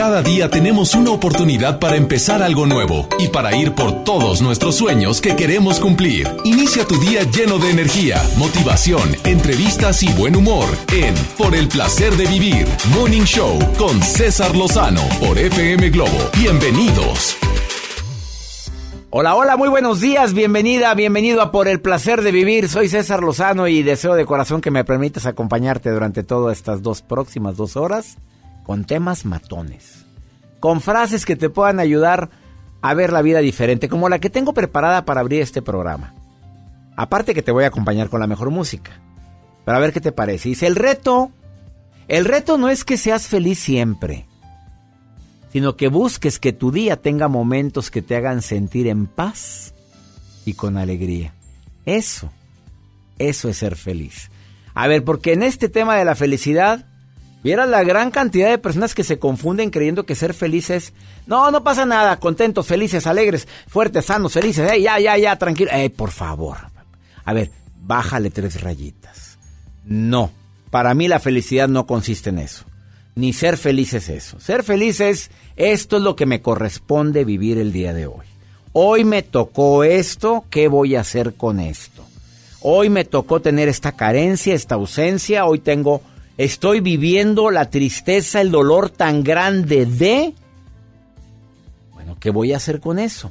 Cada 0.00 0.22
día 0.22 0.48
tenemos 0.48 0.94
una 0.94 1.10
oportunidad 1.10 1.78
para 1.78 1.96
empezar 1.96 2.42
algo 2.42 2.64
nuevo 2.64 3.06
y 3.18 3.28
para 3.28 3.54
ir 3.54 3.74
por 3.74 4.02
todos 4.02 4.40
nuestros 4.40 4.76
sueños 4.76 5.20
que 5.20 5.36
queremos 5.36 5.78
cumplir. 5.78 6.26
Inicia 6.42 6.86
tu 6.86 6.98
día 6.98 7.22
lleno 7.24 7.58
de 7.58 7.68
energía, 7.68 8.16
motivación, 8.38 9.14
entrevistas 9.24 10.02
y 10.02 10.10
buen 10.14 10.36
humor 10.36 10.66
en 10.90 11.12
Por 11.36 11.54
el 11.54 11.68
placer 11.68 12.14
de 12.14 12.24
vivir, 12.24 12.66
Morning 12.94 13.24
Show 13.24 13.58
con 13.76 14.02
César 14.02 14.56
Lozano 14.56 15.02
por 15.20 15.36
FM 15.36 15.90
Globo. 15.90 16.30
Bienvenidos. 16.34 17.36
Hola, 19.10 19.34
hola, 19.34 19.58
muy 19.58 19.68
buenos 19.68 20.00
días, 20.00 20.32
bienvenida, 20.32 20.94
bienvenido 20.94 21.42
a 21.42 21.52
Por 21.52 21.68
el 21.68 21.82
placer 21.82 22.22
de 22.22 22.32
vivir. 22.32 22.70
Soy 22.70 22.88
César 22.88 23.22
Lozano 23.22 23.68
y 23.68 23.82
deseo 23.82 24.14
de 24.14 24.24
corazón 24.24 24.62
que 24.62 24.70
me 24.70 24.82
permitas 24.82 25.26
acompañarte 25.26 25.90
durante 25.90 26.22
todas 26.22 26.56
estas 26.56 26.80
dos 26.80 27.02
próximas 27.02 27.58
dos 27.58 27.76
horas 27.76 28.16
con 28.70 28.84
temas 28.84 29.24
matones, 29.24 30.06
con 30.60 30.80
frases 30.80 31.26
que 31.26 31.34
te 31.34 31.50
puedan 31.50 31.80
ayudar 31.80 32.30
a 32.82 32.94
ver 32.94 33.12
la 33.12 33.20
vida 33.20 33.40
diferente, 33.40 33.88
como 33.88 34.08
la 34.08 34.20
que 34.20 34.30
tengo 34.30 34.54
preparada 34.54 35.04
para 35.04 35.22
abrir 35.22 35.42
este 35.42 35.60
programa. 35.60 36.14
Aparte 36.94 37.34
que 37.34 37.42
te 37.42 37.50
voy 37.50 37.64
a 37.64 37.66
acompañar 37.66 38.10
con 38.10 38.20
la 38.20 38.28
mejor 38.28 38.50
música. 38.50 38.92
Pero 39.64 39.76
a 39.76 39.80
ver 39.80 39.92
qué 39.92 40.00
te 40.00 40.12
parece. 40.12 40.50
Dice, 40.50 40.68
el 40.68 40.76
reto, 40.76 41.32
el 42.06 42.24
reto 42.24 42.58
no 42.58 42.68
es 42.68 42.84
que 42.84 42.96
seas 42.96 43.26
feliz 43.26 43.58
siempre, 43.58 44.28
sino 45.52 45.74
que 45.74 45.88
busques 45.88 46.38
que 46.38 46.52
tu 46.52 46.70
día 46.70 46.96
tenga 46.96 47.26
momentos 47.26 47.90
que 47.90 48.02
te 48.02 48.14
hagan 48.14 48.40
sentir 48.40 48.86
en 48.86 49.08
paz 49.08 49.74
y 50.44 50.54
con 50.54 50.76
alegría. 50.76 51.34
Eso, 51.86 52.30
eso 53.18 53.48
es 53.48 53.56
ser 53.56 53.74
feliz. 53.74 54.30
A 54.74 54.86
ver, 54.86 55.02
porque 55.02 55.32
en 55.32 55.42
este 55.42 55.68
tema 55.68 55.96
de 55.96 56.04
la 56.04 56.14
felicidad 56.14 56.86
Viera 57.42 57.66
la 57.66 57.82
gran 57.82 58.10
cantidad 58.10 58.50
de 58.50 58.58
personas 58.58 58.94
que 58.94 59.04
se 59.04 59.18
confunden 59.18 59.70
creyendo 59.70 60.04
que 60.04 60.14
ser 60.14 60.34
felices. 60.34 60.92
No, 61.26 61.50
no 61.50 61.64
pasa 61.64 61.86
nada. 61.86 62.18
Contentos, 62.18 62.66
felices, 62.66 63.06
alegres, 63.06 63.48
fuertes, 63.66 64.06
sanos, 64.06 64.34
felices. 64.34 64.70
ya, 64.82 64.98
ya, 64.98 65.16
ya, 65.16 65.36
tranquilo. 65.36 65.70
Eh, 65.72 65.88
por 65.88 66.10
favor. 66.10 66.58
A 67.24 67.32
ver, 67.32 67.50
bájale 67.80 68.30
tres 68.30 68.60
rayitas. 68.60 69.38
No. 69.84 70.30
Para 70.70 70.94
mí 70.94 71.08
la 71.08 71.18
felicidad 71.18 71.68
no 71.68 71.86
consiste 71.86 72.30
en 72.30 72.38
eso. 72.38 72.64
Ni 73.14 73.32
ser 73.32 73.56
feliz 73.56 73.94
es 73.94 74.08
eso. 74.08 74.38
Ser 74.38 74.62
feliz 74.62 75.00
es 75.00 75.30
esto 75.56 75.96
es 75.96 76.02
lo 76.02 76.16
que 76.16 76.26
me 76.26 76.42
corresponde 76.42 77.24
vivir 77.24 77.58
el 77.58 77.72
día 77.72 77.92
de 77.92 78.06
hoy. 78.06 78.26
Hoy 78.72 79.04
me 79.04 79.22
tocó 79.22 79.82
esto, 79.82 80.44
¿qué 80.48 80.68
voy 80.68 80.94
a 80.94 81.00
hacer 81.00 81.34
con 81.34 81.58
esto? 81.58 82.04
Hoy 82.60 82.88
me 82.88 83.04
tocó 83.04 83.40
tener 83.40 83.68
esta 83.68 83.92
carencia, 83.92 84.54
esta 84.54 84.76
ausencia, 84.76 85.44
hoy 85.44 85.58
tengo 85.58 86.02
estoy 86.44 86.80
viviendo 86.80 87.50
la 87.50 87.68
tristeza, 87.68 88.40
el 88.40 88.50
dolor 88.50 88.88
tan 88.88 89.22
grande 89.22 89.84
de... 89.84 90.32
Bueno, 91.92 92.16
¿qué 92.18 92.30
voy 92.30 92.54
a 92.54 92.56
hacer 92.56 92.80
con 92.80 92.98
eso? 92.98 93.30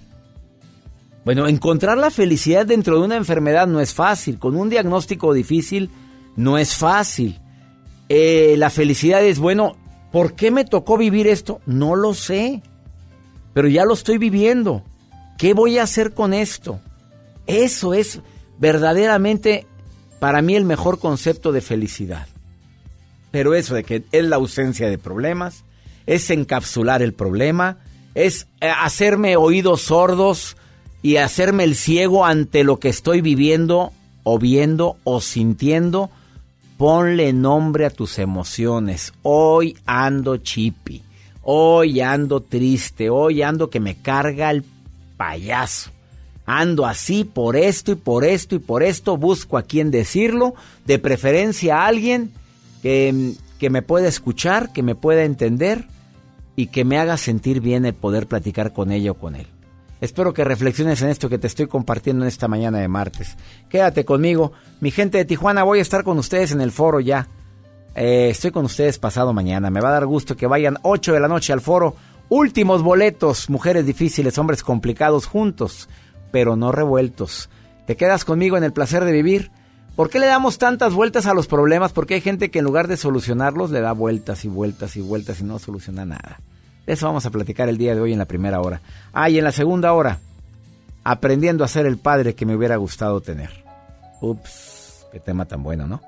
Bueno, 1.25 1.47
encontrar 1.47 1.97
la 1.97 2.11
felicidad 2.11 2.67
dentro 2.67 2.99
de 2.99 3.05
una 3.05 3.15
enfermedad 3.15 3.65
no 3.65 3.79
es 3.79 3.95
fácil, 3.95 4.37
con 4.37 4.55
un 4.55 4.69
diagnóstico 4.69 5.33
difícil 5.33 5.89
no 6.35 6.59
es 6.59 6.75
fácil. 6.75 7.39
Eh, 8.09 8.53
la 8.57 8.69
felicidad 8.69 9.23
es, 9.23 9.39
bueno, 9.39 9.75
¿por 10.11 10.35
qué 10.35 10.51
me 10.51 10.63
tocó 10.63 10.95
vivir 10.95 11.25
esto? 11.25 11.61
No 11.65 11.95
lo 11.95 12.13
sé, 12.13 12.61
pero 13.53 13.67
ya 13.67 13.85
lo 13.85 13.95
estoy 13.95 14.19
viviendo. 14.19 14.83
¿Qué 15.39 15.55
voy 15.55 15.79
a 15.79 15.83
hacer 15.83 16.13
con 16.13 16.35
esto? 16.35 16.79
Eso 17.47 17.95
es 17.95 18.19
verdaderamente 18.59 19.65
para 20.19 20.43
mí 20.43 20.55
el 20.55 20.65
mejor 20.65 20.99
concepto 20.99 21.51
de 21.51 21.61
felicidad. 21.61 22.27
Pero 23.31 23.53
eso 23.53 23.75
de 23.75 23.83
que 23.83 24.03
es 24.11 24.23
la 24.23 24.37
ausencia 24.37 24.89
de 24.89 24.97
problemas, 24.97 25.63
es 26.05 26.29
encapsular 26.29 27.01
el 27.01 27.13
problema, 27.13 27.77
es 28.15 28.47
eh, 28.61 28.69
hacerme 28.69 29.37
oídos 29.37 29.81
sordos 29.81 30.57
y 31.01 31.17
hacerme 31.17 31.63
el 31.63 31.75
ciego 31.75 32.25
ante 32.25 32.63
lo 32.63 32.79
que 32.79 32.89
estoy 32.89 33.21
viviendo 33.21 33.93
o 34.23 34.39
viendo 34.39 34.97
o 35.03 35.21
sintiendo. 35.21 36.09
Ponle 36.77 37.33
nombre 37.33 37.85
a 37.85 37.89
tus 37.89 38.19
emociones. 38.19 39.13
Hoy 39.21 39.77
ando 39.85 40.37
chipi. 40.37 41.03
Hoy 41.43 42.01
ando 42.01 42.41
triste. 42.41 43.09
Hoy 43.09 43.41
ando 43.41 43.69
que 43.69 43.79
me 43.79 43.95
carga 43.95 44.49
el 44.49 44.63
payaso. 45.17 45.91
Ando 46.45 46.85
así 46.85 47.25
por 47.25 47.55
esto 47.55 47.91
y 47.91 47.95
por 47.95 48.25
esto 48.25 48.55
y 48.55 48.59
por 48.59 48.81
esto. 48.81 49.17
Busco 49.17 49.57
a 49.57 49.63
quien 49.63 49.91
decirlo. 49.91 50.55
De 50.85 50.99
preferencia 50.99 51.81
a 51.81 51.87
alguien 51.87 52.31
que, 52.81 53.69
me 53.69 53.81
pueda 53.81 54.07
escuchar, 54.07 54.71
que 54.71 54.83
me 54.83 54.95
pueda 54.95 55.23
entender 55.23 55.85
y 56.55 56.67
que 56.67 56.85
me 56.85 56.97
haga 56.97 57.17
sentir 57.17 57.61
bien 57.61 57.85
el 57.85 57.93
poder 57.93 58.27
platicar 58.27 58.73
con 58.73 58.91
ella 58.91 59.11
o 59.11 59.15
con 59.15 59.35
él. 59.35 59.47
Espero 60.01 60.33
que 60.33 60.45
reflexiones 60.45 61.01
en 61.01 61.09
esto 61.09 61.27
que 61.27 61.37
te 61.37 61.47
estoy 61.47 61.67
compartiendo 61.67 62.23
en 62.23 62.29
esta 62.29 62.47
mañana 62.47 62.79
de 62.79 62.87
martes. 62.87 63.35
Quédate 63.69 64.05
conmigo. 64.05 64.53
Mi 64.79 64.91
gente 64.91 65.17
de 65.17 65.25
Tijuana, 65.25 65.63
voy 65.63 65.79
a 65.79 65.81
estar 65.81 66.03
con 66.03 66.17
ustedes 66.17 66.51
en 66.51 66.61
el 66.61 66.71
foro 66.71 67.01
ya. 67.01 67.27
Eh, 67.95 68.29
estoy 68.29 68.51
con 68.51 68.63
ustedes 68.63 68.97
pasado 68.97 69.33
mañana. 69.33 69.69
Me 69.69 69.81
va 69.81 69.89
a 69.89 69.93
dar 69.93 70.05
gusto 70.05 70.37
que 70.37 70.47
vayan 70.47 70.77
8 70.83 71.13
de 71.13 71.19
la 71.19 71.27
noche 71.27 71.51
al 71.51 71.59
foro. 71.59 71.95
Últimos 72.29 72.81
boletos. 72.81 73.49
Mujeres 73.49 73.85
difíciles, 73.85 74.37
hombres 74.37 74.63
complicados 74.63 75.25
juntos, 75.25 75.89
pero 76.31 76.55
no 76.55 76.71
revueltos. 76.71 77.49
¿Te 77.85 77.97
quedas 77.97 78.23
conmigo 78.23 78.55
en 78.55 78.63
el 78.63 78.71
placer 78.71 79.03
de 79.03 79.11
vivir? 79.11 79.51
¿Por 79.99 80.09
qué 80.09 80.19
le 80.19 80.27
damos 80.27 80.57
tantas 80.57 80.93
vueltas 80.93 81.25
a 81.25 81.33
los 81.33 81.47
problemas? 81.47 81.91
Porque 81.91 82.13
hay 82.13 82.21
gente 82.21 82.49
que 82.49 82.59
en 82.59 82.63
lugar 82.63 82.87
de 82.87 82.95
solucionarlos 82.95 83.69
le 83.69 83.81
da 83.81 83.91
vueltas 83.91 84.45
y 84.45 84.47
vueltas 84.47 84.95
y 84.95 85.01
vueltas 85.01 85.41
y 85.41 85.43
no 85.43 85.59
soluciona 85.59 86.05
nada. 86.05 86.39
De 86.85 86.93
eso 86.93 87.07
vamos 87.07 87.25
a 87.25 87.31
platicar 87.31 87.67
el 87.67 87.77
día 87.77 87.93
de 87.93 87.99
hoy 87.99 88.13
en 88.13 88.19
la 88.19 88.23
primera 88.23 88.61
hora. 88.61 88.79
Ah, 89.11 89.29
y 89.29 89.37
en 89.37 89.43
la 89.43 89.51
segunda 89.51 89.91
hora, 89.91 90.19
aprendiendo 91.03 91.65
a 91.65 91.67
ser 91.67 91.85
el 91.85 91.97
padre 91.97 92.33
que 92.33 92.45
me 92.45 92.55
hubiera 92.55 92.77
gustado 92.77 93.19
tener. 93.19 93.65
Ups, 94.21 95.05
qué 95.11 95.19
tema 95.19 95.43
tan 95.43 95.63
bueno, 95.63 95.85
¿no? 95.85 95.99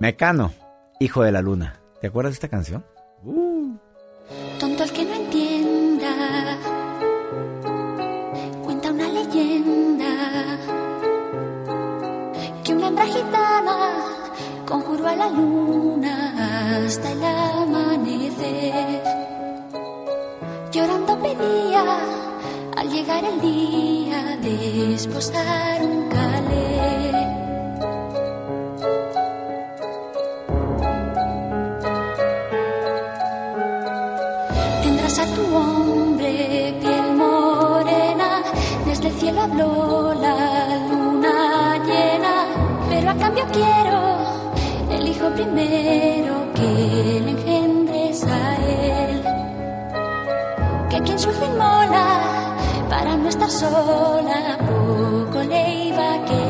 Mecano, 0.00 0.52
hijo 0.98 1.22
de 1.22 1.30
la 1.30 1.42
luna. 1.42 1.76
¿Te 2.00 2.08
acuerdas 2.08 2.32
de 2.32 2.38
esta 2.38 2.48
canción? 2.48 2.84
Luna 15.30 16.84
hasta 16.84 17.12
el 17.12 17.24
amanecer. 17.24 19.02
Llorando 20.72 21.18
pedía 21.18 21.84
al 22.76 22.90
llegar 22.90 23.24
el 23.24 23.40
día 23.40 24.36
de 24.42 24.94
esposar 24.94 25.82
un 25.82 26.08
calé. 26.08 27.10
Tendrás 34.82 35.18
a 35.18 35.26
tu 35.26 35.56
hombre 35.56 36.74
piel 36.80 37.14
morena, 37.16 38.42
desde 38.86 39.08
el 39.08 39.14
cielo 39.14 39.40
habló 39.42 39.99
primero 45.52 46.52
que 46.54 47.20
le 47.24 47.30
engendres 47.30 48.24
a 48.24 48.56
él. 48.56 49.22
Que 50.90 51.00
quien 51.02 51.18
su 51.18 51.30
mola 51.58 52.06
para 52.88 53.16
no 53.16 53.28
estar 53.28 53.50
sola 53.50 54.58
poco 54.58 55.42
le 55.42 55.86
iba 55.88 56.14
a. 56.26 56.49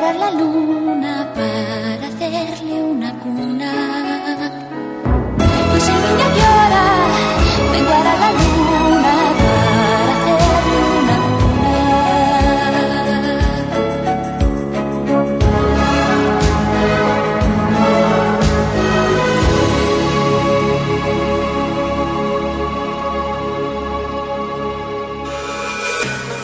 guarda 0.00 0.18
la 0.18 0.30
luna 0.30 1.30
para 1.34 2.06
hacerle 2.08 2.82
una 2.82 3.12
cuna. 3.18 3.72
Si 5.78 5.90
el 5.90 5.96
niño 5.96 6.26
llora, 6.36 6.84
me 7.72 7.82
guarda 7.82 8.14
la 8.22 8.30
luna 8.32 9.14
para 9.40 10.12
hacerle 10.16 10.78
una 11.00 11.16
cuna. 11.26 11.78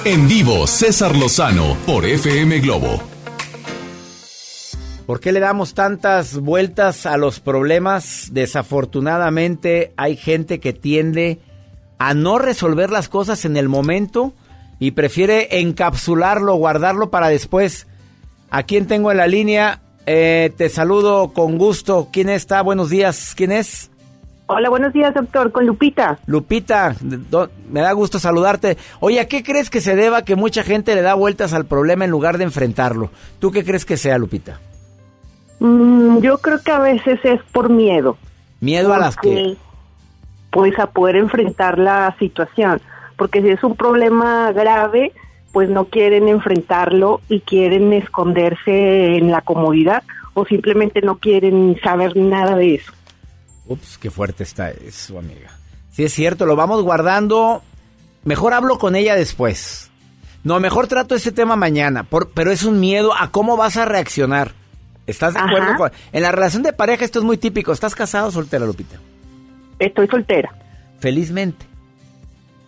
En 0.04 0.28
vivo, 0.28 0.66
César 0.66 1.16
Lozano 1.16 1.76
por 1.86 2.04
FM 2.04 2.60
Globo. 2.60 3.15
¿Por 5.06 5.20
qué 5.20 5.30
le 5.30 5.38
damos 5.40 5.74
tantas 5.74 6.36
vueltas 6.38 7.06
a 7.06 7.16
los 7.16 7.38
problemas? 7.38 8.30
Desafortunadamente 8.32 9.92
hay 9.96 10.16
gente 10.16 10.58
que 10.58 10.72
tiende 10.72 11.38
a 11.98 12.12
no 12.12 12.38
resolver 12.38 12.90
las 12.90 13.08
cosas 13.08 13.44
en 13.44 13.56
el 13.56 13.68
momento 13.68 14.32
y 14.80 14.90
prefiere 14.90 15.60
encapsularlo, 15.60 16.54
guardarlo 16.56 17.10
para 17.10 17.28
después. 17.28 17.86
¿A 18.50 18.64
quién 18.64 18.86
tengo 18.86 19.10
en 19.12 19.16
la 19.18 19.28
línea? 19.28 19.80
Eh, 20.06 20.52
te 20.56 20.68
saludo 20.68 21.32
con 21.32 21.56
gusto. 21.56 22.08
¿Quién 22.12 22.28
está? 22.28 22.60
Buenos 22.62 22.90
días. 22.90 23.34
¿Quién 23.36 23.52
es? 23.52 23.90
Hola, 24.48 24.68
buenos 24.70 24.92
días, 24.92 25.14
doctor. 25.14 25.50
Con 25.52 25.66
Lupita. 25.66 26.18
Lupita, 26.26 26.94
do- 27.00 27.48
me 27.70 27.80
da 27.80 27.92
gusto 27.92 28.18
saludarte. 28.18 28.76
Oye, 29.00 29.18
¿a 29.20 29.26
qué 29.28 29.42
crees 29.42 29.70
que 29.70 29.80
se 29.80 29.96
deba 29.96 30.22
que 30.22 30.36
mucha 30.36 30.62
gente 30.62 30.94
le 30.96 31.02
da 31.02 31.14
vueltas 31.14 31.52
al 31.52 31.64
problema 31.66 32.04
en 32.04 32.10
lugar 32.10 32.38
de 32.38 32.44
enfrentarlo? 32.44 33.10
¿Tú 33.40 33.50
qué 33.52 33.64
crees 33.64 33.84
que 33.84 33.96
sea, 33.96 34.18
Lupita? 34.18 34.60
Mm, 35.60 36.18
yo 36.20 36.38
creo 36.38 36.60
que 36.62 36.70
a 36.72 36.78
veces 36.80 37.18
es 37.24 37.40
por 37.52 37.70
miedo. 37.70 38.16
Miedo 38.60 38.92
a 38.92 38.98
las 38.98 39.16
que... 39.16 39.56
Pues 40.50 40.78
a 40.78 40.86
poder 40.86 41.16
enfrentar 41.16 41.78
la 41.78 42.14
situación. 42.18 42.80
Porque 43.16 43.42
si 43.42 43.48
es 43.48 43.62
un 43.62 43.76
problema 43.76 44.52
grave, 44.52 45.12
pues 45.52 45.68
no 45.68 45.86
quieren 45.86 46.28
enfrentarlo 46.28 47.20
y 47.28 47.40
quieren 47.40 47.92
esconderse 47.92 49.16
en 49.16 49.30
la 49.30 49.40
comodidad 49.42 50.02
o 50.34 50.44
simplemente 50.46 51.00
no 51.02 51.18
quieren 51.18 51.78
saber 51.82 52.16
nada 52.16 52.56
de 52.56 52.76
eso. 52.76 52.92
Ups, 53.66 53.98
qué 53.98 54.10
fuerte 54.10 54.44
está 54.44 54.70
eso, 54.70 55.18
amiga. 55.18 55.50
Sí, 55.90 56.04
es 56.04 56.12
cierto, 56.12 56.46
lo 56.46 56.56
vamos 56.56 56.82
guardando. 56.82 57.62
Mejor 58.24 58.54
hablo 58.54 58.78
con 58.78 58.96
ella 58.96 59.14
después. 59.14 59.90
No, 60.44 60.60
mejor 60.60 60.86
trato 60.86 61.14
ese 61.14 61.32
tema 61.32 61.56
mañana. 61.56 62.04
por- 62.04 62.30
pero 62.30 62.50
es 62.52 62.62
un 62.64 62.78
miedo 62.80 63.12
a 63.18 63.30
cómo 63.30 63.56
vas 63.56 63.76
a 63.76 63.84
reaccionar. 63.86 64.52
¿Estás 65.06 65.34
de 65.34 65.40
Ajá. 65.40 65.48
acuerdo? 65.48 65.76
Con, 65.76 65.90
en 66.12 66.22
la 66.22 66.32
relación 66.32 66.62
de 66.62 66.72
pareja 66.72 67.04
esto 67.04 67.18
es 67.20 67.24
muy 67.24 67.36
típico. 67.36 67.72
¿Estás 67.72 67.94
casado 67.94 68.28
o 68.28 68.30
soltera, 68.30 68.66
Lupita? 68.66 68.96
Estoy 69.78 70.06
soltera, 70.08 70.52
Felizmente. 71.00 71.66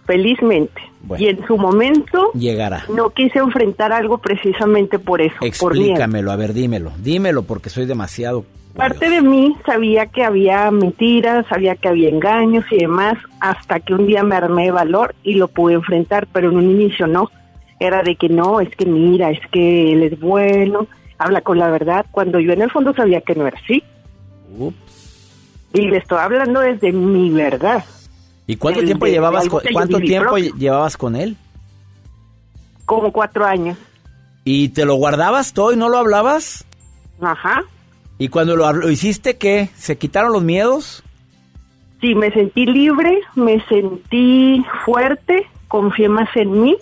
felizmente. 0.07 0.81
Bueno. 1.03 1.25
Y 1.25 1.29
en 1.29 1.47
su 1.47 1.57
momento 1.57 2.33
Llegará. 2.35 2.85
no 2.95 3.11
quise 3.11 3.39
enfrentar 3.39 3.93
algo 3.93 4.19
precisamente 4.19 4.99
por 4.99 5.21
eso, 5.21 5.37
por. 5.39 5.47
Explícamelo, 5.77 6.31
a 6.33 6.37
ver, 6.37 6.53
dímelo. 6.53 6.93
Dímelo 6.99 7.43
porque 7.45 7.71
soy 7.71 7.87
demasiado... 7.87 8.45
Parte 8.75 9.11
de 9.11 9.23
mí 9.23 9.57
sabía 9.67 10.07
que 10.07 10.23
había 10.23 10.71
mentiras, 10.71 11.47
sabía 11.49 11.75
que 11.75 11.89
había 11.89 12.11
engaños 12.11 12.65
y 12.71 12.77
demás, 12.77 13.19
hasta 13.41 13.81
que 13.81 13.93
un 13.93 14.07
día 14.07 14.23
me 14.23 14.37
armé 14.37 14.67
de 14.67 14.71
valor 14.71 15.17
y 15.25 15.35
lo 15.35 15.49
pude 15.49 15.75
enfrentar, 15.75 16.29
pero 16.33 16.51
en 16.51 16.57
un 16.59 16.71
inicio 16.71 17.09
no. 17.09 17.29
Era 17.81 18.03
de 18.05 18.15
que 18.15 18.29
no, 18.29 18.61
es 18.61 18.69
que 18.77 18.87
mira, 18.87 19.31
es 19.31 19.41
que 19.51 19.93
él 19.93 20.03
es 20.05 20.21
bueno, 20.21 20.87
habla 21.19 21.41
con 21.41 21.59
la 21.59 21.69
verdad, 21.71 22.07
cuando 22.11 22.41
yo 22.41 22.53
en 22.53 22.63
el 22.63 22.71
fondo 22.71 22.95
sabía 22.95 23.21
que 23.21 23.35
no 23.35 23.47
era 23.47 23.59
así. 23.63 23.83
Ups. 24.57 24.77
Y 25.75 25.83
le 25.89 25.99
estoy 25.99 26.19
hablando 26.19 26.61
desde 26.61 26.93
mi 26.93 27.31
verdad. 27.31 27.85
¿Y 28.47 28.57
cuánto 28.57 28.81
tiempo 28.83 29.05
de- 29.05 29.13
llevabas 29.13 29.49
con, 29.49 29.61
cuánto 29.73 29.99
tiempo 29.99 30.31
propio. 30.31 30.55
llevabas 30.57 30.97
con 30.97 31.17
él? 31.17 31.37
Como 32.87 33.13
cuatro 33.13 33.45
años. 33.45 33.77
¿Y 34.45 34.71
te 34.71 34.87
lo 34.87 34.95
guardabas 34.95 35.53
todo 35.53 35.73
y 35.73 35.77
no 35.77 35.89
lo 35.91 35.99
hablabas? 35.99 36.65
Ajá. 37.21 37.63
¿Y 38.17 38.29
cuando 38.29 38.57
lo, 38.57 38.73
lo 38.73 38.91
hiciste 38.91 39.37
qué? 39.37 39.69
¿Se 39.77 39.99
quitaron 39.99 40.33
los 40.33 40.43
miedos? 40.43 41.03
Sí, 42.01 42.15
me 42.15 42.31
sentí 42.33 42.65
libre, 42.65 43.21
me 43.35 43.61
sentí 43.67 44.65
fuerte, 44.85 45.47
confié 45.69 46.09
más 46.09 46.29
en 46.37 46.63
mí 46.63 46.77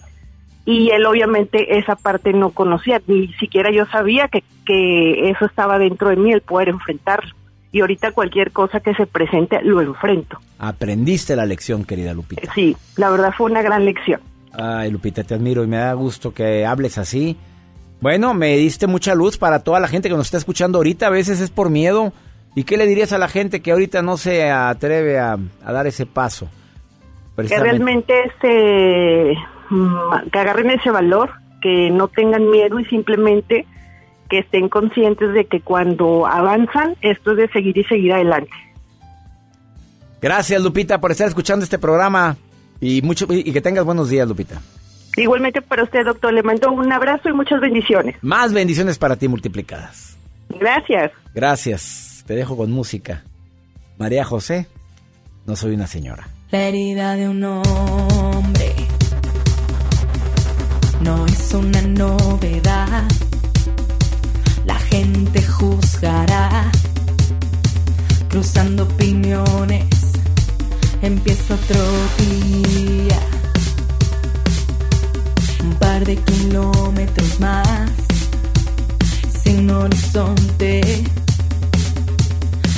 y 0.67 0.91
él 0.91 1.07
obviamente 1.07 1.79
esa 1.79 1.95
parte 1.95 2.33
no 2.33 2.51
conocía, 2.51 3.01
ni 3.07 3.33
siquiera 3.35 3.71
yo 3.71 3.87
sabía 3.87 4.27
que, 4.27 4.43
que 4.67 5.31
eso 5.31 5.47
estaba 5.47 5.79
dentro 5.79 6.11
de 6.11 6.17
mí, 6.17 6.33
el 6.33 6.43
poder 6.43 6.69
enfrentarlo. 6.69 7.35
Y 7.71 7.81
ahorita 7.81 8.11
cualquier 8.11 8.51
cosa 8.51 8.81
que 8.81 8.93
se 8.95 9.07
presente 9.07 9.61
lo 9.63 9.81
enfrento. 9.81 10.39
Aprendiste 10.59 11.37
la 11.37 11.47
lección, 11.47 11.85
querida 11.85 12.15
Lupita. 12.15 12.53
Sí, 12.53 12.77
la 12.97 13.11
verdad 13.11 13.33
fue 13.37 13.51
una 13.51 13.63
gran 13.63 13.85
lección. 13.85 14.21
Ay, 14.53 14.91
Lupita, 14.91 15.23
te 15.23 15.35
admiro 15.35 15.63
y 15.63 15.69
me 15.69 15.77
da 15.77 15.93
gusto 15.93 16.35
que 16.35 16.67
hables 16.67 16.99
así. 16.99 17.37
Bueno, 18.01 18.35
me 18.35 18.57
diste 18.57 18.89
mucha 18.89 19.15
luz 19.15 19.39
para 19.39 19.63
toda 19.63 19.79
la 19.79 19.89
gente 19.89 20.09
que 20.09 20.17
nos 20.17 20.27
está 20.27 20.39
escuchando 20.39 20.79
ahorita. 20.79 21.07
A 21.07 21.11
veces 21.11 21.41
es 21.41 21.51
por 21.51 21.71
miedo. 21.71 22.13
¿Y 22.57 22.65
qué 22.65 22.77
le 22.77 22.87
dirías 22.87 23.13
a 23.13 23.19
la 23.19 23.29
gente 23.29 23.61
que 23.61 23.71
ahorita 23.71 24.03
no 24.03 24.17
se 24.17 24.51
atreve 24.51 25.19
a, 25.19 25.37
a 25.65 25.73
dar 25.73 25.87
ese 25.87 26.07
paso? 26.07 26.49
Que 27.37 27.59
realmente 27.59 28.15
se, 28.41 29.35
que 30.33 30.39
agarren 30.39 30.71
ese 30.71 30.91
valor, 30.91 31.31
que 31.61 31.91
no 31.91 32.09
tengan 32.09 32.51
miedo 32.51 32.79
y 32.79 32.85
simplemente 32.87 33.67
que 34.29 34.41
estén 34.41 34.69
conscientes 34.69 35.33
de 35.33 35.47
que 35.47 35.61
cuando 35.61 36.27
avanzan, 36.27 36.97
esto 37.01 37.33
es 37.33 37.37
de 37.37 37.49
seguir 37.49 37.79
y 37.79 37.85
seguir 37.85 38.13
adelante. 38.13 38.51
Gracias, 40.21 40.61
Lupita, 40.63 41.01
por 41.01 41.13
estar 41.13 41.29
escuchando 41.29 41.65
este 41.65 41.79
programa. 41.79 42.37
Y, 42.81 43.01
mucho, 43.03 43.27
y 43.31 43.53
que 43.53 43.61
tengas 43.61 43.85
buenos 43.85 44.11
días, 44.11 44.29
Lupita. 44.29 44.61
Igualmente 45.17 45.63
para 45.63 45.83
usted, 45.83 46.05
doctor, 46.05 46.33
le 46.33 46.43
mando 46.43 46.71
un 46.71 46.93
abrazo 46.93 47.29
y 47.29 47.33
muchas 47.33 47.61
bendiciones. 47.61 48.17
Más 48.21 48.53
bendiciones 48.53 48.99
para 48.99 49.17
ti 49.17 49.29
multiplicadas. 49.29 50.19
Gracias. 50.61 51.13
Gracias. 51.35 52.25
Te 52.27 52.35
dejo 52.35 52.57
con 52.57 52.71
música. 52.71 53.23
María 53.99 54.25
José, 54.25 54.67
no 55.47 55.57
soy 55.57 55.75
una 55.75 55.87
señora. 55.87 56.29
La 56.51 56.69
herida 56.69 57.15
de 57.15 57.29
un 57.29 57.43
hombre 57.45 58.36
no 61.01 61.27
es 61.27 61.55
una 61.55 61.83
novedad. 61.83 63.05
La 64.65 64.79
gente 64.79 65.43
juzgará, 65.43 66.71
cruzando 68.29 68.85
opiniones. 68.85 69.87
Empieza 71.03 71.55
otro 71.55 71.85
día, 72.19 73.21
un 75.63 75.75
par 75.75 76.05
de 76.05 76.17
kilómetros 76.17 77.41
más, 77.41 77.91
sin 79.43 79.71
horizonte 79.71 81.05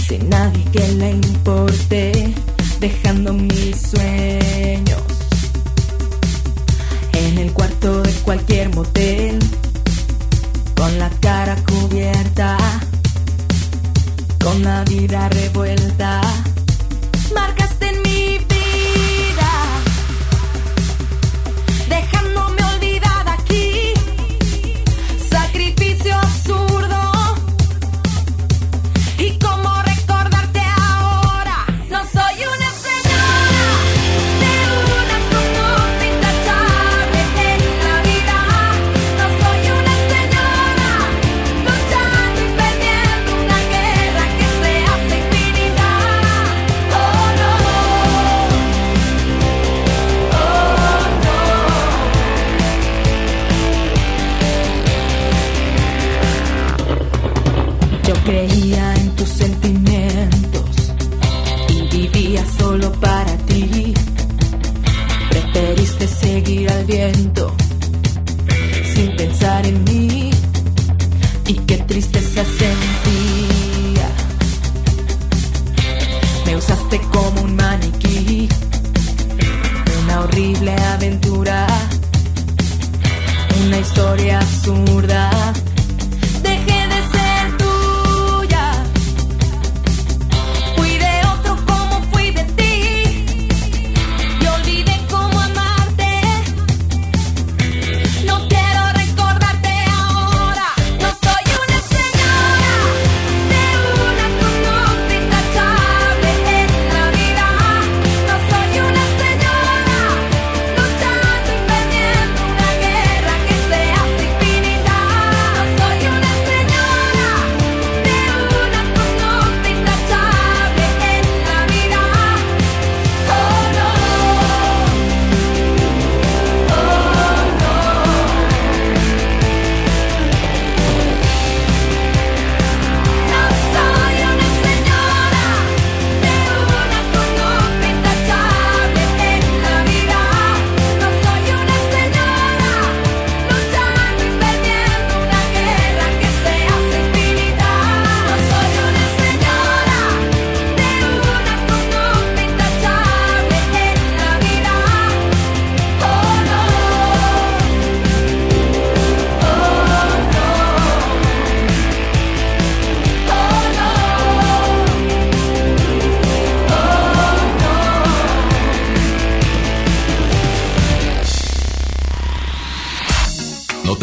sin 0.08 0.30
nadie 0.30 0.64
que 0.72 0.88
le 0.94 1.10
importe, 1.10 2.34
dejando 2.80 3.34
mis 3.34 3.76
sueños 3.90 5.02
en 7.12 7.37
el 7.37 7.52
cuarto 7.52 8.00
de 8.00 8.07
cualquier 8.28 8.68
motel, 8.76 9.38
con 10.76 10.99
la 10.99 11.08
cara 11.18 11.56
cubierta, 11.64 12.58
con 14.38 14.62
la 14.62 14.85
vida 14.85 15.30
revuelta. 15.30 16.20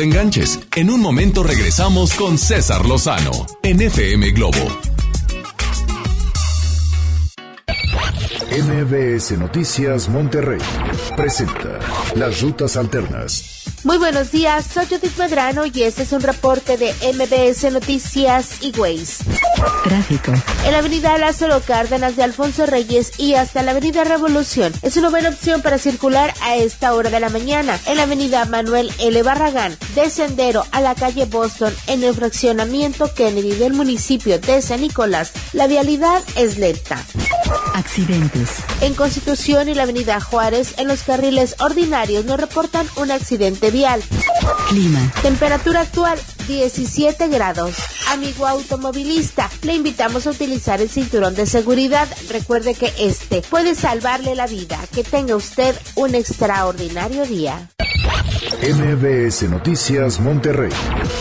Te 0.06 0.10
enganches. 0.10 0.60
En 0.76 0.90
un 0.90 1.02
momento 1.02 1.44
regresamos 1.44 2.14
con 2.14 2.38
César 2.38 2.86
Lozano 2.86 3.32
en 3.64 3.82
FM 3.82 4.32
Globo. 4.32 4.58
MBS 8.52 9.38
Noticias 9.38 10.08
Monterrey 10.08 10.62
presenta 11.16 11.80
Las 12.16 12.42
Rutas 12.42 12.78
Alternas. 12.78 13.56
Muy 13.86 14.00
buenos 14.00 14.32
días, 14.32 14.66
soy 14.74 14.88
Judith 14.88 15.16
Medrano 15.20 15.68
y 15.68 15.84
este 15.84 16.04
es 16.04 16.12
un 16.12 16.22
reporte 16.22 16.76
de 16.76 16.92
MBS 17.14 17.72
Noticias 17.72 18.64
y 18.64 18.72
Ways. 18.80 19.20
Tráfico. 19.84 20.34
En 20.66 20.72
la 20.72 20.80
avenida 20.80 21.16
Lázaro 21.20 21.62
Cárdenas 21.62 22.16
de 22.16 22.24
Alfonso 22.24 22.66
Reyes 22.66 23.20
y 23.20 23.36
hasta 23.36 23.62
la 23.62 23.72
avenida 23.72 24.04
Revolución 24.04 24.74
es 24.82 24.98
una 24.98 25.12
buena 25.12 25.30
opción 25.30 25.62
para 25.62 25.78
circular 25.78 26.34
a 26.42 26.56
esta 26.56 26.96
hora 26.96 27.12
de 27.12 27.20
la 27.20 27.30
mañana. 27.30 27.80
En 27.86 27.98
la 27.98 28.04
avenida 28.04 28.46
Manuel 28.46 28.92
L. 28.98 29.22
Barragán, 29.22 29.78
de 29.96 30.10
Sendero 30.10 30.66
a 30.72 30.82
la 30.82 30.94
calle 30.94 31.26
Boston, 31.26 31.74
en 31.88 32.04
el 32.04 32.14
fraccionamiento 32.14 33.14
Kennedy 33.14 33.54
del 33.54 33.74
municipio 33.74 34.38
de 34.40 34.62
San 34.62 34.82
Nicolás, 34.82 35.32
la 35.54 35.68
vialidad 35.68 36.22
es 36.36 36.58
lenta. 36.58 37.02
Accidentes. 37.74 38.50
En 38.82 38.94
Constitución 38.94 39.70
y 39.70 39.74
la 39.74 39.84
avenida 39.84 40.20
Juárez, 40.20 40.76
en 40.78 40.90
los 40.90 41.04
carriles 41.04 41.56
ordinarios 41.60 42.26
nos 42.26 42.40
reportan 42.40 42.88
un 42.98 43.10
accidente 43.10 43.72
vial. 43.72 44.04
Clima. 44.70 45.12
Temperatura 45.22 45.82
actual 45.82 46.20
17 46.48 47.28
grados. 47.30 47.76
Amigo 48.10 48.48
automovilista, 48.48 49.50
le 49.64 49.74
invitamos 49.74 50.28
a 50.28 50.32
utilizar 50.32 50.82
el 50.82 50.90
cinturón 50.90 51.36
de 51.36 51.46
seguridad. 51.46 52.08
Recuerde 52.30 52.76
que 52.76 52.94
este 53.00 53.42
puede 53.42 53.76
salvarle 53.76 54.36
la 54.36 54.48
vida. 54.48 54.80
Que 54.94 55.04
tenga 55.04 55.36
usted 55.36 55.76
un 55.96 56.16
extraordinario 56.16 57.26
día. 57.26 57.70
MBS 58.68 59.44
Noticias 59.44 60.20
Monterrey 60.20 60.72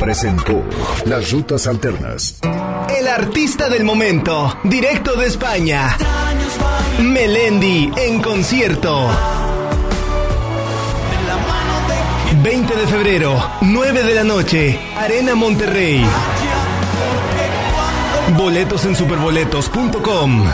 presentó 0.01 0.63
Las 1.05 1.31
Rutas 1.31 1.67
Alternas. 1.67 2.39
El 2.89 3.07
artista 3.07 3.69
del 3.69 3.85
momento, 3.85 4.59
directo 4.65 5.15
de 5.15 5.27
España. 5.27 5.95
Melendi 7.03 7.93
en 7.99 8.23
concierto. 8.23 9.11
20 12.43 12.77
de 12.77 12.87
febrero, 12.87 13.51
9 13.61 14.03
de 14.05 14.15
la 14.15 14.25
noche, 14.25 14.81
Arena 14.97 15.35
Monterrey. 15.35 16.03
Boletos 18.39 18.87
en 18.87 18.97
superboletos.com. 18.97 20.45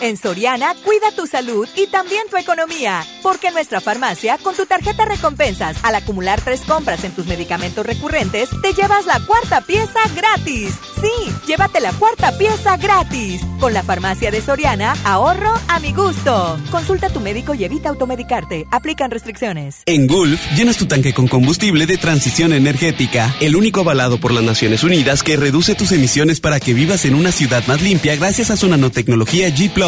En 0.00 0.16
Soriana, 0.16 0.74
cuida 0.84 1.10
tu 1.16 1.26
salud 1.26 1.68
y 1.76 1.88
también 1.88 2.22
tu 2.30 2.36
economía. 2.36 3.04
Porque 3.20 3.48
en 3.48 3.54
nuestra 3.54 3.80
farmacia, 3.80 4.38
con 4.38 4.54
tu 4.54 4.64
tarjeta 4.64 5.04
recompensas, 5.04 5.76
al 5.82 5.96
acumular 5.96 6.40
tres 6.40 6.60
compras 6.60 7.02
en 7.02 7.12
tus 7.12 7.26
medicamentos 7.26 7.84
recurrentes, 7.84 8.48
te 8.62 8.72
llevas 8.74 9.06
la 9.06 9.18
cuarta 9.26 9.60
pieza 9.60 9.98
gratis. 10.14 10.74
Sí, 11.00 11.32
llévate 11.46 11.80
la 11.80 11.92
cuarta 11.92 12.36
pieza 12.38 12.76
gratis. 12.76 13.40
Con 13.58 13.74
la 13.74 13.82
farmacia 13.82 14.30
de 14.30 14.40
Soriana, 14.40 14.94
ahorro 15.04 15.52
a 15.66 15.80
mi 15.80 15.92
gusto. 15.92 16.60
Consulta 16.70 17.08
a 17.08 17.10
tu 17.10 17.18
médico 17.18 17.54
y 17.54 17.64
evita 17.64 17.88
automedicarte. 17.88 18.66
Aplican 18.70 19.10
restricciones. 19.10 19.82
En 19.86 20.06
Gulf, 20.06 20.40
llenas 20.56 20.76
tu 20.76 20.86
tanque 20.86 21.12
con 21.12 21.26
combustible 21.26 21.86
de 21.86 21.98
transición 21.98 22.52
energética, 22.52 23.34
el 23.40 23.56
único 23.56 23.80
avalado 23.80 24.20
por 24.20 24.32
las 24.32 24.44
Naciones 24.44 24.84
Unidas 24.84 25.24
que 25.24 25.36
reduce 25.36 25.74
tus 25.74 25.90
emisiones 25.90 26.40
para 26.40 26.60
que 26.60 26.74
vivas 26.74 27.04
en 27.04 27.14
una 27.14 27.32
ciudad 27.32 27.66
más 27.66 27.82
limpia 27.82 28.14
gracias 28.14 28.50
a 28.50 28.56
su 28.56 28.68
nanotecnología 28.68 29.48
G⁇ 29.48 29.72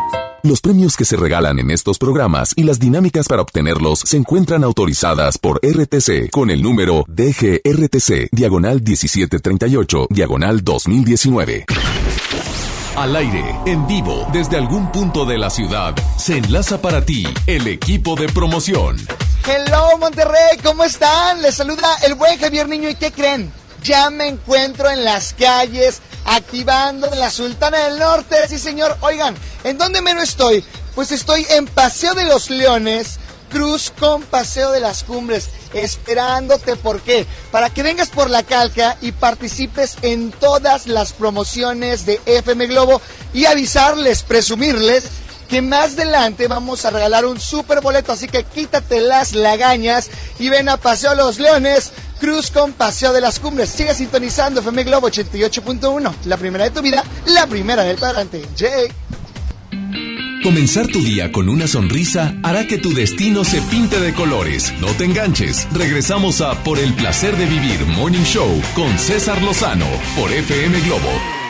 Los 0.43 0.59
premios 0.59 0.97
que 0.97 1.05
se 1.05 1.17
regalan 1.17 1.59
en 1.59 1.69
estos 1.69 1.99
programas 1.99 2.53
y 2.55 2.63
las 2.63 2.79
dinámicas 2.79 3.27
para 3.27 3.43
obtenerlos 3.43 3.99
se 3.99 4.17
encuentran 4.17 4.63
autorizadas 4.63 5.37
por 5.37 5.59
RTC 5.63 6.31
con 6.31 6.49
el 6.49 6.63
número 6.63 7.05
DGRTC, 7.07 8.29
diagonal 8.31 8.81
1738, 8.81 10.07
diagonal 10.09 10.63
2019. 10.63 11.65
Al 12.95 13.15
aire, 13.15 13.55
en 13.67 13.85
vivo, 13.85 14.27
desde 14.33 14.57
algún 14.57 14.91
punto 14.91 15.25
de 15.25 15.37
la 15.37 15.49
ciudad, 15.49 15.95
se 16.17 16.37
enlaza 16.37 16.81
para 16.81 17.05
ti 17.05 17.25
el 17.45 17.67
equipo 17.67 18.15
de 18.15 18.27
promoción. 18.27 18.97
Hello 19.45 19.97
Monterrey, 19.99 20.57
¿cómo 20.63 20.83
están? 20.83 21.41
Les 21.41 21.55
saluda 21.55 21.87
el 22.03 22.15
buen 22.15 22.39
Javier 22.39 22.67
Niño 22.67 22.89
y 22.89 22.95
¿qué 22.95 23.11
creen? 23.11 23.51
Ya 23.83 24.09
me 24.09 24.27
encuentro 24.27 24.89
en 24.89 25.05
las 25.05 25.33
calles 25.33 26.01
activando 26.25 27.09
la 27.15 27.29
Sultana 27.29 27.77
del 27.79 27.99
Norte. 27.99 28.35
Sí, 28.47 28.59
señor. 28.59 28.97
Oigan, 29.01 29.35
¿en 29.63 29.77
dónde 29.77 30.01
menos 30.01 30.23
estoy? 30.23 30.63
Pues 30.95 31.11
estoy 31.11 31.45
en 31.49 31.67
Paseo 31.67 32.13
de 32.13 32.25
los 32.25 32.49
Leones, 32.49 33.19
Cruz 33.49 33.91
con 33.97 34.23
Paseo 34.23 34.71
de 34.71 34.79
las 34.79 35.03
Cumbres, 35.03 35.49
esperándote. 35.73 36.75
¿Por 36.75 37.01
qué? 37.01 37.25
Para 37.51 37.69
que 37.69 37.83
vengas 37.83 38.09
por 38.09 38.29
la 38.29 38.43
calca 38.43 38.97
y 39.01 39.11
participes 39.11 39.97
en 40.01 40.31
todas 40.31 40.87
las 40.87 41.13
promociones 41.13 42.05
de 42.05 42.19
FM 42.25 42.67
Globo 42.67 43.01
y 43.33 43.45
avisarles, 43.45 44.23
presumirles 44.23 45.05
que 45.51 45.61
más 45.61 45.93
adelante 45.95 46.47
vamos 46.47 46.85
a 46.85 46.91
regalar 46.91 47.25
un 47.25 47.37
super 47.37 47.81
boleto, 47.81 48.13
así 48.13 48.29
que 48.29 48.45
quítate 48.45 49.01
las 49.01 49.33
lagañas 49.33 50.09
y 50.39 50.47
ven 50.47 50.69
a 50.69 50.77
Paseo 50.77 51.13
Los 51.13 51.39
Leones, 51.39 51.91
Cruz 52.21 52.51
con 52.51 52.71
Paseo 52.73 53.11
de 53.13 53.19
las 53.19 53.39
Cumbres. 53.39 53.69
Sigue 53.69 53.95
sintonizando 53.95 54.59
FM 54.59 54.83
Globo 54.83 55.09
88.1, 55.09 56.13
la 56.25 56.37
primera 56.37 56.65
de 56.65 56.69
tu 56.69 56.81
vida, 56.83 57.03
la 57.25 57.47
primera 57.47 57.83
del 57.83 57.97
cuadrante. 57.97 58.43
Jake. 58.55 58.93
Comenzar 60.43 60.87
tu 60.87 61.01
día 61.01 61.31
con 61.31 61.49
una 61.49 61.67
sonrisa 61.67 62.35
hará 62.43 62.67
que 62.67 62.77
tu 62.77 62.93
destino 62.93 63.43
se 63.43 63.59
pinte 63.61 63.99
de 63.99 64.13
colores. 64.13 64.71
No 64.79 64.87
te 64.93 65.05
enganches. 65.05 65.67
Regresamos 65.73 66.41
a 66.41 66.63
Por 66.63 66.77
el 66.77 66.93
placer 66.93 67.35
de 67.37 67.47
vivir 67.47 67.85
Morning 67.87 68.23
Show 68.23 68.61
con 68.75 68.97
César 68.99 69.41
Lozano 69.41 69.87
por 70.15 70.31
FM 70.31 70.79
Globo. 70.81 71.40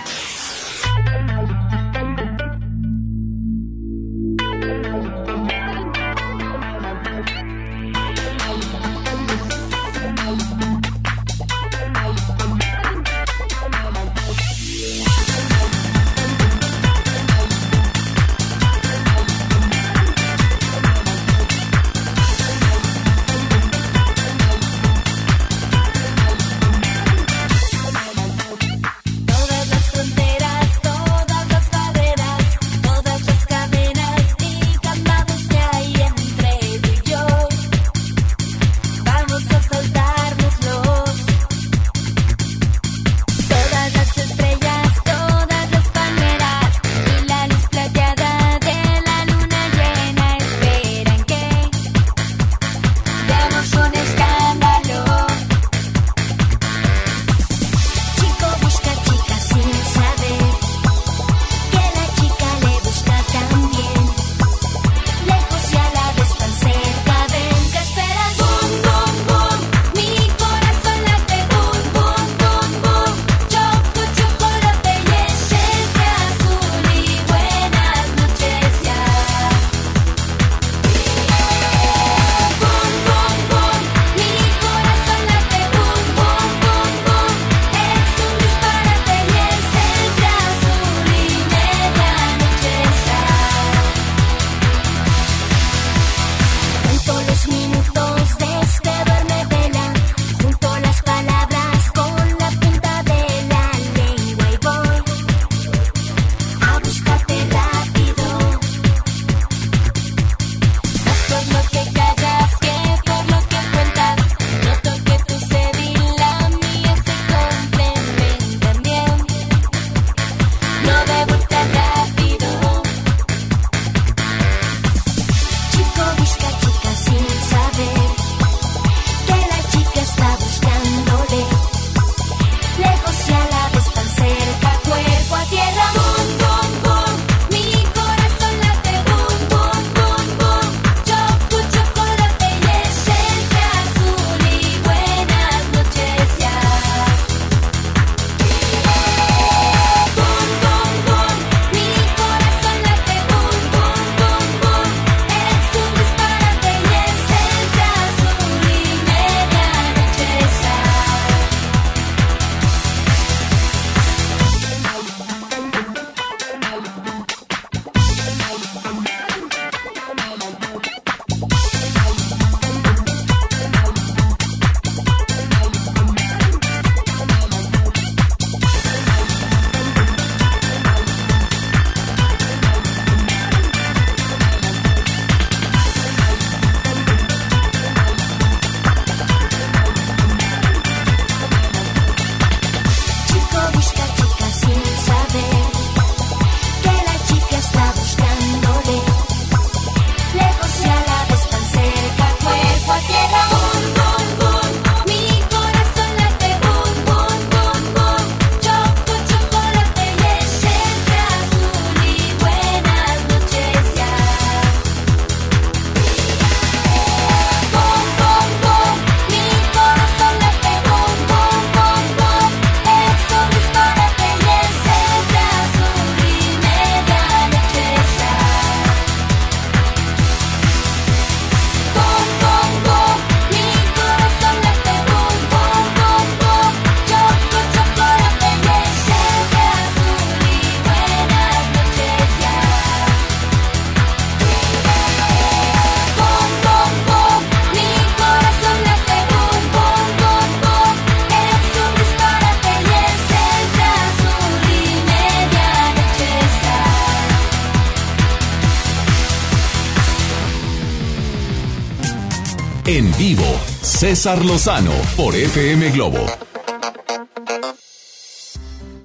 Por 265.15 265.33
FM 265.33 265.91
Globo. 265.91 266.19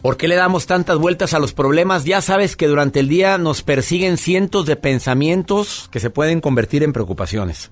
¿Por 0.02 0.16
qué 0.16 0.26
le 0.26 0.34
damos 0.34 0.66
tantas 0.66 0.98
vueltas 0.98 1.32
a 1.32 1.38
los 1.38 1.52
problemas? 1.52 2.04
Ya 2.04 2.20
sabes 2.20 2.56
que 2.56 2.66
durante 2.66 2.98
el 2.98 3.08
día 3.08 3.38
nos 3.38 3.62
persiguen 3.62 4.18
cientos 4.18 4.66
de 4.66 4.74
pensamientos 4.74 5.88
que 5.92 6.00
se 6.00 6.10
pueden 6.10 6.40
convertir 6.40 6.82
en 6.82 6.92
preocupaciones. 6.92 7.70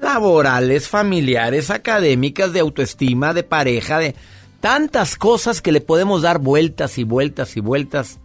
Laborales, 0.00 0.88
familiares, 0.88 1.68
académicas, 1.68 2.54
de 2.54 2.60
autoestima, 2.60 3.34
de 3.34 3.42
pareja, 3.42 3.98
de 3.98 4.14
tantas 4.62 5.16
cosas 5.16 5.60
que 5.60 5.72
le 5.72 5.82
podemos 5.82 6.22
dar 6.22 6.38
vueltas 6.38 6.96
y 6.96 7.04
vueltas 7.04 7.54
y 7.58 7.60
vueltas. 7.60 8.18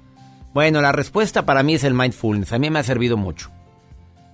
Bueno, 0.53 0.81
la 0.81 0.93
respuesta 0.93 1.45
para 1.45 1.63
mí 1.63 1.73
es 1.75 1.83
el 1.83 1.93
mindfulness. 1.93 2.53
A 2.53 2.59
mí 2.59 2.69
me 2.69 2.79
ha 2.79 2.83
servido 2.83 3.17
mucho. 3.17 3.51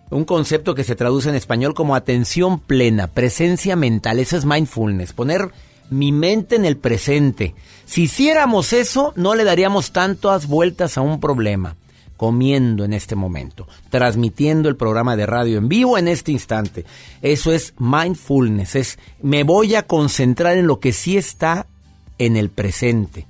Un 0.09 0.25
concepto 0.25 0.75
que 0.75 0.83
se 0.83 0.95
traduce 0.95 1.29
en 1.29 1.35
español 1.35 1.73
como 1.73 1.95
atención 1.95 2.59
plena, 2.59 3.07
presencia 3.07 3.75
mental. 3.75 4.19
Eso 4.19 4.37
es 4.37 4.45
mindfulness. 4.45 5.13
Poner 5.13 5.51
mi 5.89 6.11
mente 6.11 6.55
en 6.55 6.65
el 6.65 6.77
presente. 6.77 7.55
Si 7.85 8.03
hiciéramos 8.03 8.73
eso, 8.73 9.13
no 9.15 9.35
le 9.35 9.43
daríamos 9.43 9.91
tantas 9.91 10.47
vueltas 10.47 10.97
a 10.97 11.01
un 11.01 11.19
problema. 11.19 11.75
Comiendo 12.17 12.85
en 12.85 12.93
este 12.93 13.15
momento, 13.15 13.67
transmitiendo 13.89 14.69
el 14.69 14.75
programa 14.75 15.15
de 15.15 15.25
radio 15.25 15.57
en 15.57 15.67
vivo 15.67 15.97
en 15.97 16.07
este 16.07 16.31
instante. 16.31 16.85
Eso 17.21 17.51
es 17.51 17.73
mindfulness, 17.79 18.75
es 18.75 18.99
me 19.21 19.43
voy 19.43 19.75
a 19.75 19.87
concentrar 19.87 20.55
en 20.55 20.67
lo 20.67 20.79
que 20.79 20.93
sí 20.93 21.17
está 21.17 21.65
en 22.19 22.37
el 22.37 22.49
presente. 22.49 23.25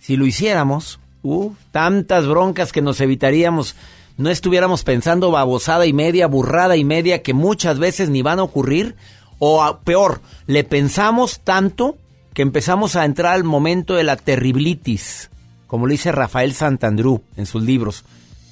Si 0.00 0.16
lo 0.16 0.24
hiciéramos, 0.24 0.98
uh, 1.22 1.52
tantas 1.72 2.26
broncas 2.26 2.72
que 2.72 2.80
nos 2.80 3.00
evitaríamos, 3.00 3.74
no 4.18 4.30
estuviéramos 4.30 4.82
pensando 4.82 5.30
babosada 5.30 5.86
y 5.86 5.92
media, 5.92 6.26
burrada 6.26 6.76
y 6.76 6.84
media 6.84 7.22
que 7.22 7.34
muchas 7.34 7.78
veces 7.78 8.10
ni 8.10 8.20
van 8.20 8.40
a 8.40 8.42
ocurrir, 8.42 8.96
o 9.38 9.78
peor, 9.84 10.20
le 10.46 10.64
pensamos 10.64 11.40
tanto 11.40 11.96
que 12.34 12.42
empezamos 12.42 12.96
a 12.96 13.04
entrar 13.04 13.34
al 13.34 13.44
momento 13.44 13.94
de 13.94 14.02
la 14.02 14.16
terriblitis, 14.16 15.30
como 15.68 15.86
lo 15.86 15.92
dice 15.92 16.10
Rafael 16.10 16.52
Santandrú 16.52 17.22
en 17.36 17.46
sus 17.46 17.62
libros, 17.62 18.04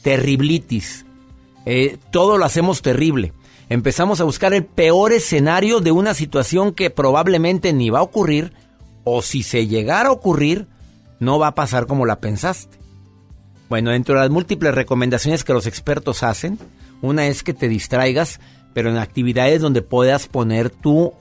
terriblitis. 0.02 1.04
Eh, 1.66 1.98
todo 2.12 2.38
lo 2.38 2.44
hacemos 2.44 2.80
terrible. 2.80 3.32
Empezamos 3.68 4.20
a 4.20 4.24
buscar 4.24 4.54
el 4.54 4.64
peor 4.64 5.12
escenario 5.12 5.80
de 5.80 5.90
una 5.90 6.14
situación 6.14 6.72
que 6.72 6.90
probablemente 6.90 7.72
ni 7.72 7.90
va 7.90 7.98
a 7.98 8.02
ocurrir, 8.02 8.52
o 9.02 9.20
si 9.20 9.42
se 9.42 9.66
llegara 9.66 10.10
a 10.10 10.12
ocurrir, 10.12 10.68
no 11.18 11.40
va 11.40 11.48
a 11.48 11.54
pasar 11.56 11.88
como 11.88 12.06
la 12.06 12.20
pensaste. 12.20 12.78
Bueno, 13.68 13.90
dentro 13.90 14.14
de 14.14 14.20
las 14.20 14.30
múltiples 14.30 14.74
recomendaciones 14.74 15.42
que 15.42 15.52
los 15.52 15.66
expertos 15.66 16.22
hacen, 16.22 16.58
una 17.02 17.26
es 17.26 17.42
que 17.42 17.54
te 17.54 17.68
distraigas, 17.68 18.40
pero 18.74 18.90
en 18.90 18.96
actividades 18.96 19.60
donde 19.60 19.82
puedas 19.82 20.28
poner 20.28 20.70
tu 20.70 21.12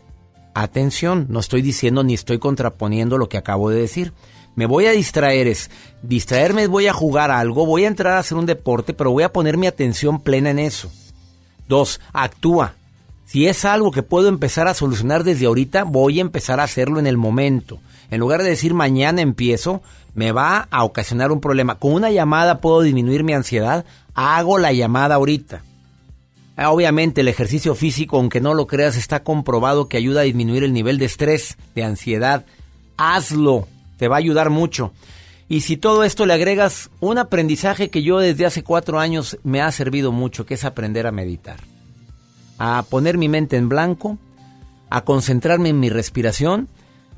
atención. 0.53 1.27
No 1.29 1.39
estoy 1.39 1.61
diciendo 1.61 2.03
ni 2.03 2.13
estoy 2.13 2.39
contraponiendo 2.39 3.17
lo 3.17 3.29
que 3.29 3.37
acabo 3.37 3.69
de 3.69 3.81
decir. 3.81 4.13
Me 4.55 4.65
voy 4.67 4.85
a 4.85 4.91
distraer, 4.91 5.47
es 5.47 5.69
distraerme, 6.01 6.67
voy 6.67 6.87
a 6.87 6.93
jugar 6.93 7.29
algo, 7.29 7.65
voy 7.65 7.83
a 7.83 7.87
entrar 7.87 8.13
a 8.13 8.19
hacer 8.19 8.37
un 8.37 8.45
deporte, 8.45 8.93
pero 8.93 9.11
voy 9.11 9.23
a 9.23 9.33
poner 9.33 9.57
mi 9.57 9.67
atención 9.67 10.21
plena 10.21 10.49
en 10.49 10.59
eso. 10.59 10.89
Dos, 11.67 11.99
actúa. 12.13 12.75
Si 13.25 13.47
es 13.47 13.65
algo 13.65 13.91
que 13.91 14.03
puedo 14.03 14.29
empezar 14.29 14.67
a 14.67 14.73
solucionar 14.73 15.23
desde 15.23 15.47
ahorita, 15.47 15.83
voy 15.83 16.19
a 16.19 16.21
empezar 16.21 16.59
a 16.59 16.63
hacerlo 16.63 16.99
en 16.99 17.07
el 17.07 17.17
momento. 17.17 17.79
En 18.11 18.19
lugar 18.19 18.43
de 18.43 18.49
decir 18.49 18.73
mañana 18.73 19.21
empiezo, 19.21 19.81
me 20.15 20.31
va 20.31 20.67
a 20.71 20.83
ocasionar 20.83 21.31
un 21.31 21.41
problema. 21.41 21.75
Con 21.75 21.93
una 21.93 22.09
llamada 22.09 22.59
puedo 22.59 22.81
disminuir 22.81 23.23
mi 23.23 23.33
ansiedad, 23.33 23.85
hago 24.15 24.57
la 24.57 24.73
llamada 24.73 25.15
ahorita. 25.15 25.63
Ah, 26.57 26.71
Obviamente 26.71 27.21
el 27.21 27.27
ejercicio 27.27 27.75
físico, 27.75 28.17
aunque 28.17 28.41
no 28.41 28.53
lo 28.53 28.65
creas, 28.65 28.95
está 28.95 29.23
comprobado 29.23 29.89
que 29.89 29.97
ayuda 29.97 30.21
a 30.21 30.23
disminuir 30.23 30.63
el 30.63 30.73
nivel 30.73 30.97
de 30.97 31.05
estrés, 31.05 31.57
de 31.75 31.83
ansiedad. 31.83 32.45
Hazlo, 32.97 33.67
te 33.97 34.07
va 34.07 34.15
a 34.15 34.19
ayudar 34.19 34.49
mucho. 34.49 34.93
Y 35.47 35.61
si 35.61 35.77
todo 35.77 36.03
esto 36.03 36.25
le 36.25 36.33
agregas 36.33 36.89
un 37.01 37.17
aprendizaje 37.17 37.89
que 37.89 38.01
yo 38.01 38.19
desde 38.19 38.45
hace 38.45 38.63
cuatro 38.63 38.99
años 38.99 39.37
me 39.43 39.61
ha 39.61 39.71
servido 39.71 40.11
mucho, 40.11 40.45
que 40.45 40.55
es 40.55 40.63
aprender 40.63 41.05
a 41.05 41.11
meditar. 41.11 41.59
A 42.57 42.83
poner 42.89 43.17
mi 43.17 43.27
mente 43.27 43.57
en 43.57 43.69
blanco, 43.69 44.17
a 44.89 45.01
concentrarme 45.01 45.69
en 45.69 45.79
mi 45.79 45.89
respiración, 45.89 46.69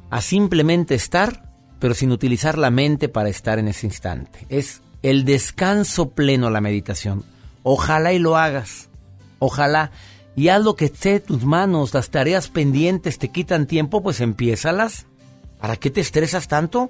a 0.09 0.21
simplemente 0.21 0.95
estar, 0.95 1.43
pero 1.79 1.93
sin 1.93 2.11
utilizar 2.11 2.57
la 2.57 2.71
mente 2.71 3.09
para 3.09 3.29
estar 3.29 3.59
en 3.59 3.67
ese 3.67 3.87
instante. 3.87 4.45
Es 4.49 4.81
el 5.03 5.25
descanso 5.25 6.09
pleno 6.09 6.49
la 6.49 6.61
meditación. 6.61 7.23
Ojalá 7.63 8.13
y 8.13 8.19
lo 8.19 8.37
hagas. 8.37 8.89
Ojalá. 9.39 9.91
Y 10.35 10.49
haz 10.49 10.63
lo 10.63 10.75
que 10.75 10.85
esté 10.85 11.15
en 11.15 11.21
tus 11.21 11.45
manos. 11.45 11.93
Las 11.93 12.09
tareas 12.09 12.47
pendientes 12.47 13.17
te 13.17 13.29
quitan 13.29 13.67
tiempo, 13.67 14.01
pues 14.01 14.21
empiézalas. 14.21 15.05
¿Para 15.59 15.75
qué 15.75 15.89
te 15.89 16.01
estresas 16.01 16.47
tanto? 16.47 16.89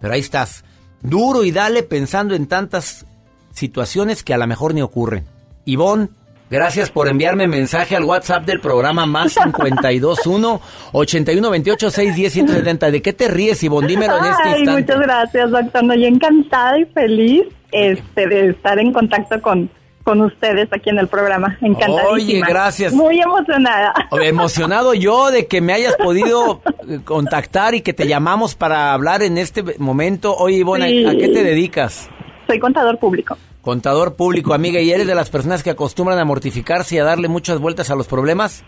Pero 0.00 0.14
ahí 0.14 0.20
estás. 0.20 0.64
Duro 1.02 1.44
y 1.44 1.50
dale 1.50 1.82
pensando 1.82 2.34
en 2.34 2.46
tantas 2.46 3.04
situaciones 3.52 4.22
que 4.22 4.34
a 4.34 4.38
lo 4.38 4.46
mejor 4.46 4.74
ni 4.74 4.82
ocurren. 4.82 5.26
Ivonne, 5.64 6.08
gracias 6.54 6.90
por 6.90 7.08
enviarme 7.08 7.46
mensaje 7.48 7.96
al 7.96 8.04
WhatsApp 8.04 8.44
del 8.46 8.60
programa 8.60 9.04
más 9.06 9.34
521 9.34 10.60
8128 10.92 11.90
610 11.90 12.32
170. 12.32 12.90
¿De 12.90 13.02
qué 13.02 13.12
te 13.12 13.28
ríes, 13.28 13.62
Ivonne? 13.62 13.88
Dímelo 13.88 14.18
en 14.18 14.24
este 14.26 14.42
Ay, 14.44 14.58
instante. 14.60 14.80
muchas 14.82 15.00
gracias, 15.00 15.50
doctor. 15.50 15.84
No, 15.84 15.94
yo 15.94 16.06
encantada 16.06 16.78
y 16.78 16.84
feliz 16.86 17.42
este, 17.72 18.26
de 18.28 18.50
estar 18.50 18.78
en 18.78 18.92
contacto 18.92 19.42
con, 19.42 19.68
con 20.04 20.20
ustedes 20.20 20.68
aquí 20.72 20.90
en 20.90 20.98
el 20.98 21.08
programa. 21.08 21.58
Encantadísima. 21.60 22.10
Oye, 22.10 22.40
gracias. 22.46 22.92
Muy 22.92 23.20
emocionada. 23.20 23.92
Emocionado 24.22 24.94
yo 24.94 25.30
de 25.30 25.46
que 25.46 25.60
me 25.60 25.72
hayas 25.72 25.96
podido 25.96 26.62
eh, 26.88 27.00
contactar 27.04 27.74
y 27.74 27.80
que 27.80 27.92
te 27.92 28.06
llamamos 28.06 28.54
para 28.54 28.92
hablar 28.92 29.22
en 29.22 29.38
este 29.38 29.62
momento. 29.78 30.34
Oye, 30.36 30.58
Ivonne, 30.58 30.88
Sí. 30.88 31.06
¿a 31.06 31.12
qué 31.12 31.28
te 31.28 31.42
dedicas? 31.42 32.08
Soy 32.46 32.58
contador 32.60 32.98
público. 32.98 33.36
Contador 33.64 34.14
público, 34.14 34.52
amiga, 34.52 34.78
¿y 34.78 34.90
eres 34.90 35.06
de 35.06 35.14
las 35.14 35.30
personas 35.30 35.62
que 35.62 35.70
acostumbran 35.70 36.18
a 36.18 36.26
mortificarse 36.26 36.96
y 36.96 36.98
a 36.98 37.04
darle 37.04 37.28
muchas 37.28 37.58
vueltas 37.58 37.90
a 37.90 37.96
los 37.96 38.06
problemas? 38.06 38.62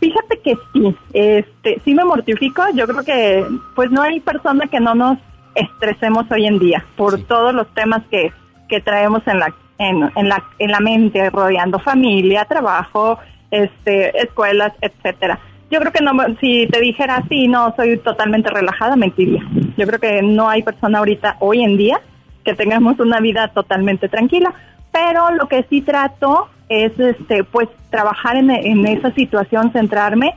Fíjate 0.00 0.40
que 0.40 0.56
sí, 0.72 0.96
este, 1.12 1.80
sí 1.84 1.94
me 1.94 2.04
mortifico. 2.04 2.60
Yo 2.74 2.88
creo 2.88 3.04
que, 3.04 3.46
pues, 3.76 3.92
no 3.92 4.02
hay 4.02 4.18
persona 4.18 4.66
que 4.66 4.80
no 4.80 4.96
nos 4.96 5.18
estresemos 5.54 6.26
hoy 6.32 6.46
en 6.46 6.58
día 6.58 6.84
por 6.96 7.22
todos 7.22 7.54
los 7.54 7.72
temas 7.74 8.02
que, 8.10 8.32
que 8.68 8.80
traemos 8.80 9.22
en 9.28 9.38
la, 9.38 9.54
en, 9.78 10.10
en 10.16 10.28
la, 10.28 10.42
en 10.58 10.72
la 10.72 10.80
mente, 10.80 11.30
rodeando 11.30 11.78
familia, 11.78 12.44
trabajo, 12.44 13.20
este, 13.52 14.18
escuelas, 14.20 14.72
etcétera. 14.80 15.38
Yo 15.70 15.78
creo 15.78 15.92
que 15.92 16.02
no, 16.02 16.12
si 16.40 16.66
te 16.66 16.80
dijera 16.80 17.22
sí, 17.28 17.46
no, 17.46 17.72
soy 17.76 17.96
totalmente 17.98 18.50
relajada, 18.50 18.96
mentiría. 18.96 19.42
Yo 19.76 19.86
creo 19.86 20.00
que 20.00 20.20
no 20.20 20.48
hay 20.48 20.64
persona 20.64 20.98
ahorita, 20.98 21.36
hoy 21.38 21.62
en 21.62 21.76
día, 21.76 22.00
que 22.44 22.54
tengamos 22.54 22.98
una 23.00 23.20
vida 23.20 23.48
totalmente 23.48 24.08
tranquila. 24.08 24.52
Pero 24.92 25.30
lo 25.32 25.48
que 25.48 25.64
sí 25.70 25.80
trato 25.80 26.48
es, 26.68 26.92
este, 26.98 27.44
pues, 27.44 27.68
trabajar 27.90 28.36
en, 28.36 28.50
en 28.50 28.86
esa 28.86 29.10
situación, 29.12 29.72
centrarme. 29.72 30.34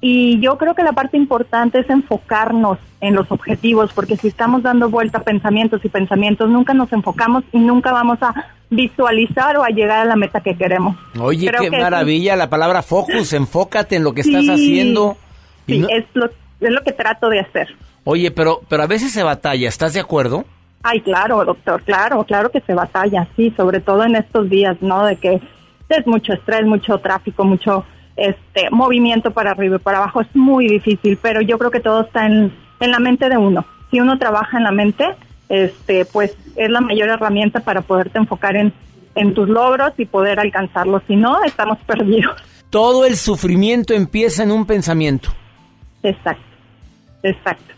Y 0.00 0.38
yo 0.40 0.58
creo 0.58 0.74
que 0.74 0.82
la 0.82 0.92
parte 0.92 1.16
importante 1.16 1.78
es 1.78 1.88
enfocarnos 1.88 2.78
en 3.00 3.14
los 3.14 3.30
objetivos, 3.30 3.90
porque 3.94 4.16
si 4.16 4.28
estamos 4.28 4.62
dando 4.62 4.90
vuelta 4.90 5.18
a 5.18 5.22
pensamientos 5.22 5.82
y 5.84 5.88
pensamientos, 5.88 6.50
nunca 6.50 6.74
nos 6.74 6.92
enfocamos 6.92 7.42
y 7.52 7.58
nunca 7.58 7.90
vamos 7.92 8.18
a 8.22 8.34
visualizar 8.68 9.56
o 9.56 9.64
a 9.64 9.68
llegar 9.68 10.00
a 10.00 10.04
la 10.04 10.16
meta 10.16 10.40
que 10.40 10.56
queremos. 10.56 10.96
Oye, 11.18 11.46
Creo 11.48 11.62
qué 11.62 11.70
que 11.70 11.76
sí. 11.76 11.82
maravilla 11.82 12.36
la 12.36 12.50
palabra 12.50 12.82
focus, 12.82 13.32
enfócate 13.32 13.96
en 13.96 14.04
lo 14.04 14.12
que 14.12 14.22
Sí, 14.24 14.34
estás 14.34 14.54
haciendo. 14.54 15.16
Sí, 15.66 15.78
no- 15.78 15.88
es, 15.88 16.04
lo, 16.14 16.26
es 16.26 16.70
lo 16.70 16.82
que 16.82 16.92
trato 16.92 17.28
de 17.30 17.40
hacer. 17.40 17.68
Oye, 18.04 18.30
pero, 18.30 18.60
pero 18.68 18.82
a 18.82 18.86
veces 18.86 19.12
se 19.12 19.22
batalla, 19.22 19.68
¿estás 19.68 19.94
de 19.94 20.00
acuerdo? 20.00 20.44
Ay, 20.86 21.00
claro, 21.00 21.42
doctor, 21.46 21.82
claro, 21.82 22.22
claro 22.24 22.50
que 22.50 22.60
se 22.60 22.74
batalla, 22.74 23.26
sí, 23.36 23.54
sobre 23.56 23.80
todo 23.80 24.04
en 24.04 24.16
estos 24.16 24.50
días, 24.50 24.76
¿no? 24.82 25.06
De 25.06 25.16
que 25.16 25.40
es 25.88 26.06
mucho 26.06 26.34
estrés, 26.34 26.66
mucho 26.66 26.98
tráfico, 26.98 27.42
mucho 27.42 27.86
este 28.16 28.68
movimiento 28.70 29.30
para 29.30 29.52
arriba 29.52 29.76
y 29.76 29.78
para 29.78 29.96
abajo, 29.96 30.20
es 30.20 30.28
muy 30.36 30.68
difícil, 30.68 31.18
pero 31.22 31.40
yo 31.40 31.58
creo 31.58 31.70
que 31.70 31.80
todo 31.80 32.02
está 32.02 32.26
en, 32.26 32.52
en 32.80 32.90
la 32.90 32.98
mente 32.98 33.30
de 33.30 33.38
uno. 33.38 33.64
Si 33.90 33.98
uno 33.98 34.18
trabaja 34.18 34.58
en 34.58 34.64
la 34.64 34.72
mente, 34.72 35.06
este, 35.48 36.04
pues 36.04 36.36
es 36.54 36.70
la 36.70 36.82
mayor 36.82 37.08
herramienta 37.08 37.60
para 37.60 37.80
poderte 37.80 38.18
enfocar 38.18 38.54
en, 38.54 38.70
en 39.14 39.32
tus 39.32 39.48
logros 39.48 39.94
y 39.96 40.04
poder 40.04 40.38
alcanzarlos. 40.38 41.02
Si 41.06 41.16
no, 41.16 41.42
estamos 41.44 41.78
perdidos. 41.86 42.36
Todo 42.68 43.06
el 43.06 43.16
sufrimiento 43.16 43.94
empieza 43.94 44.42
en 44.42 44.50
un 44.50 44.66
pensamiento. 44.66 45.30
Exacto, 46.02 46.44
exacto. 47.22 47.73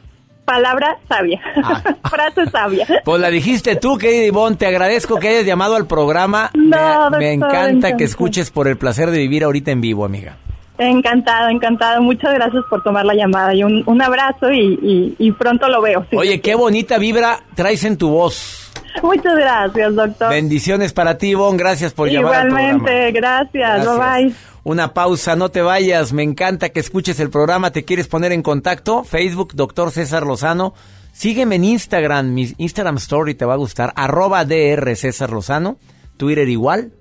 Palabra 0.47 0.97
sabia, 1.09 1.41
frase 2.09 2.47
sabia. 2.51 2.87
Pues 3.05 3.21
la 3.21 3.29
dijiste 3.31 3.77
tú, 3.77 3.99
querida 3.99 4.25
Ivonne, 4.25 4.57
te 4.57 4.65
agradezco 4.67 5.17
que 5.17 5.29
hayas 5.29 5.45
llamado 5.45 5.77
al 5.77 5.87
programa. 5.87 6.51
No, 6.55 7.11
me, 7.11 7.33
encanta 7.33 7.97
que 7.97 8.05
escuches 8.05 8.51
por 8.51 8.69
el 8.69 8.79
placer 8.79 9.11
de 9.11 9.19
vivir 9.19 9.45
ahorita 9.45 9.73
en 9.73 9.81
vivo, 9.83 10.05
amiga. 10.05 10.37
Encantado, 10.79 11.49
encantado. 11.49 12.01
Muchas 12.03 12.33
gracias 12.35 12.63
por 12.71 12.83
tomar 12.83 13.05
la 13.05 13.15
llamada 13.15 13.55
y 13.55 13.65
un, 13.65 13.83
un 13.87 14.01
abrazo 14.03 14.51
y, 14.53 14.79
y- 14.83 15.17
y 15.19 15.33
pronto 15.33 15.69
lo 15.69 15.81
veo. 15.83 16.07
Oye, 16.17 16.41
qué 16.41 16.55
bonita 16.55 16.97
vibra 16.99 17.41
traes 17.55 17.83
en 17.85 17.97
tu 17.97 18.09
voz. 18.11 18.66
Muchas 19.03 19.37
gracias, 19.37 19.95
doctor. 19.95 20.31
Bendiciones 20.31 20.93
para 20.93 21.19
ti, 21.19 21.29
Ivonne. 21.29 21.59
Gracias 21.59 21.93
por 21.93 22.09
llamar 22.09 22.35
al 22.35 22.49
programa. 22.49 22.69
Igualmente, 22.71 23.13
gracias. 23.13 23.85
Gracias. 23.85 23.99
Bye 23.99 24.25
bye. 24.25 24.35
Una 24.65 24.95
pausa, 24.95 25.37
no 25.37 25.51
te 25.51 25.63
vayas. 25.63 26.13
Me 26.13 26.25
encanta 26.25 26.71
que 26.71 26.81
escuches 26.81 27.21
el 27.21 27.31
programa. 27.31 27.71
¿Te 27.71 27.85
quieres 27.85 28.09
poner 28.09 28.33
en 28.33 28.43
contacto? 28.43 29.05
Facebook, 29.05 29.55
doctor 29.55 29.93
César 29.93 30.27
Lozano. 30.27 30.75
Sígueme 31.13 31.55
en 31.55 31.65
Instagram. 31.65 32.35
Mi 32.35 32.53
Instagram 32.59 32.97
Story 32.97 33.35
te 33.35 33.45
va 33.45 33.55
a 33.55 33.59
gustar. 33.59 33.93
Arroba 33.95 34.45
DR 34.45 34.97
César 34.97 35.31
Lozano. 35.31 35.79
Twitter 36.17 36.49
igual. 36.49 36.93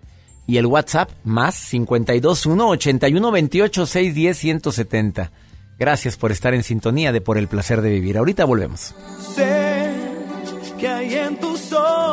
Y 0.46 0.58
el 0.58 0.68
WhatsApp 0.68 1.10
más 1.24 1.56
521 1.72 2.68
81 2.70 3.32
28 3.32 3.86
610 3.88 4.38
170. 4.38 5.32
Gracias 5.80 6.18
por 6.18 6.32
estar 6.32 6.54
en 6.54 6.64
sintonía 6.64 7.12
de 7.12 7.20
Por 7.20 7.38
el 7.38 7.48
Placer 7.48 7.82
de 7.82 7.90
Vivir. 7.90 8.18
Ahorita 8.18 8.46
volvemos. 8.46 8.94
Sé 9.36 9.90
que 10.80 10.88
hay 10.88 11.16
en 11.16 11.38
tus 11.40 11.55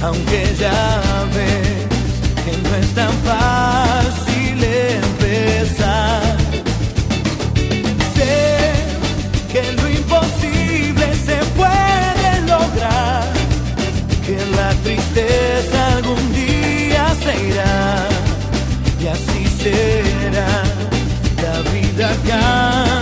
Aunque 0.00 0.54
ya 0.58 1.02
ves 1.34 1.86
que 2.44 2.56
no 2.62 2.76
es 2.76 2.94
tan 2.94 3.12
fácil 3.24 4.62
empezar. 4.62 6.36
Sé 8.14 8.72
que 9.52 9.72
lo 9.72 9.88
imposible 9.88 11.06
se 11.26 11.38
puede 11.56 12.40
lograr. 12.46 13.24
Que 14.24 14.36
la 14.56 14.70
tristeza 14.84 15.96
algún 15.96 16.32
día 16.32 17.14
se 17.22 17.48
irá 17.48 18.06
y 19.02 19.06
así 19.08 19.46
será. 19.62 20.62
La 21.42 21.70
vida 21.70 22.08
cambia 22.28 22.97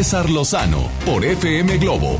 César 0.00 0.30
Lozano 0.30 0.88
por 1.04 1.26
FM 1.26 1.76
Globo. 1.76 2.18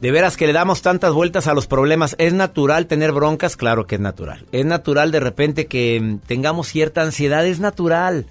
De 0.00 0.12
veras 0.12 0.36
que 0.36 0.46
le 0.46 0.52
damos 0.52 0.82
tantas 0.82 1.12
vueltas 1.12 1.48
a 1.48 1.52
los 1.52 1.66
problemas. 1.66 2.14
¿Es 2.20 2.32
natural 2.32 2.86
tener 2.86 3.10
broncas? 3.10 3.56
Claro 3.56 3.88
que 3.88 3.96
es 3.96 4.00
natural. 4.00 4.46
Es 4.52 4.64
natural 4.64 5.10
de 5.10 5.18
repente 5.18 5.66
que 5.66 6.00
mm, 6.00 6.18
tengamos 6.28 6.68
cierta 6.68 7.02
ansiedad, 7.02 7.44
es 7.44 7.58
natural. 7.58 8.26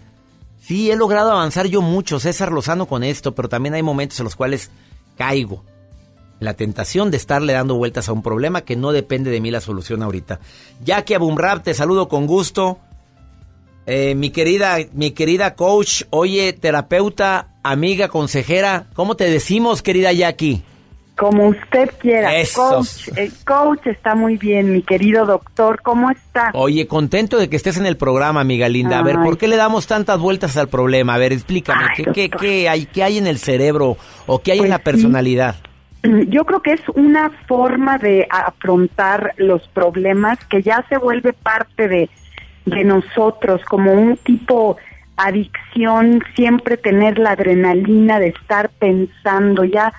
Sí, 0.62 0.90
he 0.90 0.96
logrado 0.96 1.34
avanzar 1.34 1.68
yo 1.68 1.82
mucho, 1.82 2.18
César 2.18 2.54
Lozano, 2.54 2.86
con 2.86 3.04
esto, 3.04 3.36
pero 3.36 3.50
también 3.50 3.74
hay 3.74 3.84
momentos 3.84 4.18
en 4.22 4.24
los 4.24 4.38
cuales 4.38 4.72
caigo. 5.18 5.66
la 6.40 6.54
tentación 6.54 7.12
de 7.12 7.18
estarle 7.18 7.52
dando 7.52 7.76
vueltas 7.76 8.08
a 8.08 8.14
un 8.14 8.24
problema 8.24 8.62
que 8.62 8.78
no 8.78 8.94
depende 8.94 9.32
de 9.32 9.42
mí 9.42 9.52
la 9.52 9.60
solución 9.60 10.02
ahorita. 10.02 10.40
Jackie 10.82 11.16
Abumrab, 11.16 11.62
te 11.62 11.74
saludo 11.74 12.08
con 12.08 12.26
gusto. 12.26 12.80
Eh, 13.86 14.14
mi 14.16 14.30
querida, 14.30 14.78
mi 14.94 15.12
querida 15.12 15.56
coach, 15.56 16.04
oye, 16.12 16.54
terapeuta, 16.54 17.48
amiga, 17.64 18.08
consejera, 18.08 18.86
¿cómo 18.94 19.16
te 19.16 19.26
decimos, 19.30 19.82
querida 19.82 20.12
Jackie? 20.14 20.62
Como 21.18 21.50
usted 21.50 21.90
quiera. 22.00 22.38
Eso. 22.38 22.70
Coach, 22.70 23.10
el 23.18 23.34
coach 23.44 23.88
está 23.88 24.16
muy 24.16 24.38
bien, 24.38 24.72
mi 24.72 24.82
querido 24.84 25.26
doctor. 25.26 25.82
¿Cómo 25.82 26.10
está? 26.10 26.52
Oye, 26.54 26.88
contento 26.88 27.38
de 27.38 27.50
que 27.50 27.58
estés 27.58 27.76
en 27.78 27.86
el 27.86 27.98
programa, 27.98 28.40
amiga 28.40 28.70
linda. 28.70 29.00
A 29.00 29.04
ver, 29.04 29.18
Ay. 29.18 29.26
¿por 29.26 29.38
qué 29.38 29.50
le 29.50 29.58
damos 29.58 29.86
tantas 29.86 30.18
vueltas 30.18 30.56
al 30.56 30.70
problema? 30.70 31.16
A 31.16 31.18
ver, 31.18 31.34
explícame, 31.34 31.88
¿qué, 31.96 32.06
qué, 32.14 32.30
qué 32.30 32.70
hay, 32.70 32.86
¿qué 32.86 33.04
hay 33.04 33.18
en 33.18 33.28
el 33.28 33.38
cerebro 33.38 33.98
o 34.28 34.40
qué 34.40 34.54
hay 34.54 34.60
en 34.60 34.64
Pues 34.64 34.70
la 34.70 34.78
sí. 34.78 34.84
personalidad? 34.84 35.56
Yo 36.30 36.46
creo 36.46 36.62
que 36.62 36.72
es 36.74 36.82
una 36.96 37.32
forma 37.50 37.98
de 37.98 38.26
afrontar 38.30 39.34
los 39.36 39.68
problemas 39.74 40.40
que 40.46 40.62
ya 40.62 40.86
se 40.88 40.98
vuelve 40.98 41.34
parte 41.34 41.90
de, 41.90 42.10
de 42.70 42.84
nosotros, 42.84 43.64
como 43.66 43.94
un 43.94 44.18
tipo 44.18 44.78
adicción, 45.18 46.24
siempre 46.36 46.78
tener 46.78 47.20
la 47.20 47.32
adrenalina 47.32 48.20
de 48.20 48.30
estar 48.30 48.70
pensando, 48.80 49.66
ya 49.66 49.94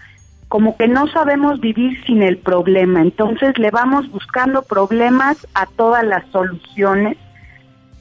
como 0.48 0.76
que 0.76 0.88
no 0.88 1.06
sabemos 1.08 1.60
vivir 1.60 2.02
sin 2.06 2.22
el 2.22 2.38
problema, 2.38 3.02
entonces 3.02 3.56
le 3.58 3.70
vamos 3.70 4.10
buscando 4.10 4.62
problemas 4.62 5.46
a 5.54 5.66
todas 5.66 6.04
las 6.04 6.26
soluciones, 6.32 7.16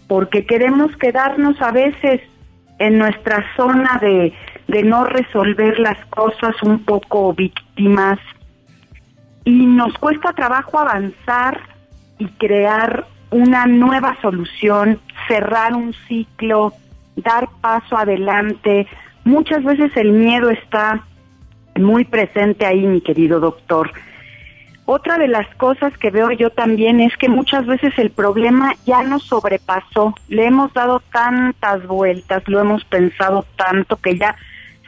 porque 0.08 0.46
queremos 0.46 0.96
quedarnos 0.98 1.62
a 1.62 1.72
veces 1.72 2.22
en 2.80 2.98
nuestra 2.98 3.46
zona 3.56 4.00
de, 4.02 4.34
de 4.68 4.84
no 4.84 5.04
resolver 5.04 5.78
las 5.80 6.04
cosas 6.08 6.56
un 6.64 6.84
poco 6.86 7.34
víctimas. 7.34 8.18
Y 9.44 9.66
nos 9.66 9.94
cuesta 9.98 10.34
trabajo 10.34 10.80
avanzar 10.80 11.60
y 12.18 12.28
crear 12.28 13.06
una 13.32 13.66
nueva 13.66 14.18
solución, 14.22 15.00
cerrar 15.28 15.76
un 15.76 15.94
ciclo, 16.08 16.74
dar 17.16 17.50
paso 17.62 17.98
adelante. 17.98 18.88
Muchas 19.24 19.64
veces 19.64 19.96
el 19.98 20.12
miedo 20.12 20.50
está 20.50 21.04
muy 21.76 22.06
presente 22.06 22.66
ahí, 22.66 22.86
mi 22.86 23.02
querido 23.02 23.40
doctor. 23.40 23.92
Otra 24.92 25.20
de 25.20 25.28
las 25.28 25.48
cosas 25.56 25.96
que 26.00 26.10
veo 26.10 26.32
yo 26.32 26.50
también 26.50 27.00
es 27.00 27.16
que 27.16 27.30
muchas 27.30 27.68
veces 27.68 27.94
el 28.00 28.10
problema 28.10 28.74
ya 28.88 29.04
nos 29.04 29.22
sobrepasó, 29.24 30.16
le 30.30 30.48
hemos 30.48 30.74
dado 30.74 31.00
tantas 31.12 31.86
vueltas, 31.86 32.42
lo 32.48 32.60
hemos 32.60 32.84
pensado 32.86 33.46
tanto 33.56 33.98
que 33.98 34.18
ya 34.18 34.36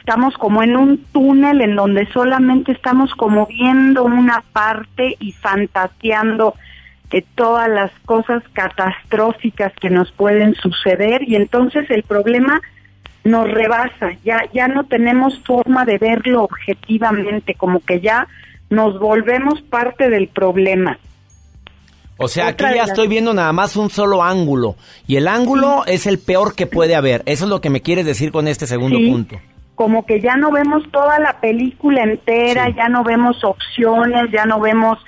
estamos 0.00 0.36
como 0.36 0.64
en 0.64 0.76
un 0.76 0.98
túnel 1.12 1.60
en 1.60 1.76
donde 1.76 2.06
solamente 2.06 2.72
estamos 2.72 3.14
como 3.14 3.46
viendo 3.46 4.02
una 4.02 4.42
parte 4.52 5.16
y 5.20 5.30
fantaseando 5.30 6.54
de 7.12 7.24
todas 7.34 7.68
las 7.68 7.90
cosas 8.06 8.42
catastróficas 8.52 9.72
que 9.80 9.90
nos 9.90 10.10
pueden 10.12 10.54
suceder 10.54 11.22
y 11.28 11.36
entonces 11.36 11.90
el 11.90 12.02
problema 12.02 12.60
nos 13.24 13.50
rebasa, 13.50 14.12
ya 14.24 14.42
ya 14.52 14.66
no 14.66 14.84
tenemos 14.84 15.38
forma 15.44 15.84
de 15.84 15.98
verlo 15.98 16.42
objetivamente, 16.42 17.54
como 17.54 17.80
que 17.80 18.00
ya 18.00 18.26
nos 18.70 18.98
volvemos 18.98 19.60
parte 19.62 20.08
del 20.10 20.28
problema. 20.28 20.98
O 22.16 22.28
sea, 22.28 22.48
Otra 22.48 22.68
aquí 22.68 22.78
ya 22.78 22.84
estoy 22.84 23.08
viendo 23.08 23.34
nada 23.34 23.52
más 23.52 23.76
un 23.76 23.90
solo 23.90 24.22
ángulo. 24.22 24.76
Y 25.06 25.16
el 25.16 25.26
ángulo 25.26 25.84
es 25.86 26.06
el 26.06 26.18
peor 26.18 26.54
que 26.54 26.66
puede 26.66 26.94
haber. 26.94 27.22
Eso 27.26 27.44
es 27.44 27.50
lo 27.50 27.60
que 27.60 27.70
me 27.70 27.80
quieres 27.80 28.06
decir 28.06 28.30
con 28.30 28.46
este 28.48 28.66
segundo 28.66 28.98
Sí. 28.98 29.10
punto. 29.10 29.36
como 29.74 30.06
que 30.06 30.20
ya 30.20 30.36
no 30.36 30.52
vemos 30.52 30.84
toda 30.92 31.18
la 31.18 31.40
película 31.40 32.02
entera, 32.04 32.68
ya 32.68 32.88
no 32.88 33.02
vemos 33.02 33.42
opciones, 33.42 34.30
ya 34.30 34.44
no 34.44 34.60
vemos 34.60 34.98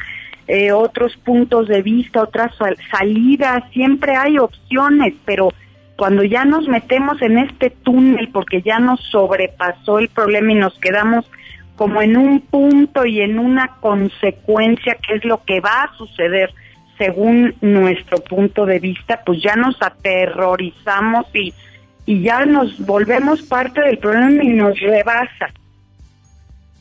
eh, 0.49 0.73
otros 0.73 1.17
puntos 1.17 1.69
de 1.69 1.83
vista, 1.83 2.23
otras 2.23 2.55
sal- 2.57 2.77
salidas, 2.91 3.63
siempre 3.73 4.17
hay 4.17 4.39
opciones, 4.39 5.15
pero 5.25 5.53
cuando 5.97 6.25
ya 6.25 6.45
nos 6.45 6.69
metemos 6.69 7.23
en 7.23 7.39
este 7.39 7.71
túnel 7.71 8.29
porque 8.33 8.63
ya 8.63 8.79
nos 8.79 9.01
sobrepasó 9.11 9.99
el 10.01 10.09
problema 10.09 10.53
y 10.53 10.57
nos 10.57 10.79
quedamos 10.79 11.25
como 11.77 12.03
en 12.03 12.17
un 12.17 12.41
punto 12.41 13.05
y 13.07 13.21
en 13.21 13.39
una 13.39 13.69
consecuencia 13.81 14.97
que 14.97 15.15
es 15.15 15.25
lo 15.25 15.43
que 15.45 15.61
va 15.61 15.85
a 15.85 15.97
suceder 15.97 16.53
según 16.99 17.55
nuestro 17.61 18.19
punto 18.19 18.67
de 18.67 18.79
vista, 18.79 19.21
pues 19.27 19.43
ya 19.43 19.57
nos 19.57 19.77
aterrorizamos 19.83 21.27
y, 21.35 21.53
y 22.07 22.23
ya 22.23 22.45
nos 22.45 22.79
volvemos 22.87 23.43
parte 23.43 23.81
del 23.81 23.99
problema 23.99 24.43
y 24.45 24.49
nos 24.49 24.79
rebasa. 24.79 25.49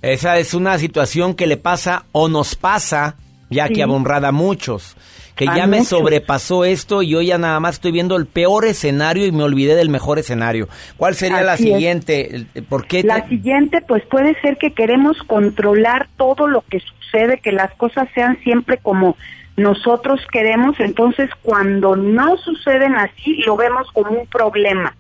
Esa 0.02 0.38
es 0.38 0.54
una 0.54 0.78
situación 0.78 1.34
que 1.34 1.48
le 1.48 1.58
pasa 1.58 2.06
o 2.12 2.28
nos 2.30 2.56
pasa, 2.56 3.16
ya 3.54 3.68
que 3.70 3.76
Sí. 3.76 3.82
abonrada 3.82 4.30
a 4.30 4.32
muchos. 4.32 4.96
Que 5.36 5.46
A 5.50 5.56
ya 5.56 5.66
me 5.68 5.84
sobrepasó 5.84 6.64
esto 6.64 7.02
y 7.02 7.10
yo 7.10 7.22
ya 7.22 7.40
nada 7.40 7.60
más 7.60 7.76
estoy 7.76 7.92
viendo 7.92 8.16
el 8.18 8.28
peor 8.28 8.66
escenario 8.66 9.26
y 9.26 9.32
me 9.32 9.42
olvidé 9.44 9.74
del 9.76 9.90
mejor 9.90 10.20
escenario. 10.20 10.68
¿Cuál 10.96 11.16
sería 11.16 11.42
la 11.42 11.56
es. 11.56 11.60
siguiente? 11.62 12.46
¿Por 12.70 12.86
qué? 12.86 13.02
La 13.02 13.24
te- 13.24 13.30
siguiente, 13.30 13.82
pues 13.82 14.04
puede 14.06 14.40
ser 14.42 14.58
que 14.58 14.74
queremos 14.74 15.18
controlar 15.26 16.08
todo 16.18 16.48
lo 16.48 16.64
que 16.70 16.80
sucede, 16.82 17.40
que 17.40 17.52
las 17.52 17.72
cosas 17.76 18.08
sean 18.14 18.38
siempre 18.44 18.78
como 18.78 19.18
nosotros 19.58 20.20
queremos, 20.32 20.80
entonces 20.80 21.30
cuando 21.42 21.96
no 21.96 22.38
suceden 22.38 22.96
así, 22.96 23.36
lo 23.46 23.56
vemos 23.56 23.88
como 23.92 24.12
un 24.12 24.28
problema. 24.28 24.96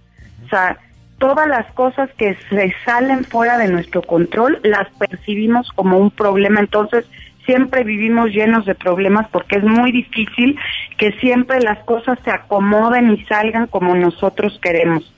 O 0.46 0.50
sea, 0.50 0.78
todas 1.20 1.48
las 1.48 1.72
cosas 1.74 2.10
que 2.18 2.36
se 2.50 2.74
salen 2.86 3.24
fuera 3.24 3.58
de 3.58 3.68
nuestro 3.68 4.02
control 4.02 4.60
las 4.64 4.88
percibimos 4.98 5.70
como 5.76 5.98
un 5.98 6.12
problema, 6.12 6.60
entonces 6.60 7.06
siempre 7.46 7.84
vivimos 7.84 8.30
llenos 8.30 8.66
de 8.66 8.76
problemas 8.76 9.28
porque 9.32 9.58
es 9.58 9.64
muy 9.64 9.92
difícil 9.92 10.58
que 10.98 11.12
siempre 11.14 11.60
las 11.62 11.80
cosas 11.86 12.18
se 12.24 12.32
acomoden 12.32 13.12
y 13.12 13.24
salgan 13.26 13.68
como 13.68 13.96
nosotros 13.96 14.60
queremos. 14.62 15.14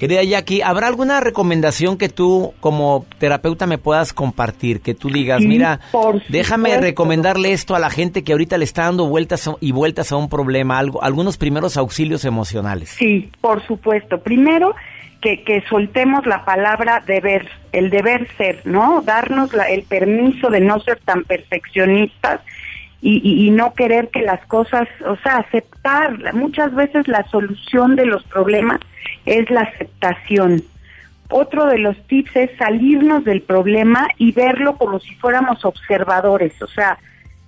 Querida 0.00 0.24
Jackie, 0.24 0.62
¿habrá 0.62 0.86
alguna 0.86 1.20
recomendación 1.20 1.98
que 1.98 2.08
tú 2.08 2.54
como 2.60 3.04
terapeuta 3.18 3.66
me 3.66 3.76
puedas 3.76 4.14
compartir? 4.14 4.80
Que 4.80 4.94
tú 4.94 5.10
digas, 5.10 5.42
Sí, 5.42 5.46
mira, 5.46 5.80
déjame 6.30 6.70
supuesto. 6.70 6.86
recomendarle 6.86 7.52
esto 7.52 7.74
a 7.76 7.78
la 7.78 7.90
gente 7.90 8.24
que 8.24 8.32
ahorita 8.32 8.56
le 8.56 8.64
está 8.64 8.84
dando 8.84 9.06
vueltas 9.08 9.50
y 9.60 9.72
vueltas 9.72 10.10
a 10.10 10.16
un 10.16 10.30
problema, 10.30 10.78
algo, 10.78 11.02
algunos 11.02 11.36
primeros 11.36 11.76
auxilios 11.76 12.24
emocionales. 12.24 12.88
Sí, 12.98 13.30
por 13.42 13.62
supuesto. 13.66 14.22
Primero, 14.22 14.74
que, 15.20 15.62
soltemos 15.68 16.26
la 16.26 16.44
palabra 16.44 17.02
deber, 17.06 17.48
el 17.72 17.90
deber 17.90 18.26
ser, 18.36 18.60
¿no? 18.64 19.02
Darnos 19.02 19.52
la- 19.52 19.68
el 19.68 19.82
permiso 19.82 20.50
de 20.50 20.60
no 20.60 20.80
ser 20.80 20.98
tan 21.00 21.24
perfeccionistas 21.24 22.40
y 23.02 23.50
no 23.50 23.72
querer 23.72 24.08
que 24.08 24.20
las 24.20 24.44
cosas, 24.46 24.86
o 25.06 25.16
sea, 25.16 25.36
aceptar. 25.38 26.34
Muchas 26.34 26.74
veces 26.74 27.08
la 27.08 27.24
solución 27.30 27.96
de 27.96 28.04
los 28.04 28.22
problemas 28.24 28.78
es 29.24 29.48
la 29.50 29.62
aceptación. 29.62 30.62
Otro 31.30 31.66
de 31.66 31.78
los 31.78 31.96
tips 32.08 32.36
es 32.36 32.50
salirnos 32.58 33.24
del 33.24 33.40
problema 33.40 34.08
y 34.18 34.32
verlo 34.32 34.76
como 34.76 34.98
si 35.00 35.14
fuéramos 35.14 35.64
observadores, 35.64 36.60
o 36.60 36.66
sea, 36.66 36.98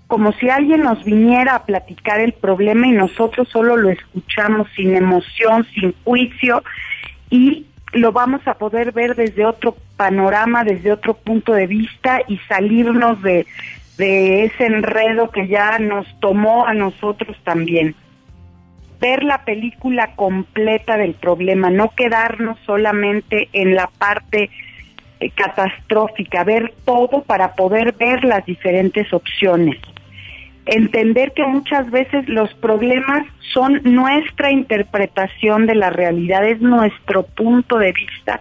como 0.07 0.33
si 0.33 0.49
alguien 0.49 0.83
nos 0.83 1.03
viniera 1.05 1.57
a 1.57 1.65
platicar 1.65 2.21
el 2.21 2.33
problema 2.33 2.87
y 2.87 2.93
nosotros 2.93 3.49
solo 3.49 3.77
lo 3.77 3.91
escuchamos 3.91 4.69
sin 4.77 4.95
emoción, 4.97 5.67
sin 5.75 5.95
juicio 6.05 6.63
y 7.33 7.65
lo 7.95 8.13
vamos 8.13 8.47
a 8.47 8.55
poder 8.55 8.93
ver 8.93 9.17
desde 9.17 9.47
otro 9.47 9.75
panorama, 9.97 10.65
desde 10.65 10.93
otro 10.93 11.15
punto 11.15 11.55
de 11.55 11.67
vista 11.67 12.21
y 12.29 12.37
salirnos 12.47 13.23
de, 13.23 13.47
ese 13.99 14.67
enredo 14.67 15.31
que 15.31 15.49
ya 15.49 15.79
nos 15.79 16.07
tomó 16.21 16.67
a 16.67 16.75
nosotros 16.75 17.37
también. 17.43 17.95
Ver 19.01 19.23
la 19.23 19.45
película 19.45 20.15
completa 20.15 20.99
del 20.99 21.15
problema, 21.15 21.71
no 21.71 21.91
quedarnos 21.97 22.59
solamente 22.67 23.49
en 23.53 23.75
la 23.75 23.87
parte 23.87 24.51
eh, 25.21 25.31
catastrófica, 25.31 26.45
ver 26.45 26.75
todo 26.85 27.23
para 27.23 27.55
poder 27.55 27.93
ver 27.93 28.25
las 28.25 28.45
diferentes 28.45 29.13
opciones 29.13 29.79
entender 30.67 31.33
que 31.33 31.45
muchas 31.45 31.91
veces 31.91 32.29
los 32.29 32.53
problemas 32.55 33.27
son 33.53 33.81
nuestra 33.85 34.51
interpretación 34.51 35.67
de 35.67 35.75
la 35.75 35.91
realidad, 35.91 36.47
es 36.47 36.61
nuestro 36.61 37.25
punto 37.25 37.79
de 37.79 37.93
vista. 37.93 38.41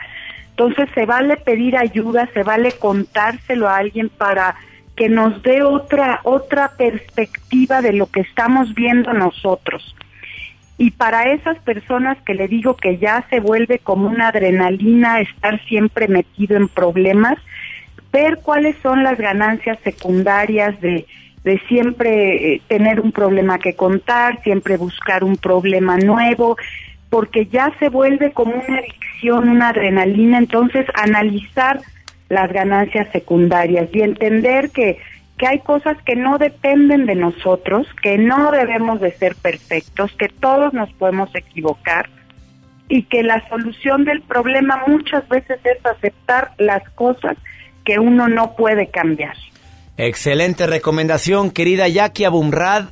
Entonces 0.51 0.89
se 0.93 1.05
vale 1.05 1.38
pedir 1.38 1.78
ayuda, 1.78 2.30
se 2.34 2.43
vale 2.43 2.72
contárselo 2.74 3.67
a 3.67 3.78
alguien 3.78 4.09
para 4.09 4.55
que 4.95 5.09
nos 5.09 5.41
dé 5.41 5.63
otra 5.63 6.19
otra 6.24 6.74
perspectiva 6.78 7.82
de 7.82 7.93
lo 7.93 8.05
que 8.07 8.22
estamos 8.22 8.76
viendo 8.76 9.13
nosotros. 9.13 9.95
Y 10.78 10.91
para 10.91 11.32
esas 11.32 11.57
personas 11.59 12.17
que 12.24 12.34
le 12.34 12.47
digo 12.47 12.76
que 12.76 12.97
ya 12.97 13.26
se 13.30 13.39
vuelve 13.39 13.80
como 13.80 14.07
una 14.07 14.28
adrenalina 14.28 15.22
estar 15.22 15.63
siempre 15.65 16.07
metido 16.07 16.57
en 16.57 16.67
problemas, 16.67 17.38
ver 18.11 18.39
cuáles 18.43 18.76
son 18.84 19.03
las 19.03 19.17
ganancias 19.17 19.80
secundarias 19.84 20.80
de, 20.82 21.05
de 21.44 21.60
siempre 21.68 22.54
eh, 22.54 22.62
tener 22.68 23.00
un 23.00 23.12
problema 23.12 23.58
que 23.58 23.76
contar, 23.76 24.42
siempre 24.44 24.78
buscar 24.78 25.24
un 25.24 25.38
problema 25.38 25.98
nuevo, 25.98 26.58
porque 27.10 27.48
ya 27.48 27.74
se 27.80 27.89
vuelve 27.89 28.32
como 28.32 28.54
una 28.54 28.78
adicción, 28.78 29.50
una 29.50 29.70
adrenalina, 29.70 30.38
entonces 30.38 30.86
analizar 30.94 31.82
las 32.30 32.52
ganancias 32.54 33.12
secundarias 33.12 33.89
y 33.92 34.02
entender 34.02 34.70
que, 34.70 35.00
que 35.38 35.48
hay 35.48 35.60
cosas 35.60 35.98
que 36.06 36.16
no 36.16 36.38
dependen 36.38 37.06
de 37.06 37.16
nosotros, 37.16 37.88
que 38.02 38.18
no 38.18 38.52
debemos 38.52 39.02
de 39.02 39.12
ser 39.12 39.36
perfectos, 39.36 40.12
que 40.18 40.30
todos 40.30 40.74
nos 40.74 40.94
podemos 40.94 41.34
equivocar 41.36 42.10
y 42.88 43.04
que 43.04 43.24
la 43.24 43.48
solución 43.50 44.06
del 44.06 44.22
problema 44.22 44.84
muchas 44.88 45.28
veces 45.28 45.60
es 45.64 45.86
aceptar 45.86 46.52
las 46.58 46.88
cosas 46.92 47.38
que 47.84 48.00
uno 48.00 48.28
no 48.28 48.56
puede 48.56 48.88
cambiar. 48.88 49.36
Excelente 50.04 50.66
recomendación, 50.66 51.52
querida 51.52 51.88
Jackie 51.88 52.24
Abumrad. 52.26 52.86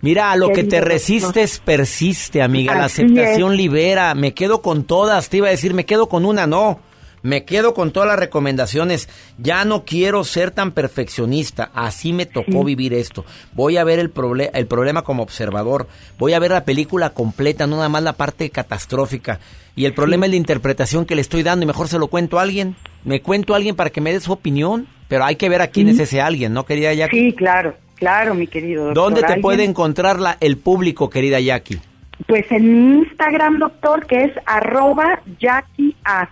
Mira, 0.00 0.30
a 0.32 0.36
lo 0.36 0.50
que 0.50 0.64
te 0.64 0.80
resistes 0.80 1.58
persiste, 1.58 2.40
amiga. 2.40 2.74
La 2.74 2.84
Así 2.86 3.02
aceptación 3.02 3.52
es. 3.52 3.58
libera. 3.58 4.14
Me 4.14 4.32
quedo 4.32 4.62
con 4.62 4.84
todas. 4.84 5.28
Te 5.28 5.36
iba 5.36 5.48
a 5.48 5.50
decir, 5.50 5.74
me 5.74 5.84
quedo 5.84 6.08
con 6.08 6.24
una, 6.24 6.46
no. 6.46 6.80
Me 7.20 7.44
quedo 7.44 7.74
con 7.74 7.90
todas 7.90 8.08
las 8.08 8.18
recomendaciones. 8.18 9.10
Ya 9.36 9.66
no 9.66 9.84
quiero 9.84 10.24
ser 10.24 10.52
tan 10.52 10.72
perfeccionista. 10.72 11.70
Así 11.74 12.14
me 12.14 12.24
tocó 12.24 12.64
vivir 12.64 12.94
esto. 12.94 13.26
Voy 13.52 13.76
a 13.76 13.84
ver 13.84 13.98
el, 13.98 14.14
proble- 14.14 14.50
el 14.54 14.66
problema 14.66 15.02
como 15.02 15.22
observador. 15.22 15.86
Voy 16.18 16.32
a 16.32 16.38
ver 16.38 16.52
la 16.52 16.64
película 16.64 17.10
completa, 17.10 17.66
no 17.66 17.76
nada 17.76 17.90
más 17.90 18.02
la 18.02 18.14
parte 18.14 18.48
catastrófica. 18.48 19.38
Y 19.74 19.84
el 19.84 19.92
problema 19.92 20.24
es 20.24 20.30
la 20.30 20.36
interpretación 20.36 21.04
que 21.04 21.14
le 21.14 21.20
estoy 21.20 21.42
dando 21.42 21.64
y 21.64 21.66
mejor 21.66 21.88
se 21.88 21.98
lo 21.98 22.06
cuento 22.06 22.38
a 22.38 22.42
alguien. 22.42 22.74
Me 23.04 23.20
cuento 23.20 23.52
a 23.52 23.56
alguien 23.58 23.76
para 23.76 23.90
que 23.90 24.00
me 24.00 24.14
dé 24.14 24.20
su 24.20 24.32
opinión. 24.32 24.88
Pero 25.08 25.24
hay 25.24 25.36
que 25.36 25.48
ver 25.48 25.62
a 25.62 25.68
quién 25.68 25.88
es 25.88 25.98
ese 25.98 26.20
alguien, 26.20 26.52
¿no, 26.52 26.66
querida 26.66 26.92
Jackie? 26.92 27.30
Sí, 27.30 27.32
claro, 27.32 27.74
claro, 27.94 28.34
mi 28.34 28.46
querido 28.46 28.86
doctor. 28.86 29.04
¿Dónde 29.04 29.20
te 29.20 29.26
Alguien- 29.26 29.42
puede 29.42 29.64
encontrar 29.64 30.18
la- 30.18 30.36
el 30.40 30.56
público, 30.58 31.08
querida 31.10 31.38
Jackie? 31.40 31.80
Pues 32.26 32.50
en 32.50 32.64
mi 32.92 32.98
Instagram, 33.00 33.58
doctor, 33.58 34.06
que 34.06 34.24
es 34.24 34.32
arroba 34.46 35.20
Jackie 35.38 35.94
A. 36.04 36.28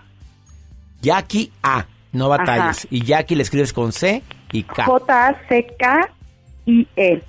Jackie 1.01 1.51
A. 1.63 1.85
No 2.11 2.29
batalles. 2.29 2.79
Ajá. 2.79 2.87
Y 2.89 3.03
Jackie 3.05 3.35
le 3.35 3.43
escribes 3.43 3.71
con 3.73 3.91
C 3.91 4.23
y 4.51 4.63
K. 4.63 4.85
J-A-C-K-I-E. 4.85 7.23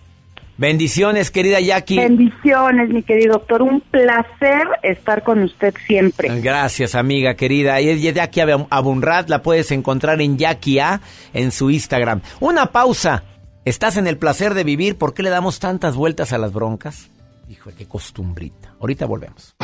Bendiciones, 0.59 1.31
querida 1.31 1.61
Jackie. 1.61 1.97
Bendiciones, 1.97 2.89
mi 2.89 3.03
querido 3.03 3.35
doctor. 3.35 3.63
Un 3.63 3.81
placer 3.83 4.63
estar 4.83 5.23
con 5.23 5.43
usted 5.43 5.75
siempre. 5.87 6.41
Gracias, 6.41 6.95
amiga 6.95 7.35
querida. 7.35 7.81
Y 7.81 7.91
es 7.91 8.03
Jackie 8.15 8.41
Ab- 8.41 8.67
Abunrad, 8.71 9.29
la 9.29 9.43
puedes 9.43 9.71
encontrar 9.71 10.21
en 10.23 10.39
Jackie 10.39 10.79
A 10.79 11.01
en 11.35 11.51
su 11.53 11.71
Instagram. 11.71 12.23
Una 12.41 12.67
pausa. 12.73 13.25
¿Estás 13.67 13.97
en 13.97 14.07
el 14.07 14.17
placer 14.17 14.55
de 14.55 14.65
vivir? 14.65 14.97
¿Por 14.97 15.13
qué 15.13 15.23
le 15.23 15.31
damos 15.31 15.59
tantas 15.59 15.97
vueltas 15.97 16.33
a 16.33 16.39
las 16.39 16.53
broncas? 16.53 17.11
Hijo, 17.51 17.71
qué 17.77 17.87
costumbrita. 17.87 18.75
Ahorita 18.81 19.07
volvemos. 19.07 19.55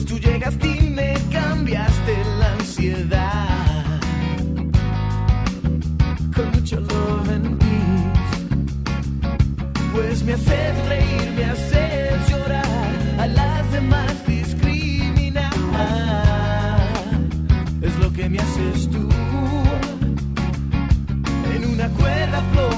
Pues 0.00 0.08
tú 0.08 0.18
llegaste 0.18 0.66
y 0.66 0.80
me 0.88 1.12
cambiaste 1.30 2.24
la 2.38 2.52
ansiedad 2.54 4.00
con 6.34 6.50
mucho 6.52 6.80
love 6.80 7.28
and 7.28 7.58
peace. 7.58 8.46
Pues 9.92 10.22
me 10.24 10.32
haces 10.32 10.88
reír, 10.88 11.32
me 11.36 11.44
haces 11.44 12.30
llorar, 12.30 12.88
a 13.18 13.26
las 13.26 13.72
demás 13.72 14.26
discriminar 14.26 15.52
es 17.82 17.98
lo 17.98 18.10
que 18.10 18.30
me 18.30 18.38
haces 18.38 18.88
tú. 18.88 19.06
En 21.54 21.74
una 21.74 21.90
cuerda 21.90 22.42
floja 22.52 22.69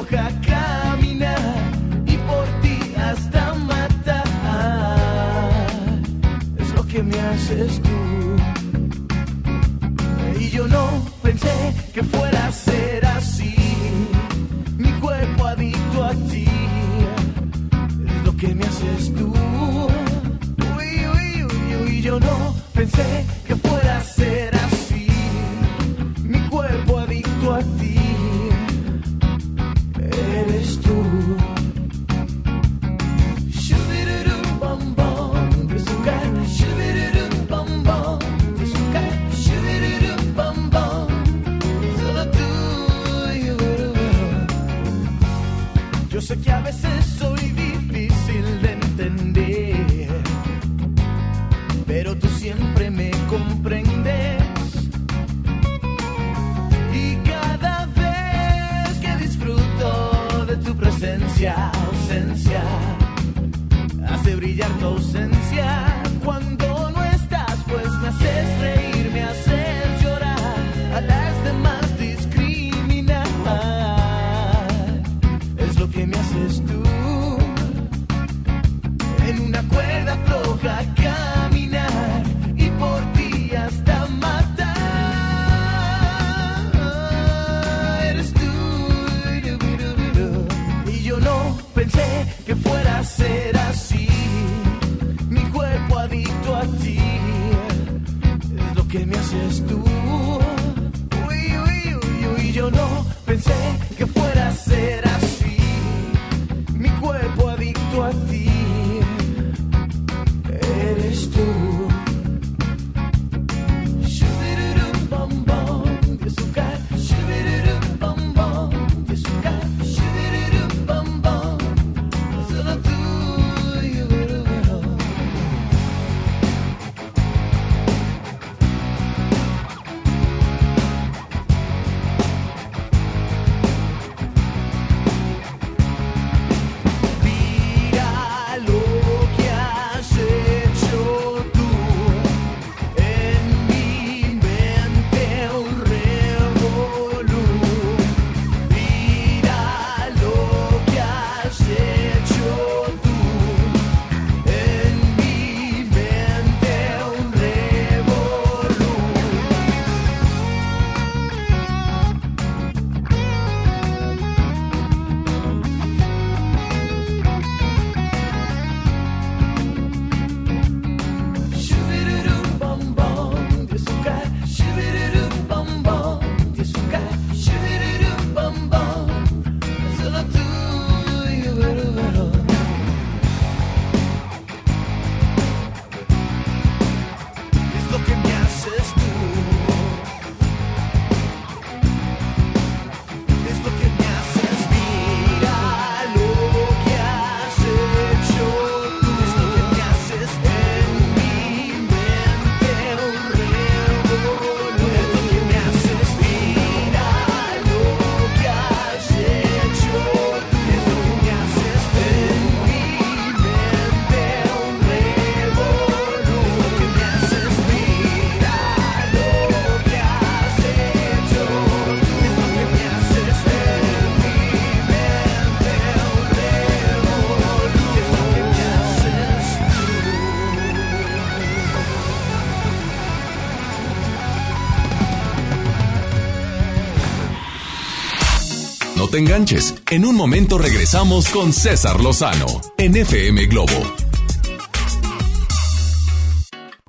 te 239.12 239.18
enganches. 239.18 239.74
En 239.90 240.06
un 240.06 240.16
momento 240.16 240.56
regresamos 240.56 241.28
con 241.28 241.52
César 241.52 242.00
Lozano 242.00 242.46
en 242.78 242.96
FM 242.96 243.46
Globo. 243.46 243.72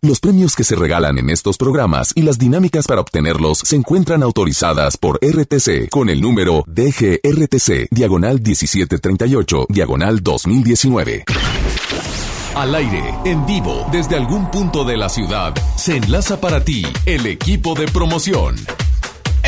Los 0.02 0.20
premios 0.20 0.56
que 0.56 0.64
se 0.64 0.76
regalan 0.76 1.18
en 1.18 1.30
estos 1.30 1.58
programas 1.58 2.14
y 2.16 2.22
las 2.22 2.40
dinámicas 2.40 2.88
para 2.88 3.02
obtenerlos 3.02 3.60
se 3.60 3.76
encuentran 3.76 4.24
autorizadas 4.24 4.98
por 4.98 5.20
RTC 5.22 5.90
con 5.90 6.10
el 6.10 6.22
número 6.22 6.64
DGRTC, 6.68 7.90
diagonal 7.92 8.42
1738, 8.42 9.68
diagonal 9.70 10.24
2019. 10.24 11.26
Al 12.56 12.76
aire, 12.76 13.16
en 13.26 13.46
vivo, 13.46 13.88
desde 13.92 14.16
algún 14.16 14.50
punto 14.50 14.86
de 14.86 14.96
la 14.96 15.10
ciudad, 15.10 15.54
se 15.76 15.98
enlaza 15.98 16.40
para 16.40 16.64
ti 16.64 16.86
el 17.06 17.26
equipo 17.26 17.74
de 17.74 17.86
promoción. 17.88 18.56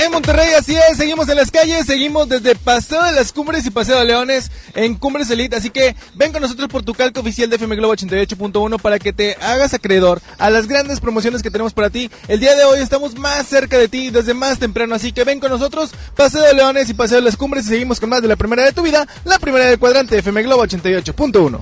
En 0.06 0.12
Monterrey, 0.12 0.54
así 0.54 0.76
es, 0.76 0.98
seguimos 0.98 1.28
en 1.30 1.36
las 1.36 1.50
calles, 1.50 1.88
seguimos 1.88 2.30
desde 2.30 2.54
Paseo 2.54 3.02
de 3.06 3.14
las 3.14 3.34
Cumbres 3.34 3.66
y 3.66 3.72
Paseo 3.72 3.98
de 3.98 4.06
Leones 4.06 4.52
en 4.76 4.94
Cumbres 4.94 5.32
Elite, 5.32 5.56
así 5.56 5.72
que 5.72 5.96
ven 6.14 6.32
con 6.32 6.44
nosotros 6.44 6.70
por 6.70 6.84
tu 6.84 6.94
calco 6.94 7.22
oficial 7.22 7.50
de 7.50 7.56
FM 7.56 7.76
Globo 7.76 7.96
88.1 7.96 8.80
para 8.80 9.00
que 9.00 9.14
te 9.14 9.36
hagas 9.42 9.74
acreedor 9.74 10.22
a 10.38 10.52
las 10.52 10.68
grandes 10.68 11.00
promociones 11.00 11.42
que 11.42 11.50
tenemos 11.50 11.74
para 11.74 11.90
ti. 11.90 12.12
El 12.28 12.40
día 12.40 12.56
de 12.56 12.66
hoy 12.66 12.82
estamos 12.82 13.18
más 13.18 13.48
cerca 13.48 13.80
de 13.80 13.88
ti 13.88 14.12
desde 14.12 14.36
más 14.36 14.60
temprano, 14.60 14.94
así 14.94 15.12
que 15.12 15.24
ven 15.24 15.40
con 15.40 15.50
nosotros, 15.50 15.90
Paseo 16.16 16.44
de 16.44 16.54
Leones 16.54 16.88
y 16.88 16.94
Paseo 16.94 17.18
de 17.18 17.24
las 17.24 17.36
Cumbres 17.36 17.66
y 17.66 17.70
seguimos 17.70 18.00
con 18.00 18.12
más 18.12 18.22
de 18.22 18.28
la 18.28 18.36
primera 18.36 18.64
de 18.64 18.74
tu 18.74 18.84
vida, 18.84 19.08
la 19.24 19.40
primera 19.40 19.66
del 19.66 19.80
cuadrante 19.80 20.20
FM 20.20 20.44
Globo 20.44 20.66
88.1. 20.66 21.62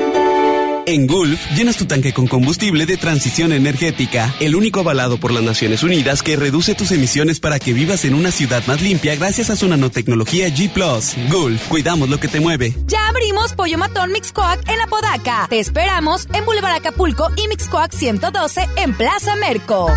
En 0.91 1.07
Gulf, 1.07 1.39
llenas 1.55 1.77
tu 1.77 1.85
tanque 1.85 2.11
con 2.11 2.27
combustible 2.27 2.85
de 2.85 2.97
transición 2.97 3.53
energética, 3.53 4.35
el 4.41 4.57
único 4.57 4.81
avalado 4.81 5.17
por 5.17 5.31
las 5.31 5.41
Naciones 5.41 5.83
Unidas 5.83 6.21
que 6.21 6.35
reduce 6.35 6.75
tus 6.75 6.91
emisiones 6.91 7.39
para 7.39 7.59
que 7.59 7.71
vivas 7.71 8.03
en 8.03 8.13
una 8.13 8.29
ciudad 8.29 8.61
más 8.67 8.81
limpia 8.81 9.15
gracias 9.15 9.49
a 9.49 9.55
su 9.55 9.69
nanotecnología 9.69 10.49
G⁇ 10.49 10.69
Gulf, 11.31 11.65
cuidamos 11.69 12.09
lo 12.09 12.19
que 12.19 12.27
te 12.27 12.41
mueve. 12.41 12.75
Ya 12.87 13.07
abrimos 13.07 13.53
Pollo 13.53 13.77
Matón 13.77 14.11
Mixcoac 14.11 14.69
en 14.69 14.81
Apodaca. 14.81 15.47
Te 15.49 15.61
esperamos 15.61 16.27
en 16.33 16.43
Boulevard 16.43 16.75
Acapulco 16.75 17.29
y 17.37 17.47
Mixcoac 17.47 17.93
112 17.93 18.67
en 18.75 18.93
Plaza 18.93 19.37
Merco. 19.37 19.87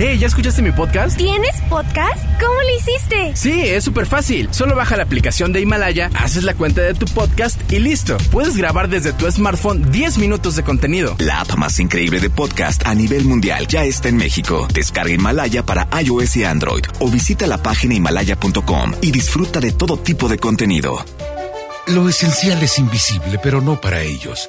Hey, 0.00 0.16
¿ya 0.16 0.28
escuchaste 0.28 0.62
mi 0.62 0.70
podcast? 0.70 1.16
¿Tienes 1.16 1.60
podcast? 1.68 2.22
¿Cómo 2.40 2.54
lo 2.54 2.76
hiciste? 2.78 3.34
Sí, 3.34 3.62
es 3.62 3.82
súper 3.82 4.06
fácil. 4.06 4.48
Solo 4.52 4.76
baja 4.76 4.96
la 4.96 5.02
aplicación 5.02 5.52
de 5.52 5.60
Himalaya, 5.60 6.08
haces 6.14 6.44
la 6.44 6.54
cuenta 6.54 6.82
de 6.82 6.94
tu 6.94 7.06
podcast 7.06 7.60
y 7.72 7.80
listo. 7.80 8.16
Puedes 8.30 8.56
grabar 8.56 8.88
desde 8.88 9.12
tu 9.12 9.28
smartphone 9.28 9.90
10 9.90 10.18
minutos 10.18 10.54
de 10.54 10.62
contenido. 10.62 11.16
La 11.18 11.40
app 11.40 11.56
más 11.56 11.80
increíble 11.80 12.20
de 12.20 12.30
podcast 12.30 12.86
a 12.86 12.94
nivel 12.94 13.24
mundial 13.24 13.66
ya 13.66 13.82
está 13.82 14.08
en 14.08 14.18
México. 14.18 14.68
Descarga 14.72 15.12
Himalaya 15.12 15.66
para 15.66 15.88
iOS 16.00 16.36
y 16.36 16.44
Android 16.44 16.84
o 17.00 17.08
visita 17.10 17.48
la 17.48 17.60
página 17.60 17.94
himalaya.com 17.94 18.92
y 19.02 19.10
disfruta 19.10 19.58
de 19.58 19.72
todo 19.72 19.96
tipo 19.96 20.28
de 20.28 20.38
contenido. 20.38 21.04
Lo 21.88 22.08
esencial 22.08 22.62
es 22.62 22.78
invisible, 22.78 23.40
pero 23.42 23.60
no 23.60 23.80
para 23.80 24.00
ellos. 24.02 24.48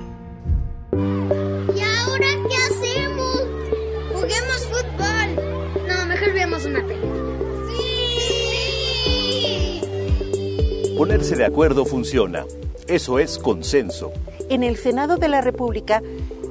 Ponerse 11.01 11.35
de 11.35 11.45
acuerdo 11.45 11.83
funciona. 11.83 12.45
Eso 12.87 13.17
es 13.17 13.39
consenso. 13.39 14.13
En 14.51 14.61
el 14.61 14.77
Senado 14.77 15.17
de 15.17 15.29
la 15.29 15.41
República, 15.41 16.03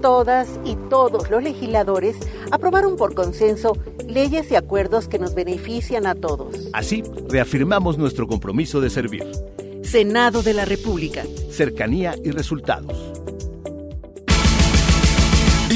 todas 0.03 0.49
y 0.65 0.75
todos 0.75 1.31
los 1.31 1.41
legisladores 1.41 2.17
aprobaron 2.51 2.97
por 2.97 3.15
consenso 3.15 3.79
leyes 4.09 4.51
y 4.51 4.57
acuerdos 4.57 5.07
que 5.07 5.21
nos 5.21 5.37
benefician 5.37 6.05
a 6.05 6.17
todos. 6.17 6.69
Así, 6.73 7.05
reafirmamos 7.29 7.97
nuestro 7.97 8.27
compromiso 8.27 8.81
de 8.81 8.91
servir. 8.91 9.25
Senado 9.85 10.43
de 10.43 10.55
la 10.55 10.65
República. 10.65 11.23
Cercanía 11.53 12.17
y 12.25 12.33
resultados. 12.33 12.97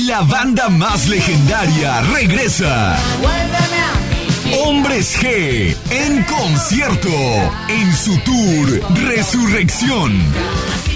La 0.09 0.23
banda 0.23 0.69
más 0.69 1.09
legendaria 1.09 2.03
regresa. 2.13 2.97
Hombres 4.53 5.17
G 5.21 5.75
en 5.91 6.23
concierto 6.25 7.09
en 7.69 7.93
su 7.97 8.17
tour 8.19 8.81
Resurrección. 9.07 10.13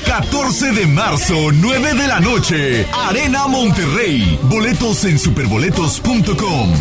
14 0.06 0.72
de 0.72 0.86
marzo, 0.86 1.50
9 1.52 1.94
de 1.94 2.08
la 2.08 2.20
noche, 2.20 2.86
Arena 2.92 3.46
Monterrey. 3.46 4.38
Boletos 4.44 5.04
en 5.04 5.18
superboletos.com. 5.18 6.72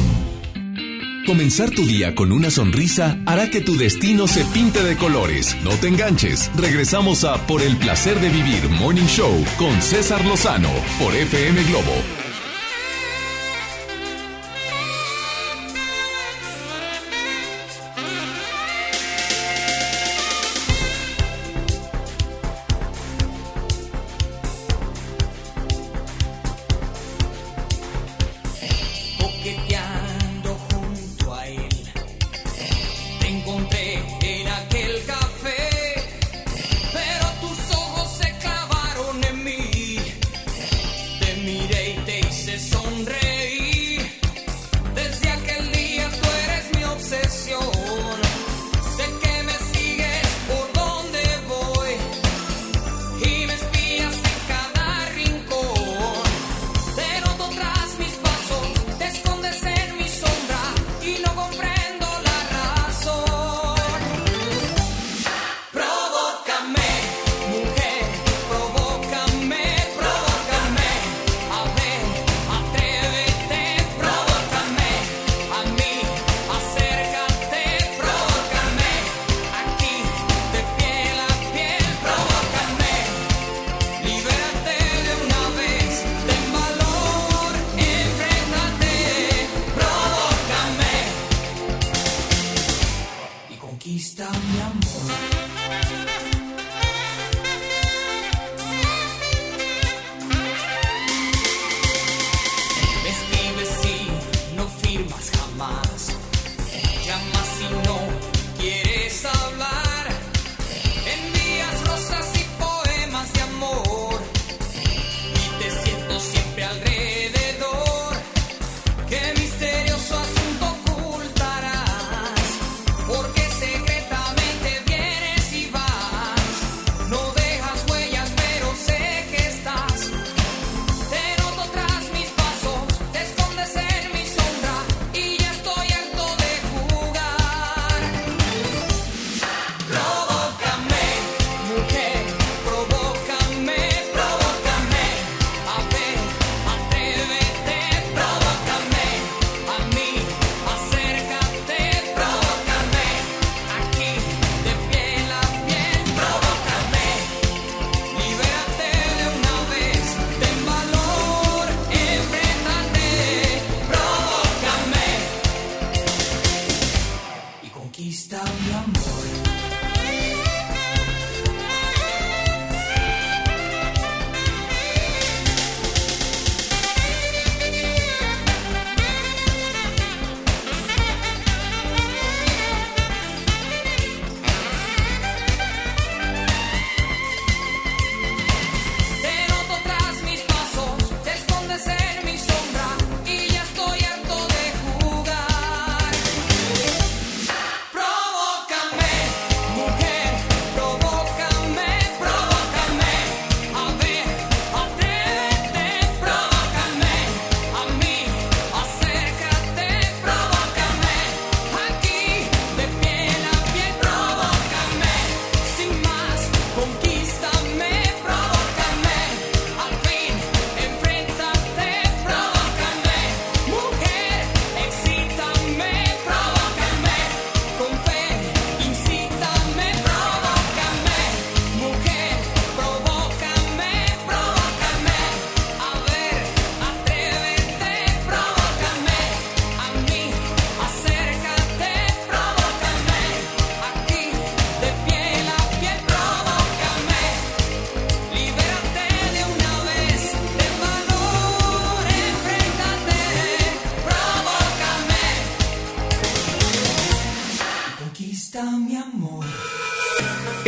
Comenzar 1.25 1.71
tu 1.71 1.85
día 1.85 2.15
con 2.15 2.31
una 2.31 2.49
sonrisa 2.49 3.17
hará 3.25 3.49
que 3.49 3.59
tu 3.61 3.75
destino 3.77 4.27
se 4.27 4.45
pinte 4.45 4.83
de 4.83 4.95
colores. 4.95 5.57
No 5.63 5.71
te 5.71 5.87
enganches. 5.87 6.49
Regresamos 6.55 7.23
a 7.23 7.45
Por 7.47 7.61
el 7.61 7.75
placer 7.77 8.19
de 8.19 8.29
vivir 8.29 8.69
Morning 8.69 9.07
Show 9.07 9.45
con 9.57 9.81
César 9.81 10.23
Lozano 10.25 10.69
por 10.99 11.15
FM 11.15 11.63
Globo 11.65 12.26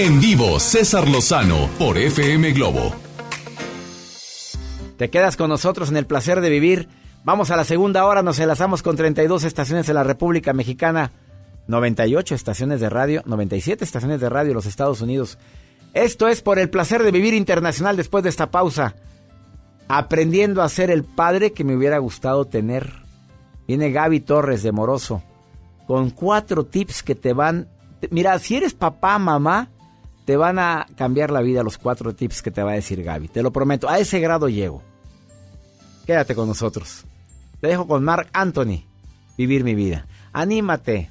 En 0.09 0.19
vivo, 0.19 0.59
César 0.59 1.07
Lozano 1.07 1.69
por 1.77 1.95
FM 1.95 2.53
Globo. 2.53 2.95
Te 4.97 5.11
quedas 5.11 5.37
con 5.37 5.49
nosotros 5.49 5.89
en 5.89 5.97
el 5.97 6.07
placer 6.07 6.41
de 6.41 6.49
vivir. 6.49 6.89
Vamos 7.23 7.51
a 7.51 7.55
la 7.55 7.63
segunda 7.63 8.03
hora, 8.07 8.23
nos 8.23 8.39
enlazamos 8.39 8.81
con 8.81 8.95
32 8.95 9.43
estaciones 9.43 9.85
de 9.85 9.93
la 9.93 10.03
República 10.03 10.51
Mexicana, 10.51 11.11
98 11.67 12.33
estaciones 12.33 12.79
de 12.79 12.89
radio, 12.89 13.21
97 13.27 13.83
estaciones 13.83 14.19
de 14.19 14.29
radio 14.29 14.49
en 14.49 14.55
los 14.55 14.65
Estados 14.65 14.99
Unidos. 15.01 15.37
Esto 15.93 16.27
es 16.27 16.41
por 16.41 16.57
el 16.57 16.71
placer 16.71 17.03
de 17.03 17.11
vivir 17.11 17.35
internacional 17.35 17.95
después 17.95 18.23
de 18.23 18.31
esta 18.31 18.49
pausa. 18.49 18.95
Aprendiendo 19.89 20.63
a 20.63 20.69
ser 20.69 20.89
el 20.89 21.03
padre 21.03 21.53
que 21.53 21.63
me 21.63 21.75
hubiera 21.75 21.99
gustado 21.99 22.45
tener. 22.45 22.93
Viene 23.67 23.91
Gaby 23.91 24.21
Torres 24.21 24.63
de 24.63 24.71
Moroso 24.71 25.21
con 25.85 26.09
cuatro 26.09 26.65
tips 26.65 27.03
que 27.03 27.13
te 27.13 27.33
van... 27.33 27.67
Mira, 28.09 28.39
si 28.39 28.55
eres 28.55 28.73
papá, 28.73 29.19
mamá, 29.19 29.69
te 30.29 30.37
van 30.37 30.59
a 30.59 30.85
cambiar 30.95 31.31
la 31.31 31.41
vida 31.41 31.63
los 31.63 31.79
cuatro 31.79 32.13
tips 32.13 32.43
que 32.43 32.51
te 32.51 32.61
va 32.61 32.73
a 32.73 32.75
decir 32.75 33.01
Gaby. 33.01 33.29
Te 33.29 33.41
lo 33.41 33.49
prometo, 33.49 33.89
a 33.89 33.97
ese 33.97 34.19
grado 34.19 34.47
llego. 34.47 34.83
Quédate 36.05 36.35
con 36.35 36.47
nosotros. 36.47 37.03
Te 37.59 37.69
dejo 37.69 37.87
con 37.87 38.03
Mark 38.03 38.29
Anthony. 38.31 38.83
Vivir 39.39 39.63
mi 39.63 39.73
vida. 39.73 40.05
Anímate. 40.31 41.09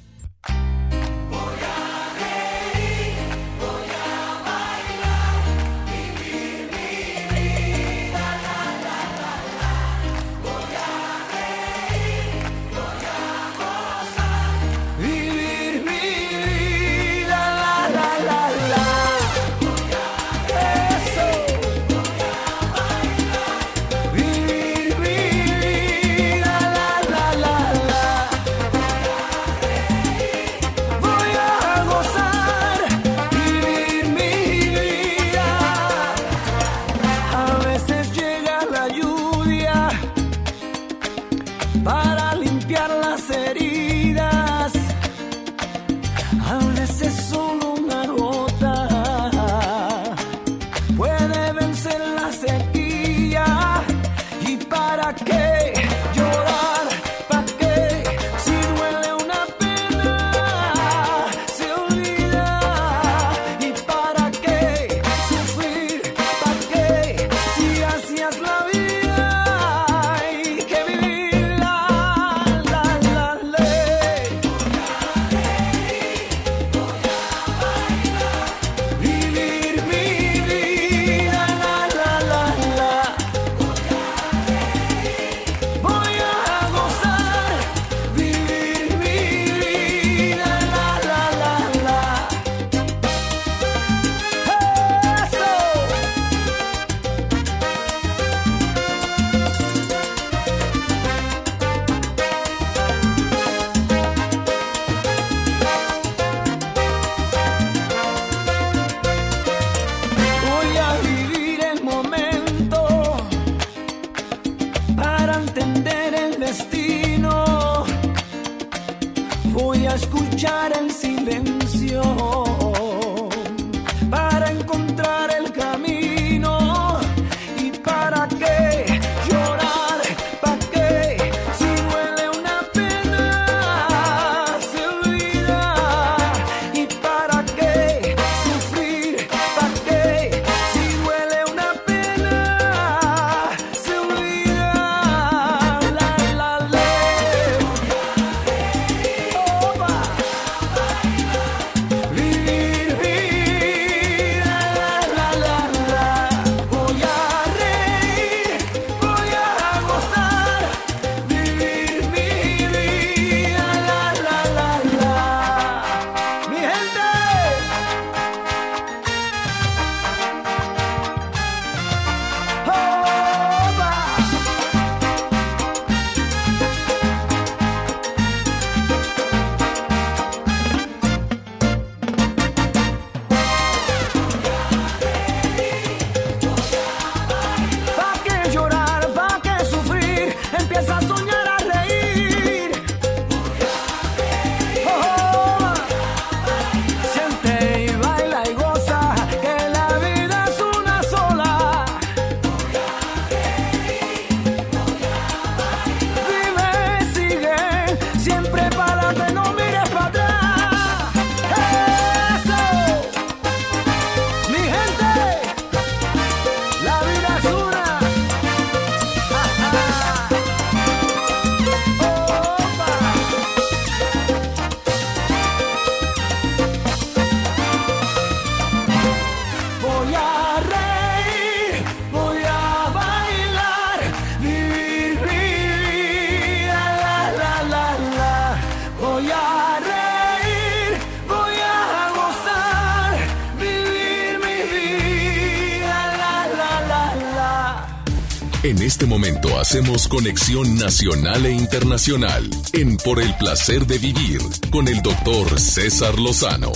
Conexión 250.09 250.75
nacional 250.75 251.45
e 251.45 251.51
internacional 251.51 252.49
en 252.73 252.97
Por 252.97 253.21
el 253.21 253.31
placer 253.35 253.85
de 253.85 253.99
vivir 253.99 254.41
con 254.71 254.87
el 254.87 255.03
doctor 255.03 255.59
César 255.59 256.17
Lozano. 256.17 256.71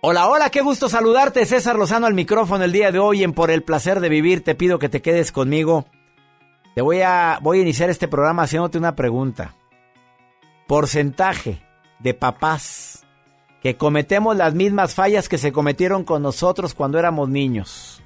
Hola, 0.00 0.28
hola, 0.28 0.48
qué 0.50 0.62
gusto 0.62 0.88
saludarte, 0.88 1.44
César 1.44 1.74
Lozano 1.74 2.06
al 2.06 2.14
micrófono 2.14 2.62
el 2.62 2.70
día 2.70 2.92
de 2.92 3.00
hoy 3.00 3.24
en 3.24 3.32
Por 3.32 3.50
el 3.50 3.64
placer 3.64 3.98
de 3.98 4.08
vivir. 4.08 4.44
Te 4.44 4.54
pido 4.54 4.78
que 4.78 4.88
te 4.88 5.02
quedes 5.02 5.32
conmigo. 5.32 5.86
Te 6.76 6.82
voy 6.82 7.02
a 7.02 7.40
voy 7.42 7.58
a 7.58 7.62
iniciar 7.62 7.90
este 7.90 8.06
programa 8.06 8.44
haciéndote 8.44 8.78
una 8.78 8.94
pregunta. 8.94 9.56
Porcentaje 10.68 11.60
de 11.98 12.14
papás 12.14 13.04
que 13.60 13.76
cometemos 13.76 14.36
las 14.36 14.54
mismas 14.54 14.94
fallas 14.94 15.28
que 15.28 15.38
se 15.38 15.50
cometieron 15.50 16.04
con 16.04 16.22
nosotros 16.22 16.74
cuando 16.74 16.96
éramos 16.96 17.28
niños. 17.28 18.02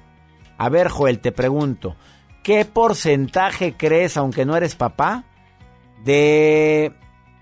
A 0.57 0.69
ver, 0.69 0.87
Joel, 0.87 1.19
te 1.19 1.31
pregunto, 1.31 1.95
¿qué 2.43 2.65
porcentaje 2.65 3.75
crees, 3.75 4.17
aunque 4.17 4.45
no 4.45 4.55
eres 4.55 4.75
papá, 4.75 5.23
de 6.03 6.93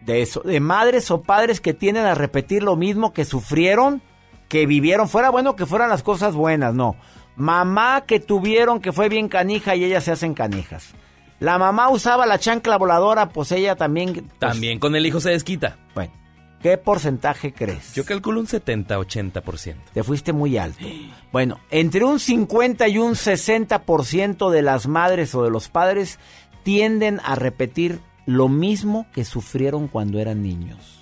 de 0.01 0.21
eso, 0.21 0.41
de 0.41 0.59
madres 0.59 1.11
o 1.11 1.21
padres 1.21 1.61
que 1.61 1.73
tienden 1.73 2.05
a 2.05 2.15
repetir 2.15 2.63
lo 2.63 2.75
mismo 2.75 3.13
que 3.13 3.25
sufrieron, 3.25 4.01
que 4.47 4.65
vivieron? 4.65 5.09
Fuera 5.09 5.29
bueno 5.29 5.55
que 5.55 5.65
fueran 5.65 5.89
las 5.89 6.03
cosas 6.03 6.35
buenas, 6.35 6.73
no. 6.73 6.95
Mamá 7.35 8.05
que 8.05 8.19
tuvieron 8.19 8.79
que 8.79 8.91
fue 8.91 9.09
bien 9.09 9.27
canija 9.27 9.75
y 9.75 9.83
ellas 9.83 10.03
se 10.03 10.11
hacen 10.11 10.33
canijas. 10.33 10.93
La 11.39 11.57
mamá 11.57 11.89
usaba 11.89 12.27
la 12.27 12.37
chancla 12.37 12.77
voladora, 12.77 13.29
pues 13.29 13.51
ella 13.51 13.75
también. 13.75 14.13
pues, 14.13 14.37
También 14.37 14.79
con 14.79 14.95
el 14.95 15.05
hijo 15.05 15.19
se 15.19 15.31
desquita. 15.31 15.77
Bueno, 15.95 16.13
¿qué 16.61 16.77
porcentaje 16.77 17.53
crees? 17.53 17.93
Yo 17.93 18.05
calculo 18.05 18.39
un 18.39 18.47
70-80%. 18.47 19.75
Te 19.93 20.03
fuiste 20.03 20.33
muy 20.33 20.57
alto. 20.57 20.85
Bueno, 21.31 21.59
entre 21.69 22.03
un 22.03 22.19
50 22.19 22.87
y 22.87 22.97
un 22.97 23.13
60% 23.13 24.49
de 24.49 24.61
las 24.61 24.87
madres 24.87 25.35
o 25.35 25.43
de 25.43 25.49
los 25.49 25.69
padres 25.69 26.19
tienden 26.63 27.19
a 27.23 27.35
repetir 27.35 27.99
lo 28.25 28.47
mismo 28.47 29.07
que 29.13 29.25
sufrieron 29.25 29.87
cuando 29.87 30.19
eran 30.19 30.41
niños. 30.41 31.01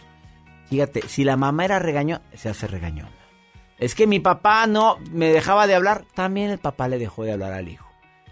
Fíjate, 0.70 1.08
si 1.08 1.24
la 1.24 1.36
mamá 1.36 1.66
era 1.66 1.80
regañona, 1.80 2.22
se 2.34 2.50
hace 2.50 2.68
regañona. 2.68 3.12
Es 3.78 3.96
que 3.96 4.08
mi 4.08 4.20
papá 4.20 4.68
no 4.68 4.98
me 5.12 5.30
dejaba 5.30 5.66
de 5.66 5.76
hablar, 5.76 6.06
también 6.14 6.52
el 6.52 6.60
papá 6.60 6.88
le 6.88 7.00
dejó 7.00 7.24
de 7.24 7.32
hablar 7.32 7.54
al 7.54 7.70
hijo. 7.70 7.88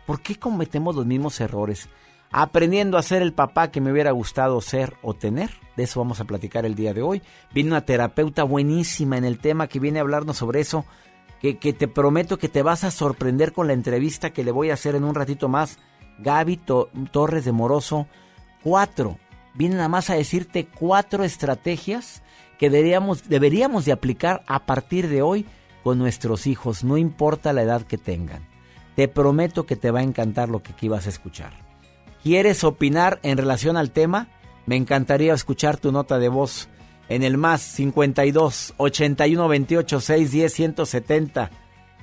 ¿Por 0.05 0.21
qué 0.21 0.37
cometemos 0.37 0.95
los 0.95 1.05
mismos 1.05 1.39
errores? 1.39 1.89
Aprendiendo 2.31 2.97
a 2.97 3.03
ser 3.03 3.21
el 3.21 3.33
papá 3.33 3.71
que 3.71 3.81
me 3.81 3.91
hubiera 3.91 4.11
gustado 4.11 4.59
ser 4.61 4.95
o 5.01 5.13
tener. 5.13 5.51
De 5.77 5.83
eso 5.83 6.01
vamos 6.01 6.19
a 6.19 6.25
platicar 6.25 6.65
el 6.65 6.75
día 6.75 6.93
de 6.93 7.01
hoy. 7.01 7.21
Viene 7.53 7.69
una 7.69 7.85
terapeuta 7.85 8.43
buenísima 8.43 9.17
en 9.17 9.23
el 9.23 9.39
tema 9.39 9.67
que 9.67 9.79
viene 9.79 9.99
a 9.99 10.01
hablarnos 10.01 10.35
sobre 10.35 10.59
eso. 10.59 10.83
Que, 11.39 11.57
que 11.59 11.71
te 11.71 11.87
prometo 11.87 12.37
que 12.37 12.49
te 12.49 12.63
vas 12.63 12.83
a 12.83 12.91
sorprender 12.91 13.53
con 13.53 13.67
la 13.67 13.73
entrevista 13.73 14.31
que 14.31 14.43
le 14.43 14.51
voy 14.51 14.71
a 14.71 14.73
hacer 14.73 14.95
en 14.95 15.03
un 15.05 15.15
ratito 15.15 15.47
más. 15.47 15.77
Gaby 16.19 16.57
To- 16.57 16.89
Torres 17.11 17.45
de 17.45 17.51
Moroso. 17.51 18.07
Cuatro. 18.63 19.19
Viene 19.53 19.75
nada 19.75 19.87
más 19.87 20.09
a 20.09 20.15
decirte 20.15 20.65
cuatro 20.67 21.23
estrategias 21.23 22.21
que 22.59 22.69
deberíamos, 22.71 23.29
deberíamos 23.29 23.85
de 23.85 23.91
aplicar 23.91 24.43
a 24.47 24.65
partir 24.65 25.07
de 25.09 25.21
hoy 25.21 25.45
con 25.83 25.99
nuestros 25.99 26.47
hijos, 26.47 26.83
no 26.83 26.97
importa 26.97 27.53
la 27.53 27.61
edad 27.61 27.83
que 27.83 27.97
tengan. 27.97 28.45
Te 28.95 29.07
prometo 29.07 29.65
que 29.65 29.75
te 29.75 29.91
va 29.91 29.99
a 29.99 30.03
encantar 30.03 30.49
lo 30.49 30.61
que 30.63 30.73
aquí 30.73 30.87
vas 30.87 31.05
a 31.05 31.09
escuchar. 31.09 31.53
¿Quieres 32.23 32.63
opinar 32.63 33.19
en 33.23 33.37
relación 33.37 33.77
al 33.77 33.91
tema? 33.91 34.27
Me 34.67 34.75
encantaría 34.75 35.33
escuchar 35.33 35.77
tu 35.77 35.91
nota 35.91 36.19
de 36.19 36.27
voz 36.27 36.67
en 37.07 37.23
el 37.23 37.37
más 37.37 37.61
52 37.61 38.73
81 38.75 39.47
28 39.47 40.01
610 40.01 40.53
170. 40.53 41.51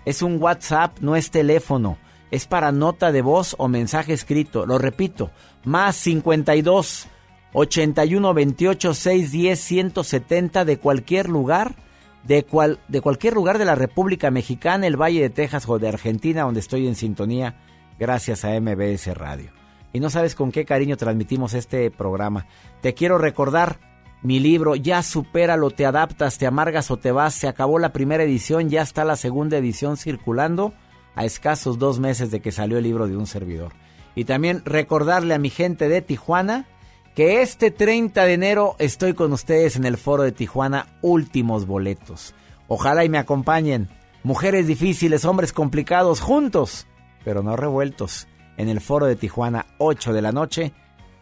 Es 0.07 0.23
un 0.23 0.43
WhatsApp, 0.43 0.99
no 1.01 1.15
es 1.15 1.31
teléfono. 1.31 1.99
Es 2.31 2.47
para 2.47 2.73
nota 2.73 3.13
de 3.13 3.21
voz 3.21 3.55
o 3.59 3.69
mensaje 3.69 4.15
escrito. 4.15 4.65
Lo 4.65 4.79
repito, 4.79 5.31
más 5.65 5.95
52 5.97 7.07
81 7.53 8.35
28 8.35 8.95
610 8.95 9.61
170 9.61 10.65
de 10.65 10.79
cualquier 10.79 11.29
lugar, 11.29 11.77
de, 12.25 12.45
cual, 12.45 12.81
de 12.89 13.03
cualquier 13.03 13.35
lugar 13.35 13.59
de 13.59 13.67
la 13.67 13.75
República 13.75 14.31
Mexicana, 14.31 14.87
el 14.87 15.01
Valle 15.01 15.21
de 15.21 15.31
Texas 15.31 15.69
o 15.69 15.79
de 15.79 15.89
Argentina, 15.89 16.43
donde 16.43 16.61
estoy 16.61 16.89
en 16.89 16.95
sintonía, 16.95 17.61
gracias 17.99 18.47
a 18.47 18.59
MBS 18.59 19.15
Radio. 19.15 19.64
Y 19.95 20.01
no 20.01 20.11
sabes 20.11 20.35
con 20.35 20.51
qué 20.51 20.65
cariño 20.67 20.97
transmitimos 20.97 21.55
este 21.55 21.89
programa. 21.93 22.47
Te 22.83 22.95
quiero 22.95 23.17
recordar 23.17 23.79
mi 24.23 24.41
libro, 24.41 24.75
Ya 24.75 25.03
supéralo, 25.05 25.71
te 25.71 25.87
adaptas, 25.87 26.37
te 26.37 26.49
amargas 26.49 26.91
o 26.91 26.97
te 26.97 27.13
vas. 27.13 27.35
Se 27.35 27.47
acabó 27.47 27.79
la 27.79 27.93
primera 27.93 28.25
edición, 28.25 28.69
ya 28.69 28.83
está 28.83 29.05
la 29.05 29.15
segunda 29.15 29.57
edición 29.57 29.97
circulando 29.97 30.75
a 31.15 31.25
escasos 31.25 31.79
dos 31.79 32.01
meses 32.01 32.33
de 32.33 32.41
que 32.41 32.51
salió 32.51 32.77
el 32.79 32.83
libro 32.83 33.07
de 33.07 33.17
un 33.17 33.29
servidor. 33.29 33.73
Y 34.17 34.25
también 34.25 34.63
recordarle 34.65 35.33
a 35.33 35.39
mi 35.39 35.49
gente 35.49 35.89
de 35.89 36.03
Tijuana 36.03 36.67
que 37.15 37.41
este 37.41 37.71
30 37.71 38.25
de 38.25 38.33
enero 38.33 38.75
estoy 38.81 39.15
con 39.15 39.33
ustedes 39.33 39.77
en 39.77 39.85
el 39.85 39.97
foro 39.97 40.25
de 40.25 40.33
Tijuana, 40.33 40.99
últimos 41.03 41.67
boletos. 41.67 42.35
Ojalá 42.67 43.05
y 43.05 43.09
me 43.09 43.19
acompañen. 43.19 43.89
Mujeres 44.25 44.67
difíciles, 44.67 45.25
hombres 45.25 45.53
complicados, 45.53 46.21
juntos, 46.21 46.89
pero 47.25 47.45
no 47.45 47.57
revueltos. 47.57 48.27
En 48.57 48.69
el 48.69 48.81
foro 48.81 49.07
de 49.07 49.17
Tijuana, 49.17 49.67
8 49.79 50.13
de 50.13 50.23
la 50.23 50.33
noche. 50.33 50.73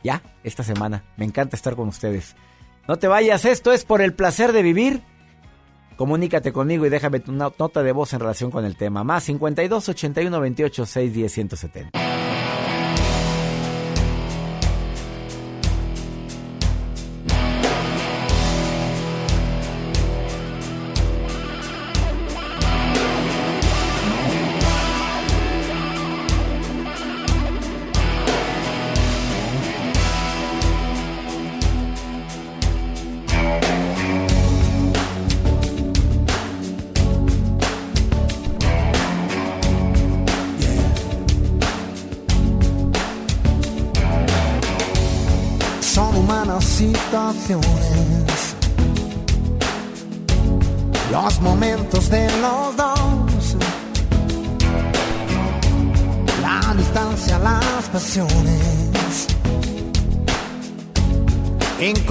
Ya, 0.05 0.23
esta 0.45 0.63
semana. 0.63 1.05
Me 1.17 1.25
encanta 1.25 1.57
estar 1.57 1.77
con 1.77 1.89
ustedes. 1.89 2.35
No 2.89 2.97
te 2.97 3.09
vayas, 3.09 3.45
esto 3.45 3.73
es 3.73 3.85
por 3.85 4.03
el 4.03 4.13
placer 4.15 4.53
de 4.53 4.63
vivir. 4.63 5.03
Comunícate 5.97 6.53
conmigo 6.53 6.85
y 6.87 6.89
déjame 6.89 7.21
tu 7.21 7.31
no- 7.33 7.53
nota 7.59 7.83
de 7.83 7.93
voz 7.93 8.13
en 8.13 8.21
relación 8.21 8.51
con 8.51 8.65
el 8.65 8.77
tema. 8.77 9.05
Más 9.05 9.25
52 9.25 9.89
81 9.89 10.41
28 10.41 10.87
6 10.87 11.13
10 11.15 11.33
170. 11.33 11.91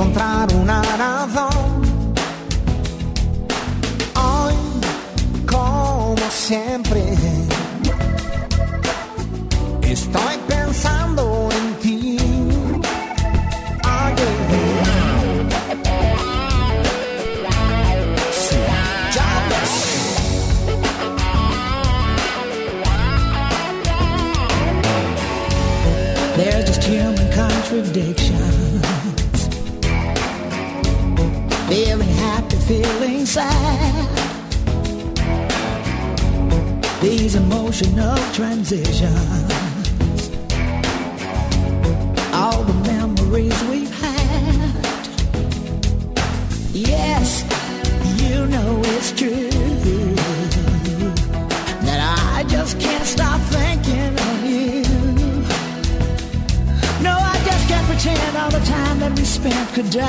Encontrar 0.02 0.51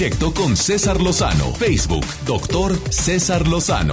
Directo 0.00 0.32
con 0.32 0.56
César 0.56 0.98
Lozano. 0.98 1.52
Facebook, 1.52 2.06
doctor 2.24 2.74
César 2.90 3.46
Lozano. 3.46 3.92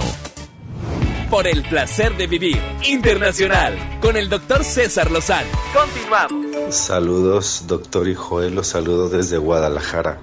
Por 1.28 1.46
el 1.46 1.62
placer 1.64 2.16
de 2.16 2.26
vivir 2.26 2.56
internacional 2.88 3.74
con 4.00 4.16
el 4.16 4.30
doctor 4.30 4.64
César 4.64 5.10
Lozano. 5.10 5.50
Continuamos. 5.74 6.74
Saludos, 6.74 7.64
doctor 7.68 8.08
y 8.08 8.14
Joel, 8.14 8.54
los 8.54 8.68
saludo 8.68 9.10
desde 9.10 9.36
Guadalajara. 9.36 10.16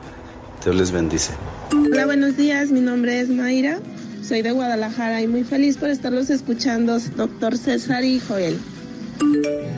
Dios 0.64 0.76
les 0.76 0.90
bendice. 0.90 1.34
Hola, 1.72 2.08
buenos 2.08 2.36
días. 2.36 2.72
Mi 2.72 2.82
nombre 2.82 3.20
es 3.20 3.30
Mayra. 3.30 3.78
Soy 4.24 4.42
de 4.42 4.54
Guadalajara 4.54 5.22
y 5.22 5.28
muy 5.28 5.44
feliz 5.44 5.78
por 5.78 5.92
estarlos 5.92 6.32
escuchando, 6.32 6.98
doctor 7.16 7.60
César 7.60 8.04
y 8.04 8.20
Joel. 8.20 8.60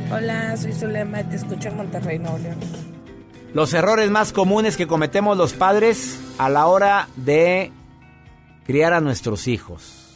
Hola, 0.10 0.56
soy 0.56 0.72
Zulema 0.72 1.20
y 1.20 1.26
te 1.26 1.36
escucho 1.36 1.68
en 1.68 1.76
Monterrey, 1.76 2.18
Nuevo 2.18 2.38
León. 2.38 2.60
Los 3.58 3.74
errores 3.74 4.12
más 4.12 4.34
comunes 4.34 4.78
que 4.78 4.86
cometemos 4.86 5.36
los 5.36 5.54
padres 5.54 6.22
a 6.38 6.48
la 6.48 6.68
hora 6.68 7.08
de 7.16 7.72
criar 8.68 8.94
a 8.94 9.02
nuestros 9.02 9.48
hijos. 9.48 10.16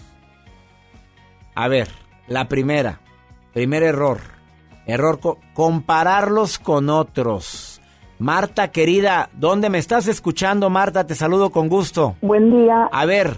A 1.55 1.67
ver, 1.67 1.89
la 2.27 2.47
primera, 2.47 2.99
primer 3.51 3.81
error. 3.81 4.19
Error, 4.85 5.19
co- 5.19 5.39
compararlos 5.55 6.59
con 6.59 6.91
otros. 6.91 7.81
Marta, 8.19 8.67
querida, 8.69 9.31
¿dónde 9.33 9.71
me 9.71 9.79
estás 9.79 10.07
escuchando, 10.07 10.69
Marta? 10.69 11.07
Te 11.07 11.15
saludo 11.15 11.49
con 11.49 11.67
gusto. 11.67 12.17
Buen 12.21 12.51
día. 12.51 12.89
A 12.91 13.05
ver, 13.07 13.37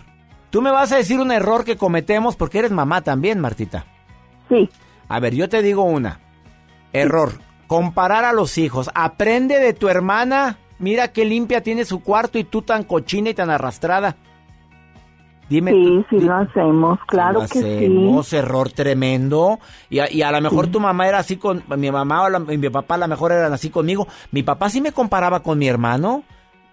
tú 0.50 0.62
me 0.62 0.72
vas 0.72 0.92
a 0.92 0.98
decir 0.98 1.22
un 1.22 1.32
error 1.32 1.64
que 1.64 1.78
cometemos 1.78 2.36
porque 2.36 2.60
eres 2.60 2.72
mamá 2.72 3.04
también, 3.04 3.40
Martita. 3.40 3.86
Sí. 4.50 4.70
A 5.08 5.22
ver, 5.22 5.34
yo 5.34 5.48
te 5.48 5.62
digo 5.62 5.84
una. 5.84 6.20
Error. 6.92 7.40
Comparar 7.68 8.26
a 8.26 8.34
los 8.34 8.58
hijos. 8.58 8.90
Aprende 8.94 9.60
de 9.60 9.74
tu 9.74 9.90
hermana. 9.90 10.58
Mira 10.80 11.12
qué 11.14 11.26
limpia 11.26 11.62
tiene 11.62 11.86
su 11.86 12.02
cuarto 12.02 12.38
y 12.38 12.44
tú 12.44 12.62
tan 12.62 12.84
cochina 12.84 13.30
y 13.30 13.34
tan 13.34 13.50
arrastrada. 13.50 14.16
Dime. 15.50 15.72
Sí, 15.72 16.06
sí 16.10 16.20
lo 16.22 16.36
hacemos, 16.36 17.00
claro 17.06 17.42
lo 17.42 17.48
que 17.48 17.60
hacemos, 17.60 18.28
sí. 18.28 18.38
error 18.38 18.72
tremendo. 18.72 19.60
Y 19.90 20.00
a, 20.00 20.12
y 20.12 20.22
a 20.22 20.32
lo 20.32 20.42
mejor 20.42 20.68
tu 20.68 20.80
mamá 20.80 21.08
era 21.08 21.20
así 21.20 21.36
con 21.38 21.64
mi 21.78 21.92
mamá 21.92 22.24
o 22.24 22.30
la- 22.30 22.44
y 22.54 22.58
mi 22.58 22.70
papá 22.70 22.96
a 22.96 23.00
lo 23.00 23.08
mejor 23.08 23.34
eran 23.34 23.52
así 23.54 23.70
conmigo. 23.70 24.08
Mi 24.32 24.42
papá 24.42 24.70
sí 24.70 24.80
me 24.82 24.94
comparaba 24.94 25.42
con 25.42 25.60
mi 25.60 25.68
hermano. 25.68 26.24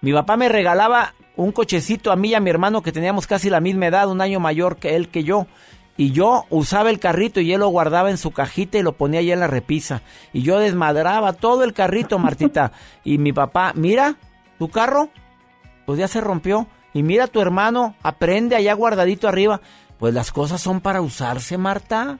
Mi 0.01 0.13
papá 0.13 0.35
me 0.37 0.49
regalaba 0.49 1.13
un 1.35 1.51
cochecito 1.51 2.11
a 2.11 2.15
mí 2.15 2.29
y 2.29 2.33
a 2.33 2.39
mi 2.39 2.49
hermano 2.49 2.81
que 2.81 2.91
teníamos 2.91 3.27
casi 3.27 3.49
la 3.49 3.59
misma 3.59 3.87
edad, 3.87 4.09
un 4.09 4.21
año 4.21 4.39
mayor 4.39 4.77
que 4.77 4.95
él 4.95 5.09
que 5.09 5.23
yo. 5.23 5.47
Y 5.97 6.11
yo 6.11 6.45
usaba 6.49 6.89
el 6.89 6.99
carrito 6.99 7.41
y 7.41 7.51
él 7.53 7.59
lo 7.59 7.67
guardaba 7.67 8.09
en 8.09 8.17
su 8.17 8.31
cajita 8.31 8.77
y 8.77 8.81
lo 8.83 8.93
ponía 8.93 9.19
allá 9.19 9.33
en 9.33 9.39
la 9.41 9.47
repisa. 9.47 10.01
Y 10.33 10.41
yo 10.41 10.57
desmadraba 10.57 11.33
todo 11.33 11.63
el 11.63 11.73
carrito, 11.73 12.17
Martita. 12.17 12.71
y 13.03 13.17
mi 13.17 13.33
papá, 13.33 13.73
mira, 13.75 14.15
tu 14.57 14.69
carro, 14.69 15.09
pues 15.85 15.99
ya 15.99 16.07
se 16.07 16.21
rompió. 16.21 16.67
Y 16.93 17.03
mira 17.03 17.27
tu 17.27 17.39
hermano, 17.41 17.95
aprende 18.03 18.55
allá 18.55 18.73
guardadito 18.73 19.27
arriba. 19.27 19.61
Pues 19.99 20.13
las 20.13 20.31
cosas 20.31 20.59
son 20.61 20.81
para 20.81 21.01
usarse, 21.01 21.57
Marta. 21.57 22.17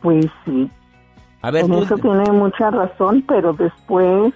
Pues 0.00 0.26
sí. 0.44 0.70
A 1.42 1.50
ver, 1.50 1.64
en 1.66 1.72
tú- 1.72 1.82
eso 1.82 1.96
tiene 1.98 2.30
mucha 2.32 2.70
razón, 2.70 3.22
pero 3.28 3.52
después 3.52 4.32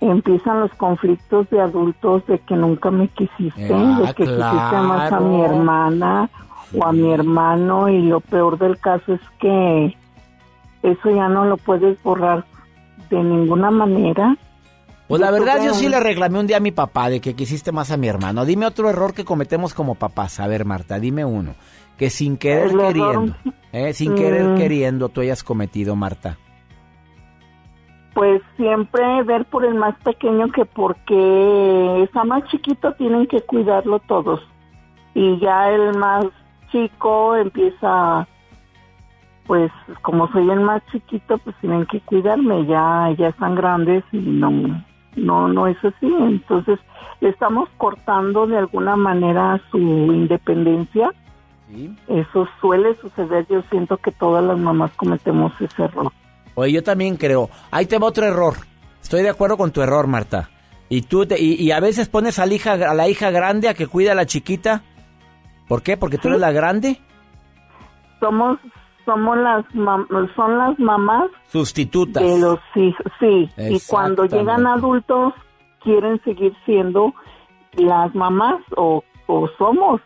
empiezan 0.00 0.60
los 0.60 0.72
conflictos 0.74 1.48
de 1.50 1.60
adultos 1.60 2.26
de 2.26 2.38
que 2.40 2.54
nunca 2.56 2.90
me 2.90 3.08
quisiste, 3.08 3.72
Ah, 3.72 4.00
de 4.00 4.06
que 4.14 4.24
quisiste 4.24 4.36
más 4.36 5.12
a 5.12 5.20
mi 5.20 5.42
hermana 5.42 6.28
o 6.74 6.84
a 6.84 6.92
mi 6.92 7.12
hermano 7.12 7.88
y 7.88 8.02
lo 8.02 8.20
peor 8.20 8.58
del 8.58 8.78
caso 8.78 9.14
es 9.14 9.20
que 9.38 9.96
eso 10.82 11.10
ya 11.10 11.28
no 11.28 11.44
lo 11.44 11.56
puedes 11.56 12.00
borrar 12.02 12.44
de 13.10 13.22
ninguna 13.22 13.70
manera. 13.70 14.36
Pues 15.08 15.20
la 15.20 15.30
verdad 15.30 15.62
yo 15.64 15.72
sí 15.72 15.88
le 15.88 16.00
reclamé 16.00 16.40
un 16.40 16.48
día 16.48 16.56
a 16.56 16.60
mi 16.60 16.72
papá 16.72 17.08
de 17.08 17.20
que 17.20 17.34
quisiste 17.34 17.70
más 17.70 17.92
a 17.92 17.96
mi 17.96 18.08
hermano. 18.08 18.44
Dime 18.44 18.66
otro 18.66 18.90
error 18.90 19.14
que 19.14 19.24
cometemos 19.24 19.72
como 19.72 19.94
papás. 19.94 20.40
A 20.40 20.48
ver, 20.48 20.64
Marta, 20.64 20.98
dime 20.98 21.24
uno. 21.24 21.54
Que 21.96 22.10
sin 22.10 22.36
querer 22.36 22.70
El 22.72 22.78
queriendo, 22.78 23.36
eh, 23.72 23.92
sin 23.94 24.14
querer 24.16 24.44
Mm. 24.48 24.56
queriendo 24.56 25.08
tú 25.08 25.20
hayas 25.20 25.44
cometido, 25.44 25.94
Marta. 25.94 26.36
Pues 28.14 28.42
siempre 28.56 29.22
ver 29.24 29.44
por 29.44 29.64
el 29.64 29.74
más 29.74 29.94
pequeño 30.02 30.50
que 30.50 30.64
porque 30.64 32.02
está 32.02 32.24
más 32.24 32.44
chiquito 32.50 32.92
tienen 32.94 33.26
que 33.26 33.40
cuidarlo 33.42 33.98
todos. 34.00 34.40
Y 35.14 35.38
ya 35.38 35.70
el 35.70 35.96
más 35.98 36.24
chico 36.70 37.36
empieza, 37.36 38.26
pues 39.46 39.70
como 40.02 40.30
soy 40.32 40.50
el 40.50 40.60
más 40.60 40.82
chiquito, 40.92 41.38
pues 41.38 41.56
tienen 41.60 41.86
que 41.86 42.00
cuidarme, 42.00 42.66
ya, 42.66 43.14
ya 43.16 43.28
están 43.28 43.54
grandes 43.54 44.04
y 44.12 44.18
no, 44.18 44.50
no, 45.16 45.48
no 45.48 45.66
es 45.66 45.76
así. 45.84 46.06
Entonces, 46.20 46.78
le 47.20 47.30
estamos 47.30 47.68
cortando 47.76 48.46
de 48.46 48.58
alguna 48.58 48.96
manera 48.96 49.60
su 49.70 49.78
independencia. 49.78 51.12
Eso 52.06 52.46
suele 52.60 52.94
suceder, 53.00 53.46
yo 53.48 53.62
siento 53.70 53.96
que 53.96 54.12
todas 54.12 54.44
las 54.44 54.56
mamás 54.58 54.92
cometemos 54.92 55.52
ese 55.60 55.84
error. 55.84 56.12
Oye, 56.54 56.72
yo 56.72 56.82
también 56.82 57.16
creo. 57.16 57.50
Ahí 57.70 57.86
te 57.86 57.98
va 57.98 58.06
otro 58.06 58.24
error. 58.24 58.54
Estoy 59.02 59.22
de 59.22 59.28
acuerdo 59.30 59.56
con 59.56 59.72
tu 59.72 59.82
error, 59.82 60.06
Marta. 60.06 60.48
Y 60.88 61.02
tú 61.02 61.26
te, 61.26 61.40
y, 61.40 61.70
a 61.72 61.80
veces 61.80 62.08
pones 62.08 62.38
a 62.38 62.46
la 62.46 62.54
hija 62.54 62.72
a 62.72 62.94
la 62.94 63.08
hija 63.08 63.30
grande 63.30 63.68
a 63.68 63.74
que 63.74 63.86
cuida 63.86 64.12
a 64.12 64.14
la 64.14 64.26
chiquita. 64.26 64.82
¿Por 65.68 65.82
qué? 65.82 65.96
Porque 65.96 66.18
tú 66.18 66.28
eres 66.28 66.40
la 66.40 66.52
grande. 66.52 67.00
Somos 68.20 68.58
somos 69.04 69.38
las 69.38 69.64
son 70.34 70.58
las 70.58 70.78
mamás 70.80 71.30
sustitutas 71.46 72.22
de 72.22 72.38
los 72.40 72.58
hijos, 72.74 73.06
sí. 73.20 73.48
Y 73.56 73.80
cuando 73.86 74.24
llegan 74.24 74.66
adultos 74.66 75.32
quieren 75.82 76.20
seguir 76.24 76.52
siendo 76.64 77.14
las 77.74 78.12
mamás 78.14 78.60
o, 78.76 79.04
o 79.26 79.48
somos 79.58 80.00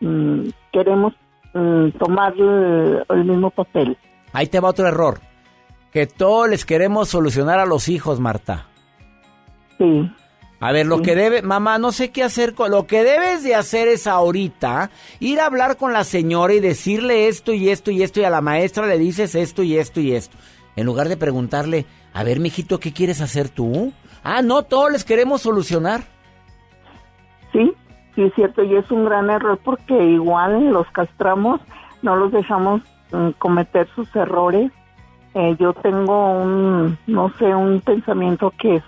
mm, 0.00 0.48
queremos 0.70 1.14
mm, 1.54 1.90
tomar 1.98 2.34
el 2.36 3.24
mismo 3.24 3.50
papel. 3.50 3.96
Ahí 4.34 4.46
te 4.46 4.60
va 4.60 4.68
otro 4.68 4.86
error 4.86 5.20
que 5.92 6.06
todos 6.06 6.48
les 6.48 6.64
queremos 6.64 7.08
solucionar 7.10 7.58
a 7.58 7.66
los 7.66 7.88
hijos, 7.88 8.18
Marta. 8.18 8.66
Sí. 9.78 10.10
A 10.62 10.70
ver, 10.70 10.86
lo 10.86 11.02
que 11.02 11.16
debe, 11.16 11.42
mamá, 11.42 11.78
no 11.78 11.90
sé 11.90 12.12
qué 12.12 12.22
hacer 12.22 12.54
con, 12.54 12.70
lo 12.70 12.86
que 12.86 13.02
debes 13.02 13.42
de 13.42 13.56
hacer 13.56 13.88
es 13.88 14.06
ahorita 14.06 14.90
ir 15.18 15.40
a 15.40 15.46
hablar 15.46 15.76
con 15.76 15.92
la 15.92 16.04
señora 16.04 16.54
y 16.54 16.60
decirle 16.60 17.26
esto 17.26 17.52
y 17.52 17.68
esto 17.68 17.90
y 17.90 18.04
esto 18.04 18.20
y 18.20 18.24
a 18.24 18.30
la 18.30 18.40
maestra 18.40 18.86
le 18.86 18.96
dices 18.96 19.34
esto 19.34 19.64
y 19.64 19.76
esto 19.76 19.98
y 19.98 20.12
esto. 20.12 20.36
En 20.76 20.86
lugar 20.86 21.08
de 21.08 21.16
preguntarle, 21.16 21.84
a 22.14 22.22
ver, 22.22 22.38
mijito, 22.38 22.78
¿qué 22.78 22.92
quieres 22.92 23.20
hacer 23.20 23.48
tú? 23.48 23.92
Ah, 24.22 24.40
no, 24.40 24.62
todos 24.62 24.92
les 24.92 25.02
queremos 25.02 25.42
solucionar. 25.42 26.02
Sí, 27.50 27.72
sí 28.14 28.22
es 28.22 28.32
cierto, 28.34 28.62
y 28.62 28.76
es 28.76 28.88
un 28.92 29.04
gran 29.04 29.30
error 29.30 29.58
porque 29.64 30.00
igual 30.00 30.70
los 30.70 30.86
castramos, 30.92 31.60
no 32.02 32.14
los 32.14 32.30
dejamos 32.30 32.82
mm, 33.10 33.30
cometer 33.30 33.88
sus 33.96 34.14
errores 34.14 34.70
eh, 35.34 35.56
yo 35.58 35.72
tengo 35.72 36.30
un, 36.30 36.98
no 37.06 37.32
sé, 37.38 37.54
un 37.54 37.80
pensamiento 37.80 38.52
que 38.58 38.76
es 38.76 38.82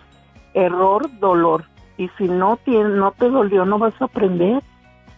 error, 0.54 1.10
dolor. 1.20 1.64
Y 1.96 2.08
si 2.18 2.24
no, 2.24 2.56
tiene, 2.64 2.90
no 2.90 3.12
te 3.12 3.28
dolió, 3.28 3.64
no 3.64 3.78
vas 3.78 3.94
a 4.00 4.06
aprender, 4.06 4.62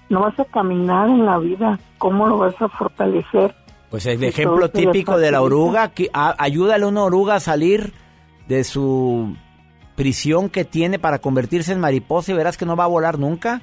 no 0.09 0.21
vas 0.21 0.39
a 0.39 0.45
caminar 0.45 1.09
en 1.09 1.25
la 1.25 1.39
vida. 1.39 1.79
¿Cómo 1.99 2.27
lo 2.27 2.39
vas 2.39 2.61
a 2.61 2.69
fortalecer? 2.69 3.55
Pues 3.91 4.05
el 4.07 4.23
ejemplo 4.25 4.69
típico 4.71 5.17
de 5.17 5.31
la 5.31 5.41
oruga, 5.41 5.89
que 5.93 6.11
ayúdale 6.13 6.85
a 6.85 6.89
una 6.89 7.05
oruga 7.05 7.37
a 7.37 7.41
salir 7.41 7.93
de 8.49 8.65
su 8.65 9.35
prisión 9.95 10.51
que 10.51 10.65
tiene 10.65 10.99
para 10.99 11.21
convertirse 11.21 11.73
en 11.73 11.81
mariposa 11.81 12.33
y 12.33 12.35
verás 12.35 12.57
que 12.57 12.67
no 12.67 12.77
va 12.77 12.85
a 12.85 12.89
volar 12.89 13.19
nunca. 13.19 13.63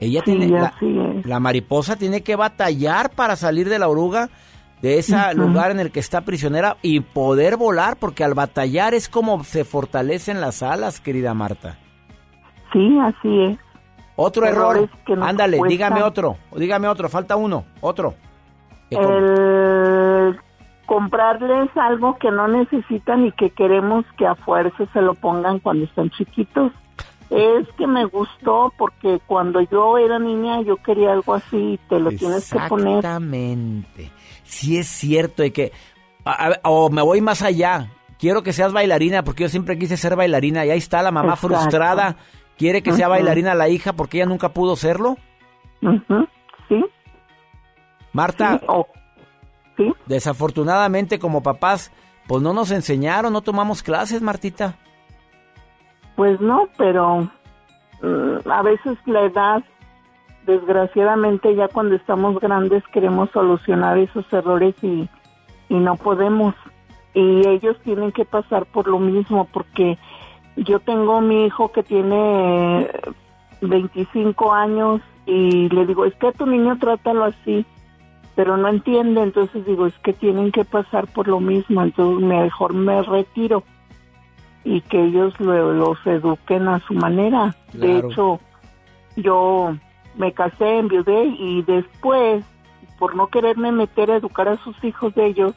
Ella 0.00 0.22
tiene 0.22 0.48
la, 0.48 0.74
la 1.24 1.40
mariposa 1.40 1.96
tiene 1.96 2.22
que 2.22 2.34
batallar 2.34 3.10
para 3.10 3.36
salir 3.36 3.68
de 3.68 3.78
la 3.78 3.88
oruga 3.88 4.30
de 4.82 4.98
ese 4.98 5.34
lugar 5.34 5.70
en 5.70 5.80
el 5.80 5.90
que 5.90 6.00
está 6.00 6.22
prisionera 6.22 6.76
y 6.82 7.00
poder 7.00 7.56
volar, 7.56 7.96
porque 7.96 8.24
al 8.24 8.34
batallar 8.34 8.94
es 8.94 9.08
como 9.08 9.44
se 9.44 9.64
fortalecen 9.64 10.40
las 10.40 10.62
alas, 10.62 11.00
querida 11.00 11.34
Marta. 11.34 11.78
Sí, 12.72 12.98
así 13.00 13.42
es. 13.42 13.58
Otro 14.16 14.46
error. 14.46 14.88
Ándale, 15.20 15.58
dígame 15.68 16.02
otro, 16.02 16.36
dígame 16.56 16.88
otro, 16.88 17.08
falta 17.08 17.36
uno, 17.36 17.64
otro. 17.80 18.14
El 18.90 20.38
comprarles 20.86 21.70
algo 21.76 22.18
que 22.18 22.32
no 22.32 22.48
necesitan 22.48 23.24
y 23.24 23.32
que 23.32 23.50
queremos 23.50 24.04
que 24.18 24.26
a 24.26 24.34
fuerza 24.34 24.86
se 24.92 25.00
lo 25.00 25.14
pongan 25.14 25.60
cuando 25.60 25.84
están 25.84 26.10
chiquitos. 26.10 26.72
Es 27.30 27.68
que 27.78 27.86
me 27.86 28.06
gustó 28.06 28.72
porque 28.76 29.20
cuando 29.24 29.60
yo 29.60 29.98
era 29.98 30.18
niña 30.18 30.62
yo 30.62 30.76
quería 30.78 31.12
algo 31.12 31.34
así 31.34 31.74
y 31.74 31.78
te 31.88 32.00
lo 32.00 32.10
tienes 32.10 32.52
que 32.52 32.58
poner. 32.68 32.96
Exactamente 32.96 34.10
sí 34.50 34.78
es 34.78 34.88
cierto 34.88 35.44
y 35.44 35.52
que... 35.52 35.72
o 36.62 36.90
me 36.90 37.02
voy 37.02 37.20
más 37.20 37.42
allá. 37.42 37.90
Quiero 38.18 38.42
que 38.42 38.52
seas 38.52 38.72
bailarina 38.72 39.22
porque 39.22 39.44
yo 39.44 39.48
siempre 39.48 39.78
quise 39.78 39.96
ser 39.96 40.16
bailarina 40.16 40.66
y 40.66 40.70
ahí 40.70 40.78
está 40.78 41.02
la 41.02 41.10
mamá 41.10 41.36
frustrada. 41.36 42.16
Quiere 42.58 42.82
que 42.82 42.92
sea 42.92 43.08
bailarina 43.08 43.54
la 43.54 43.68
hija 43.68 43.94
porque 43.94 44.18
ella 44.18 44.26
nunca 44.26 44.50
pudo 44.50 44.76
serlo. 44.76 45.16
Sí. 46.68 46.84
Marta, 48.12 48.60
sí. 49.76 49.92
desafortunadamente 50.06 51.18
como 51.18 51.42
papás, 51.42 51.90
pues 52.26 52.42
no 52.42 52.52
nos 52.52 52.70
enseñaron, 52.70 53.32
no 53.32 53.40
tomamos 53.40 53.82
clases, 53.82 54.20
Martita. 54.20 54.76
Pues 56.16 56.40
no, 56.40 56.68
pero 56.76 57.30
mm, 58.02 58.50
a 58.50 58.62
veces 58.62 58.98
la 59.06 59.22
edad 59.22 59.62
desgraciadamente 60.46 61.54
ya 61.54 61.68
cuando 61.68 61.94
estamos 61.94 62.38
grandes 62.40 62.82
queremos 62.92 63.30
solucionar 63.30 63.98
esos 63.98 64.30
errores 64.32 64.74
y, 64.82 65.08
no 65.68 65.94
podemos. 65.96 66.54
Y 67.14 67.46
ellos 67.46 67.76
tienen 67.84 68.10
que 68.10 68.24
pasar 68.24 68.66
por 68.66 68.88
lo 68.88 68.98
mismo 68.98 69.46
porque 69.52 69.98
yo 70.56 70.80
tengo 70.80 71.20
mi 71.20 71.46
hijo 71.46 71.70
que 71.70 71.84
tiene 71.84 72.88
25 73.60 74.52
años 74.52 75.00
y 75.26 75.68
le 75.68 75.86
digo, 75.86 76.04
es 76.06 76.14
que 76.16 76.28
a 76.28 76.32
tu 76.32 76.46
niño 76.46 76.76
trátalo 76.78 77.24
así, 77.24 77.64
pero 78.34 78.56
no 78.56 78.68
entiende, 78.68 79.22
entonces 79.22 79.64
digo, 79.64 79.86
es 79.86 79.96
que 80.00 80.12
tienen 80.12 80.50
que 80.50 80.64
pasar 80.64 81.06
por 81.06 81.28
lo 81.28 81.38
mismo, 81.38 81.82
entonces 81.82 82.26
mejor 82.26 82.74
me 82.74 83.02
retiro 83.02 83.62
y 84.64 84.80
que 84.82 85.04
ellos 85.04 85.38
los 85.38 86.04
eduquen 86.06 86.68
a 86.68 86.80
su 86.80 86.94
manera. 86.94 87.54
De 87.72 87.98
hecho, 87.98 88.40
yo 89.16 89.74
me 90.16 90.32
casé, 90.32 90.78
enviudé 90.78 91.24
y 91.38 91.62
después, 91.62 92.44
por 92.98 93.14
no 93.14 93.28
quererme 93.28 93.72
meter 93.72 94.10
a 94.10 94.16
educar 94.16 94.48
a 94.48 94.56
sus 94.62 94.82
hijos 94.84 95.14
de 95.14 95.26
ellos, 95.26 95.54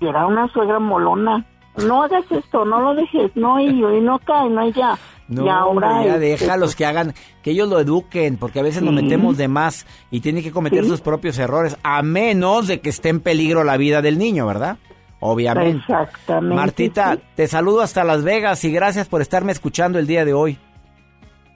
era 0.00 0.26
una 0.26 0.48
suegra 0.48 0.78
molona. 0.78 1.44
No 1.86 2.02
hagas 2.02 2.30
esto, 2.30 2.64
no 2.64 2.80
lo 2.80 2.94
dejes, 2.94 3.34
no 3.36 3.60
y, 3.60 3.68
y 3.68 4.00
no 4.00 4.18
cae, 4.18 4.50
no 4.50 4.60
hay 4.60 4.72
ya. 4.72 4.98
No, 5.28 5.46
y 5.46 5.48
ahora 5.48 6.04
ya 6.04 6.14
este, 6.14 6.18
déjalos 6.18 6.70
pues 6.70 6.76
que 6.76 6.86
hagan, 6.86 7.14
que 7.42 7.52
ellos 7.52 7.68
lo 7.68 7.78
eduquen, 7.78 8.36
porque 8.36 8.58
a 8.58 8.64
veces 8.64 8.82
nos 8.82 8.92
metemos 8.92 9.36
de 9.36 9.46
más 9.46 9.86
y 10.10 10.20
tienen 10.20 10.42
que 10.42 10.50
cometer 10.50 10.84
sus 10.84 11.00
propios 11.00 11.38
errores, 11.38 11.78
a 11.84 12.02
menos 12.02 12.66
de 12.66 12.80
que 12.80 12.88
esté 12.88 13.10
en 13.10 13.20
peligro 13.20 13.62
la 13.62 13.76
vida 13.76 14.02
del 14.02 14.18
niño, 14.18 14.44
¿verdad? 14.46 14.78
Obviamente. 15.20 15.78
Exactamente. 15.78 16.56
Martita, 16.56 17.18
te 17.36 17.46
saludo 17.46 17.82
hasta 17.82 18.02
Las 18.02 18.24
Vegas 18.24 18.64
y 18.64 18.72
gracias 18.72 19.06
por 19.06 19.20
estarme 19.20 19.52
escuchando 19.52 20.00
el 20.00 20.08
día 20.08 20.24
de 20.24 20.34
hoy. 20.34 20.58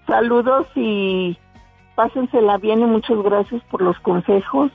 Saludos 0.06 0.66
y 0.76 1.36
pásensela 1.94 2.58
bien 2.58 2.80
y 2.80 2.86
muchas 2.86 3.18
gracias 3.22 3.62
por 3.70 3.82
los 3.82 3.98
consejos. 4.00 4.70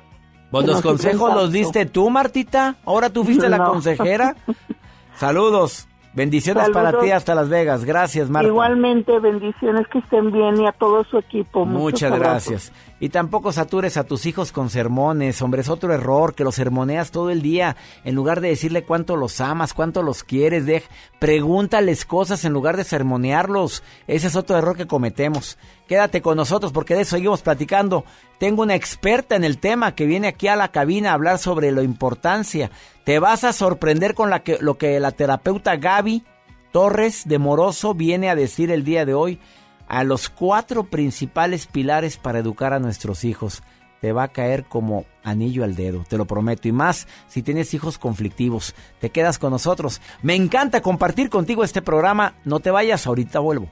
Pues 0.51 0.65
los 0.65 0.81
consejos 0.81 1.33
los 1.35 1.51
diste 1.51 1.85
tú, 1.85 2.09
Martita. 2.09 2.75
Ahora 2.85 3.09
tú 3.09 3.23
fuiste 3.23 3.49
la 3.49 3.63
consejera. 3.63 4.35
Saludos. 5.15 5.89
Bendiciones 6.11 6.71
para 6.71 6.99
ti 6.99 7.11
hasta 7.11 7.35
Las 7.35 7.49
Vegas. 7.49 7.85
Gracias, 7.85 8.29
Marta. 8.29 8.47
Igualmente, 8.47 9.19
bendiciones 9.19 9.87
que 9.89 9.99
estén 9.99 10.31
bien 10.31 10.59
y 10.59 10.65
a 10.65 10.71
todo 10.71 11.03
su 11.03 11.19
equipo. 11.19 11.65
Muchas 11.65 12.17
gracias. 12.17 12.73
Y 12.99 13.09
tampoco 13.09 13.51
satures 13.51 13.95
a 13.95 14.05
tus 14.05 14.25
hijos 14.25 14.51
con 14.51 14.69
sermones. 14.69 15.41
Hombre, 15.41 15.61
es 15.61 15.69
otro 15.69 15.93
error 15.93 16.33
que 16.33 16.43
los 16.43 16.55
sermoneas 16.55 17.11
todo 17.11 17.29
el 17.29 17.43
día. 17.43 17.77
En 18.03 18.15
lugar 18.15 18.41
de 18.41 18.49
decirle 18.49 18.83
cuánto 18.83 19.15
los 19.17 19.39
amas, 19.39 19.73
cuánto 19.73 20.01
los 20.01 20.23
quieres, 20.23 20.65
de, 20.65 20.83
pregúntales 21.19 22.05
cosas 22.05 22.43
en 22.43 22.53
lugar 22.53 22.75
de 22.75 22.85
sermonearlos. 22.85 23.83
Ese 24.07 24.27
es 24.27 24.35
otro 24.35 24.57
error 24.57 24.75
que 24.75 24.87
cometemos. 24.87 25.59
Quédate 25.89 26.21
con 26.21 26.37
nosotros 26.37 26.71
porque 26.71 26.93
de 26.93 27.01
eso 27.01 27.15
seguimos 27.15 27.41
platicando. 27.41 28.05
Tengo 28.37 28.61
una 28.61 28.75
experta 28.75 29.35
en 29.35 29.43
el 29.43 29.57
tema 29.57 29.95
que 29.95 30.05
viene 30.05 30.27
aquí 30.27 30.47
a 30.47 30.55
la 30.55 30.67
cabina 30.67 31.09
a 31.09 31.13
hablar 31.15 31.39
sobre 31.39 31.71
la 31.71 31.81
importancia. 31.81 32.69
Te 33.05 33.17
vas 33.17 33.43
a 33.43 33.53
sorprender 33.53 34.13
con 34.13 34.29
lo 34.29 34.77
que 34.77 34.99
la 34.99 35.11
terapeuta 35.11 35.77
Gaby 35.77 36.23
Torres 36.71 37.23
de 37.25 37.39
Moroso 37.39 37.95
viene 37.95 38.29
a 38.29 38.35
decir 38.35 38.69
el 38.69 38.83
día 38.83 39.03
de 39.03 39.15
hoy 39.15 39.39
a 39.87 40.03
los 40.03 40.29
cuatro 40.29 40.83
principales 40.83 41.65
pilares 41.65 42.17
para 42.17 42.37
educar 42.37 42.71
a 42.73 42.79
nuestros 42.79 43.23
hijos. 43.23 43.63
Te 43.99 44.13
va 44.13 44.21
a 44.21 44.27
caer 44.27 44.65
como 44.65 45.05
anillo 45.23 45.63
al 45.63 45.75
dedo, 45.75 46.03
te 46.07 46.19
lo 46.19 46.25
prometo. 46.25 46.67
Y 46.67 46.71
más 46.71 47.07
si 47.27 47.41
tienes 47.41 47.73
hijos 47.73 47.97
conflictivos. 47.97 48.75
Te 48.99 49.09
quedas 49.09 49.39
con 49.39 49.49
nosotros. 49.49 50.01
Me 50.21 50.35
encanta 50.35 50.81
compartir 50.81 51.31
contigo 51.31 51.63
este 51.63 51.81
programa. 51.81 52.35
No 52.45 52.59
te 52.59 52.69
vayas, 52.69 53.07
ahorita 53.07 53.39
vuelvo. 53.39 53.69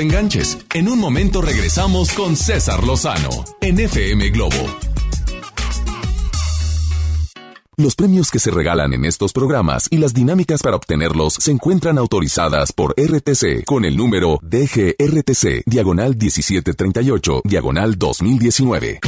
Enganches. 0.00 0.58
En 0.74 0.88
un 0.88 0.98
momento 0.98 1.40
regresamos 1.40 2.12
con 2.12 2.36
César 2.36 2.84
Lozano 2.84 3.30
en 3.60 3.78
FM 3.78 4.30
Globo. 4.30 4.56
Los 7.76 7.94
premios 7.94 8.30
que 8.30 8.38
se 8.38 8.50
regalan 8.50 8.92
en 8.92 9.06
estos 9.06 9.32
programas 9.32 9.88
y 9.90 9.96
las 9.96 10.12
dinámicas 10.12 10.62
para 10.62 10.76
obtenerlos 10.76 11.32
se 11.34 11.50
encuentran 11.50 11.96
autorizadas 11.96 12.72
por 12.72 12.94
RTC 12.98 13.64
con 13.64 13.86
el 13.86 13.96
número 13.96 14.38
DGRTC, 14.42 15.62
diagonal 15.64 16.14
1738, 16.14 17.40
diagonal 17.44 17.96
2019. 17.96 19.00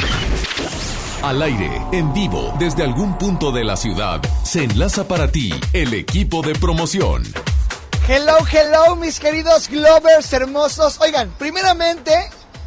Al 1.23 1.43
aire, 1.43 1.71
en 1.93 2.15
vivo, 2.15 2.55
desde 2.59 2.83
algún 2.83 3.19
punto 3.19 3.53
de 3.53 3.63
la 3.63 3.77
ciudad, 3.77 4.23
se 4.43 4.65
enlaza 4.65 5.07
para 5.07 5.31
ti 5.31 5.53
el 5.75 5.93
equipo 5.93 6.41
de 6.41 6.55
promoción. 6.55 7.25
Hello, 8.09 8.39
hello, 8.51 8.97
mis 8.97 9.21
queridos 9.21 9.69
Glovers 9.69 10.33
hermosos. 10.33 10.99
Oigan, 11.01 11.33
primeramente, 11.39 12.13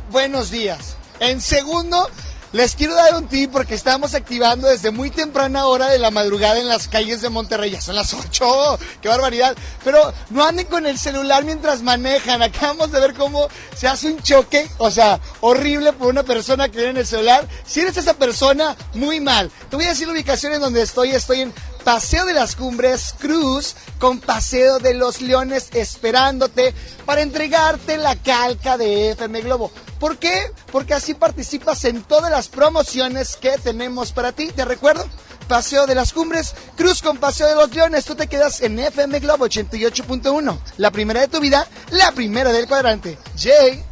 buenos 0.09 0.49
días. 0.49 0.95
En 1.19 1.41
segundo, 1.41 2.09
les 2.53 2.73
quiero 2.73 2.95
dar 2.95 3.15
un 3.15 3.27
tip 3.27 3.51
porque 3.51 3.75
estamos 3.75 4.15
activando 4.15 4.69
desde 4.69 4.91
muy 4.91 5.09
temprana 5.09 5.67
hora 5.67 5.89
de 5.89 5.99
la 5.99 6.09
madrugada 6.09 6.57
en 6.57 6.69
las 6.69 6.87
calles 6.87 7.21
de 7.21 7.27
Monterrey. 7.27 7.69
Ya 7.69 7.81
son 7.81 7.95
las 7.95 8.13
8, 8.13 8.79
qué 9.01 9.09
barbaridad. 9.09 9.57
Pero 9.83 10.13
no 10.29 10.45
anden 10.45 10.67
con 10.67 10.85
el 10.85 10.97
celular 10.97 11.43
mientras 11.43 11.81
manejan. 11.81 12.41
Acabamos 12.41 12.93
de 12.93 13.01
ver 13.01 13.13
cómo 13.13 13.49
se 13.75 13.89
hace 13.89 14.07
un 14.07 14.21
choque, 14.21 14.69
o 14.77 14.89
sea, 14.89 15.19
horrible 15.41 15.91
por 15.91 16.07
una 16.07 16.23
persona 16.23 16.69
que 16.69 16.77
viene 16.77 16.91
en 16.91 16.97
el 16.97 17.07
celular. 17.07 17.45
Si 17.67 17.81
eres 17.81 17.97
esa 17.97 18.13
persona, 18.13 18.77
muy 18.93 19.19
mal. 19.19 19.51
Te 19.69 19.75
voy 19.75 19.83
a 19.83 19.89
decir 19.89 20.07
la 20.07 20.13
ubicación 20.13 20.53
en 20.53 20.61
donde 20.61 20.81
estoy. 20.81 21.11
Estoy 21.11 21.41
en 21.41 21.53
Paseo 21.85 22.25
de 22.25 22.33
las 22.33 22.55
Cumbres 22.55 23.13
Cruz 23.19 23.75
con 23.99 24.19
Paseo 24.19 24.79
de 24.79 24.95
los 24.95 25.21
Leones 25.21 25.69
esperándote 25.71 26.73
para 27.05 27.21
entregarte 27.21 27.99
la 27.99 28.15
calca 28.15 28.75
de 28.75 29.11
FM 29.11 29.41
Globo. 29.41 29.71
¿Por 29.99 30.17
qué? 30.17 30.51
Porque 30.71 30.95
así 30.95 31.13
participas 31.13 31.85
en 31.85 32.01
todas 32.01 32.31
las 32.31 32.47
promociones 32.47 33.37
que 33.37 33.51
tenemos 33.59 34.11
para 34.13 34.31
ti. 34.31 34.47
Te 34.47 34.65
recuerdo, 34.65 35.05
Paseo 35.47 35.85
de 35.85 35.93
las 35.93 36.11
Cumbres, 36.11 36.55
Cruz 36.75 37.03
con 37.03 37.17
Paseo 37.17 37.47
de 37.47 37.55
los 37.55 37.71
Leones. 37.71 38.03
Tú 38.05 38.15
te 38.15 38.25
quedas 38.25 38.61
en 38.61 38.79
FM 38.79 39.19
Globo 39.19 39.45
88.1. 39.45 40.57
La 40.77 40.89
primera 40.89 41.21
de 41.21 41.27
tu 41.27 41.39
vida, 41.39 41.67
la 41.91 42.11
primera 42.13 42.51
del 42.51 42.67
cuadrante. 42.67 43.19
Jay. 43.37 43.83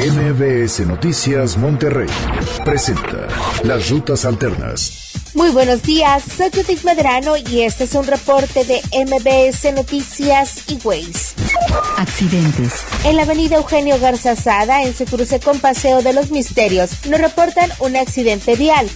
MBS 0.00 0.80
Noticias 0.80 1.56
Monterrey 1.56 2.08
presenta 2.64 3.28
Las 3.62 3.90
Rutas 3.90 4.24
Alternas. 4.24 5.07
Muy 5.34 5.50
buenos 5.50 5.82
días, 5.82 6.22
soy 6.36 6.50
Judith 6.50 6.84
Medrano 6.84 7.36
y 7.36 7.62
este 7.62 7.84
es 7.84 7.94
un 7.94 8.06
reporte 8.06 8.64
de 8.64 8.80
MBS 9.04 9.72
Noticias 9.74 10.62
y 10.68 10.78
Ways. 10.82 11.34
Accidentes. 11.96 12.72
En 13.04 13.16
la 13.16 13.22
avenida 13.22 13.56
Eugenio 13.56 13.98
Garza 14.00 14.34
Sada, 14.36 14.82
en 14.82 14.96
su 14.96 15.04
cruce 15.04 15.38
con 15.38 15.60
Paseo 15.60 16.02
de 16.02 16.14
los 16.14 16.30
Misterios, 16.30 16.90
nos 17.06 17.20
reportan 17.20 17.70
un 17.80 17.96
accidente 17.96 18.56
vial. 18.56 18.88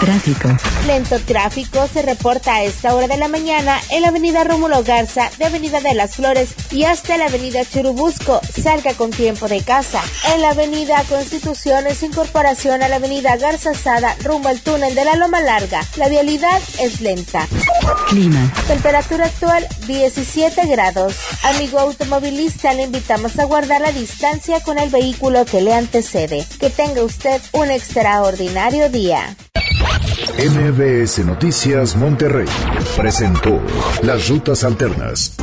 Tráfico. 0.00 0.48
Lento 0.86 1.18
tráfico 1.20 1.88
se 1.92 2.02
reporta 2.02 2.56
a 2.56 2.64
esta 2.64 2.94
hora 2.94 3.08
de 3.08 3.16
la 3.16 3.28
mañana 3.28 3.80
en 3.90 4.02
la 4.02 4.08
avenida 4.08 4.44
Rómulo 4.44 4.82
Garza, 4.82 5.30
de 5.38 5.46
Avenida 5.46 5.80
de 5.80 5.94
las 5.94 6.16
Flores 6.16 6.50
y 6.70 6.84
hasta 6.84 7.16
la 7.16 7.26
avenida 7.26 7.64
Churubusco. 7.64 8.40
Salga 8.62 8.94
con 8.94 9.10
tiempo 9.10 9.48
de 9.48 9.62
casa. 9.62 10.02
En 10.34 10.42
la 10.42 10.50
avenida 10.50 11.02
Constitución, 11.08 11.86
en 11.86 11.96
su 11.96 12.06
incorporación 12.06 12.82
a 12.82 12.88
la 12.88 12.96
avenida 12.96 13.36
Garza 13.36 13.74
Sada, 13.74 14.16
rumbo 14.22 14.48
al 14.48 14.60
túnel 14.60 14.94
de 14.94 15.04
la 15.04 15.16
Loma 15.16 15.40
Larga. 15.40 15.61
La 15.96 16.08
vialidad 16.08 16.60
es 16.80 17.00
lenta. 17.00 17.46
Clima. 18.08 18.52
Temperatura 18.66 19.26
actual 19.26 19.66
17 19.86 20.66
grados. 20.66 21.14
Amigo 21.44 21.78
automovilista, 21.78 22.72
le 22.74 22.84
invitamos 22.84 23.38
a 23.38 23.44
guardar 23.44 23.80
la 23.80 23.92
distancia 23.92 24.60
con 24.60 24.78
el 24.78 24.90
vehículo 24.90 25.44
que 25.44 25.60
le 25.60 25.72
antecede. 25.72 26.44
Que 26.58 26.70
tenga 26.70 27.04
usted 27.04 27.40
un 27.52 27.70
extraordinario 27.70 28.88
día. 28.88 29.36
MBS 30.36 31.24
Noticias 31.24 31.94
Monterrey 31.94 32.46
presentó 32.96 33.60
Las 34.02 34.28
Rutas 34.28 34.64
Alternas. 34.64 35.36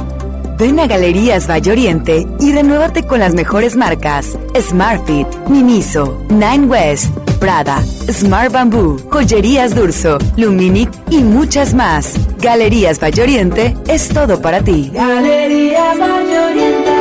Ven 0.57 0.77
a 0.79 0.87
Galerías 0.87 1.49
Valle 1.49 1.71
Oriente 1.71 2.27
y 2.41 2.51
renuévate 2.51 3.03
con 3.03 3.21
las 3.21 3.33
mejores 3.33 3.77
marcas: 3.77 4.37
Smartfit, 4.59 5.27
Miniso, 5.47 6.21
Nine 6.29 6.65
West, 6.65 7.11
Prada, 7.39 7.81
Smart 8.11 8.51
Bamboo, 8.51 8.97
Joyerías 9.09 9.73
Durso, 9.73 10.17
Luminic 10.35 10.91
y 11.09 11.23
muchas 11.23 11.73
más. 11.73 12.13
Galerías 12.37 12.99
Valle 13.01 13.23
Oriente 13.23 13.77
es 13.87 14.09
todo 14.09 14.41
para 14.41 14.61
ti. 14.61 14.91
Galerías 14.93 15.97
Valle 15.97 16.39
Oriente. 16.39 16.91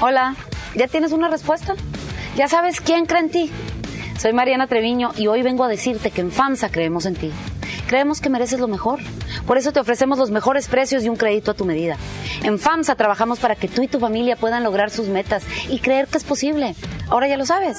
Hola, 0.00 0.36
¿ya 0.76 0.86
tienes 0.86 1.10
una 1.12 1.28
respuesta? 1.28 1.74
¿Ya 2.36 2.46
sabes 2.46 2.80
quién 2.80 3.06
cree 3.06 3.20
en 3.20 3.30
ti? 3.30 3.50
Soy 4.18 4.32
Mariana 4.32 4.68
Treviño 4.68 5.10
y 5.16 5.26
hoy 5.26 5.42
vengo 5.42 5.64
a 5.64 5.68
decirte 5.68 6.12
que 6.12 6.20
en 6.20 6.30
FAMSA 6.30 6.70
creemos 6.70 7.06
en 7.06 7.16
ti. 7.16 7.32
Creemos 7.88 8.20
que 8.20 8.30
mereces 8.30 8.60
lo 8.60 8.68
mejor. 8.68 9.00
Por 9.46 9.58
eso 9.58 9.72
te 9.72 9.80
ofrecemos 9.80 10.18
los 10.18 10.30
mejores 10.30 10.68
precios 10.68 11.02
y 11.04 11.08
un 11.08 11.16
crédito 11.16 11.50
a 11.50 11.54
tu 11.54 11.64
medida. 11.64 11.96
En 12.44 12.60
FAMSA 12.60 12.94
trabajamos 12.94 13.40
para 13.40 13.56
que 13.56 13.66
tú 13.66 13.82
y 13.82 13.88
tu 13.88 13.98
familia 13.98 14.36
puedan 14.36 14.62
lograr 14.62 14.90
sus 14.90 15.08
metas 15.08 15.42
y 15.68 15.80
creer 15.80 16.06
que 16.06 16.18
es 16.18 16.24
posible. 16.24 16.76
Ahora 17.08 17.26
ya 17.26 17.36
lo 17.36 17.44
sabes. 17.44 17.78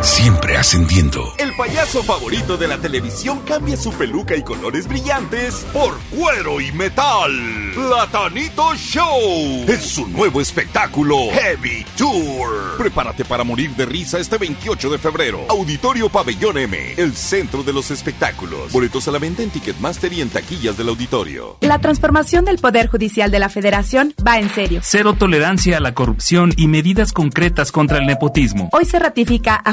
Siempre 0.00 0.56
ascendiendo. 0.56 1.34
El 1.38 1.54
payaso 1.56 2.04
favorito 2.04 2.56
de 2.56 2.68
la 2.68 2.78
televisión 2.78 3.40
cambia 3.40 3.76
su 3.76 3.92
peluca 3.92 4.36
y 4.36 4.42
colores 4.42 4.86
brillantes 4.86 5.66
por 5.72 5.98
cuero 6.16 6.60
y 6.60 6.70
metal. 6.72 7.32
Platanito 7.74 8.74
Show 8.76 9.64
es 9.66 9.82
su 9.82 10.06
nuevo 10.06 10.40
espectáculo 10.40 11.16
Heavy 11.32 11.84
Tour. 11.96 12.76
Prepárate 12.78 13.24
para 13.24 13.42
morir 13.42 13.70
de 13.72 13.86
risa 13.86 14.18
este 14.20 14.38
28 14.38 14.90
de 14.90 14.98
febrero. 14.98 15.40
Auditorio 15.48 16.08
Pabellón 16.08 16.58
M, 16.58 16.94
el 16.96 17.14
centro 17.14 17.64
de 17.64 17.72
los 17.72 17.90
espectáculos. 17.90 18.70
Boletos 18.72 19.08
a 19.08 19.10
la 19.10 19.18
venta 19.18 19.42
en 19.42 19.50
Ticketmaster 19.50 20.12
y 20.12 20.20
en 20.20 20.30
taquillas 20.30 20.76
del 20.76 20.90
auditorio. 20.90 21.56
La 21.60 21.80
transformación 21.80 22.44
del 22.44 22.58
Poder 22.58 22.86
Judicial 22.86 23.32
de 23.32 23.40
la 23.40 23.48
Federación 23.48 24.14
va 24.24 24.38
en 24.38 24.48
serio. 24.50 24.80
Cero 24.84 25.16
tolerancia 25.18 25.78
a 25.78 25.80
la 25.80 25.94
corrupción 25.94 26.52
y 26.56 26.68
medidas 26.68 27.12
concretas 27.12 27.72
contra 27.72 27.98
el 27.98 28.06
nepotismo. 28.06 28.68
Hoy 28.72 28.84
se 28.84 28.98
ratifica 29.00 29.56
a 29.56 29.72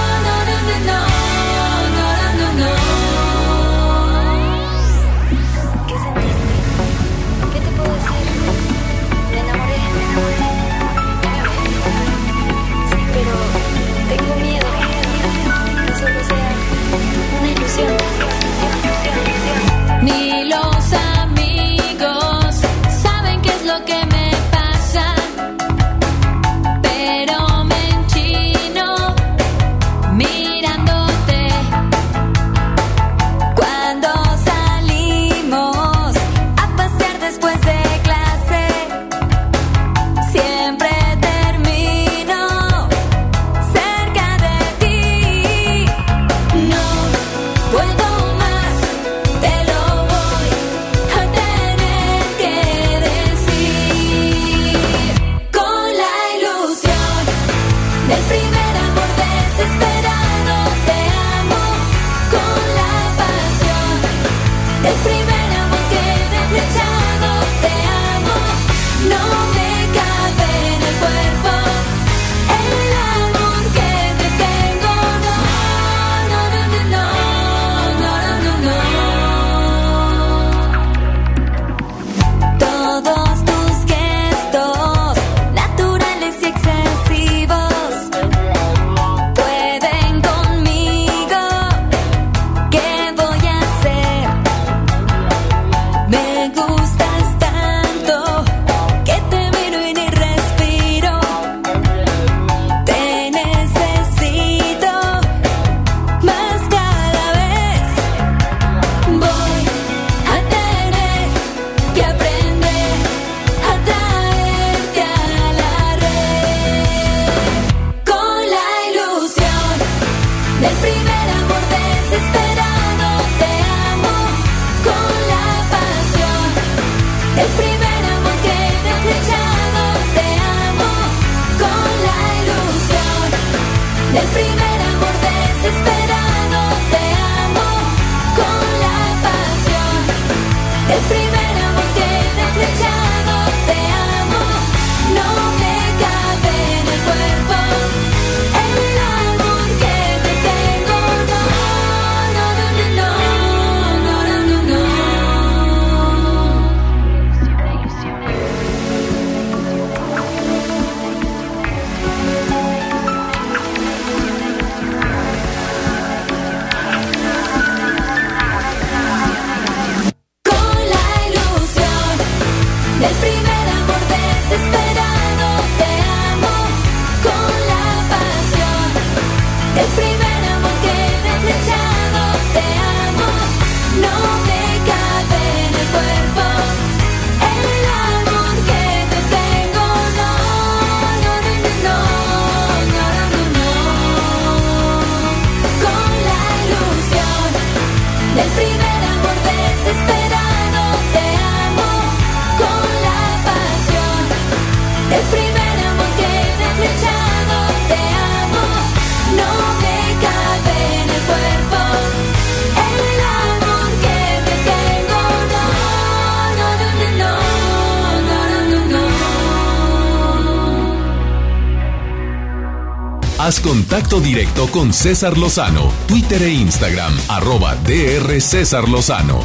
contacto 224.01 224.19
directo 224.19 224.67
con 224.71 224.93
César 224.93 225.37
Lozano, 225.37 225.91
Twitter 226.07 226.41
e 226.41 226.49
Instagram, 226.49 227.13
arroba 227.29 227.75
DR 227.75 228.41
César 228.41 228.89
Lozano. 228.89 229.41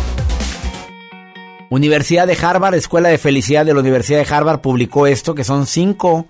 Universidad 1.69 2.27
de 2.27 2.39
Harvard, 2.41 2.75
Escuela 2.75 3.11
de 3.11 3.19
Felicidad 3.19 3.67
de 3.67 3.75
la 3.75 3.81
Universidad 3.81 4.25
de 4.25 4.35
Harvard 4.35 4.61
publicó 4.61 5.07
esto, 5.07 5.35
que 5.35 5.45
son 5.45 5.67
cinco 5.67 6.27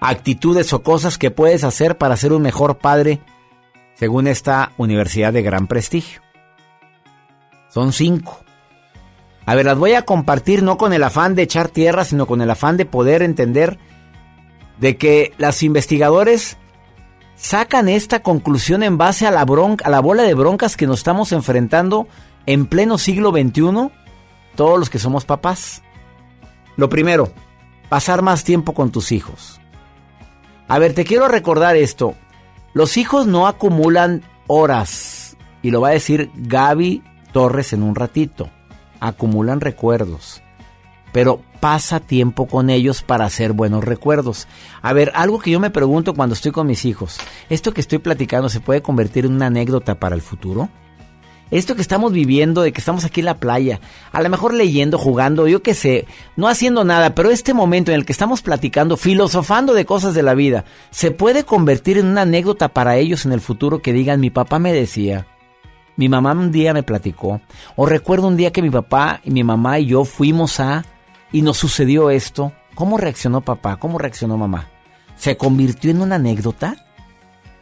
actitudes 0.00 0.72
o 0.72 0.84
cosas 0.84 1.18
que 1.18 1.32
puedes 1.32 1.64
hacer 1.64 1.98
para 1.98 2.16
ser 2.16 2.32
un 2.32 2.42
mejor 2.42 2.78
padre, 2.78 3.20
según 3.94 4.28
esta 4.28 4.70
universidad 4.76 5.32
de 5.32 5.42
gran 5.42 5.66
prestigio. 5.66 6.20
Son 7.70 7.92
cinco. 7.92 8.44
A 9.46 9.54
ver, 9.56 9.66
las 9.66 9.78
voy 9.78 9.94
a 9.94 10.02
compartir 10.02 10.62
no 10.62 10.76
con 10.76 10.92
el 10.92 11.02
afán 11.02 11.34
de 11.34 11.42
echar 11.42 11.68
tierra, 11.68 12.04
sino 12.04 12.26
con 12.26 12.40
el 12.40 12.50
afán 12.50 12.76
de 12.76 12.86
poder 12.86 13.22
entender 13.22 13.78
de 14.78 14.96
que 14.96 15.32
los 15.38 15.62
investigadores 15.64 16.56
sacan 17.36 17.88
esta 17.88 18.22
conclusión 18.22 18.82
en 18.82 18.98
base 18.98 19.26
a 19.26 19.30
la 19.30 19.44
bronca, 19.44 19.86
a 19.86 19.90
la 19.90 20.00
bola 20.00 20.22
de 20.22 20.34
broncas 20.34 20.76
que 20.76 20.86
nos 20.86 20.98
estamos 20.98 21.32
enfrentando 21.32 22.08
en 22.46 22.66
pleno 22.66 22.98
siglo 22.98 23.30
XXI, 23.30 23.90
todos 24.54 24.78
los 24.78 24.90
que 24.90 24.98
somos 24.98 25.24
papás. 25.24 25.82
Lo 26.76 26.88
primero, 26.88 27.32
pasar 27.88 28.22
más 28.22 28.44
tiempo 28.44 28.74
con 28.74 28.90
tus 28.90 29.12
hijos. 29.12 29.60
A 30.68 30.78
ver, 30.78 30.94
te 30.94 31.04
quiero 31.04 31.28
recordar 31.28 31.76
esto. 31.76 32.14
Los 32.72 32.96
hijos 32.96 33.26
no 33.26 33.46
acumulan 33.46 34.22
horas, 34.46 35.36
y 35.62 35.70
lo 35.70 35.80
va 35.80 35.88
a 35.88 35.92
decir 35.92 36.30
Gaby 36.34 37.02
Torres 37.32 37.72
en 37.72 37.82
un 37.82 37.94
ratito. 37.94 38.50
Acumulan 39.00 39.60
recuerdos. 39.60 40.43
Pero 41.14 41.40
pasa 41.60 42.00
tiempo 42.00 42.46
con 42.46 42.70
ellos 42.70 43.02
para 43.02 43.24
hacer 43.24 43.52
buenos 43.52 43.84
recuerdos. 43.84 44.48
A 44.82 44.92
ver, 44.92 45.12
algo 45.14 45.38
que 45.38 45.52
yo 45.52 45.60
me 45.60 45.70
pregunto 45.70 46.12
cuando 46.12 46.34
estoy 46.34 46.50
con 46.50 46.66
mis 46.66 46.84
hijos, 46.84 47.18
¿esto 47.48 47.72
que 47.72 47.80
estoy 47.80 48.00
platicando 48.00 48.48
se 48.48 48.58
puede 48.58 48.82
convertir 48.82 49.24
en 49.24 49.34
una 49.34 49.46
anécdota 49.46 49.94
para 49.94 50.16
el 50.16 50.22
futuro? 50.22 50.68
Esto 51.52 51.76
que 51.76 51.82
estamos 51.82 52.10
viviendo, 52.10 52.62
de 52.62 52.72
que 52.72 52.80
estamos 52.80 53.04
aquí 53.04 53.20
en 53.20 53.26
la 53.26 53.38
playa, 53.38 53.78
a 54.10 54.22
lo 54.22 54.28
mejor 54.28 54.54
leyendo, 54.54 54.98
jugando, 54.98 55.46
yo 55.46 55.62
qué 55.62 55.74
sé, 55.74 56.08
no 56.34 56.48
haciendo 56.48 56.82
nada, 56.82 57.14
pero 57.14 57.30
este 57.30 57.54
momento 57.54 57.92
en 57.92 57.98
el 57.98 58.06
que 58.06 58.12
estamos 58.12 58.42
platicando, 58.42 58.96
filosofando 58.96 59.72
de 59.72 59.86
cosas 59.86 60.14
de 60.14 60.24
la 60.24 60.34
vida, 60.34 60.64
se 60.90 61.12
puede 61.12 61.44
convertir 61.44 61.96
en 61.96 62.06
una 62.06 62.22
anécdota 62.22 62.70
para 62.70 62.96
ellos 62.96 63.24
en 63.24 63.30
el 63.30 63.40
futuro 63.40 63.82
que 63.82 63.92
digan, 63.92 64.18
mi 64.18 64.30
papá 64.30 64.58
me 64.58 64.72
decía, 64.72 65.28
mi 65.94 66.08
mamá 66.08 66.32
un 66.32 66.50
día 66.50 66.74
me 66.74 66.82
platicó, 66.82 67.40
o 67.76 67.86
recuerdo 67.86 68.26
un 68.26 68.36
día 68.36 68.52
que 68.52 68.62
mi 68.62 68.70
papá 68.70 69.20
y 69.22 69.30
mi 69.30 69.44
mamá 69.44 69.78
y 69.78 69.86
yo 69.86 70.04
fuimos 70.04 70.58
a, 70.58 70.84
y 71.34 71.42
nos 71.42 71.58
sucedió 71.58 72.10
esto. 72.10 72.52
¿Cómo 72.76 72.96
reaccionó 72.96 73.40
papá? 73.40 73.76
¿Cómo 73.76 73.98
reaccionó 73.98 74.38
mamá? 74.38 74.68
¿Se 75.16 75.36
convirtió 75.36 75.90
en 75.90 76.00
una 76.00 76.14
anécdota? 76.14 76.86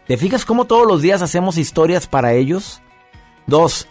¿Te 0.06 0.18
fijas 0.18 0.44
cómo 0.44 0.66
todos 0.66 0.86
los 0.86 1.00
días 1.00 1.22
hacemos 1.22 1.56
historias 1.56 2.06
para 2.06 2.34
ellos? 2.34 2.82
Dos, 3.46 3.88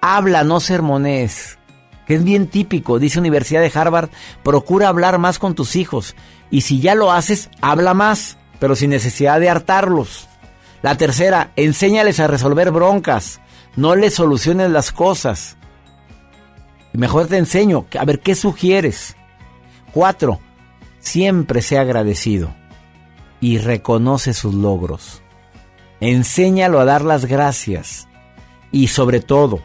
habla, 0.00 0.42
no 0.42 0.58
sermones. 0.58 1.58
Que 2.06 2.14
es 2.14 2.24
bien 2.24 2.46
típico, 2.46 2.98
dice 2.98 3.18
Universidad 3.18 3.60
de 3.60 3.70
Harvard, 3.72 4.08
procura 4.42 4.88
hablar 4.88 5.18
más 5.18 5.38
con 5.38 5.54
tus 5.54 5.76
hijos. 5.76 6.16
Y 6.50 6.62
si 6.62 6.80
ya 6.80 6.94
lo 6.94 7.12
haces, 7.12 7.50
habla 7.60 7.92
más, 7.92 8.38
pero 8.58 8.74
sin 8.74 8.88
necesidad 8.88 9.38
de 9.38 9.50
hartarlos. 9.50 10.28
La 10.80 10.96
tercera, 10.96 11.52
enséñales 11.56 12.20
a 12.20 12.26
resolver 12.26 12.70
broncas. 12.70 13.42
No 13.76 13.96
les 13.96 14.14
soluciones 14.14 14.70
las 14.70 14.92
cosas. 14.92 15.58
Mejor 16.92 17.26
te 17.26 17.38
enseño. 17.38 17.86
A 17.98 18.04
ver, 18.04 18.20
¿qué 18.20 18.34
sugieres? 18.34 19.16
Cuatro, 19.92 20.40
siempre 20.98 21.62
sea 21.62 21.82
agradecido 21.82 22.54
y 23.40 23.58
reconoce 23.58 24.34
sus 24.34 24.54
logros. 24.54 25.22
Enséñalo 26.00 26.80
a 26.80 26.84
dar 26.84 27.02
las 27.02 27.26
gracias 27.26 28.08
y 28.72 28.88
sobre 28.88 29.20
todo, 29.20 29.60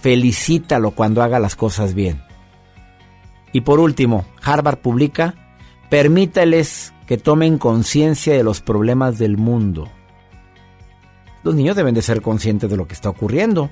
felicítalo 0.00 0.90
cuando 0.90 1.22
haga 1.22 1.38
las 1.38 1.56
cosas 1.56 1.94
bien. 1.94 2.22
Y 3.52 3.62
por 3.62 3.80
último, 3.80 4.26
Harvard 4.42 4.78
publica, 4.78 5.34
permíteles 5.88 6.92
que 7.06 7.16
tomen 7.16 7.58
conciencia 7.58 8.34
de 8.34 8.42
los 8.42 8.60
problemas 8.60 9.18
del 9.18 9.36
mundo. 9.36 9.88
Los 11.42 11.54
niños 11.54 11.76
deben 11.76 11.94
de 11.94 12.02
ser 12.02 12.22
conscientes 12.22 12.68
de 12.68 12.76
lo 12.76 12.86
que 12.86 12.94
está 12.94 13.08
ocurriendo. 13.08 13.70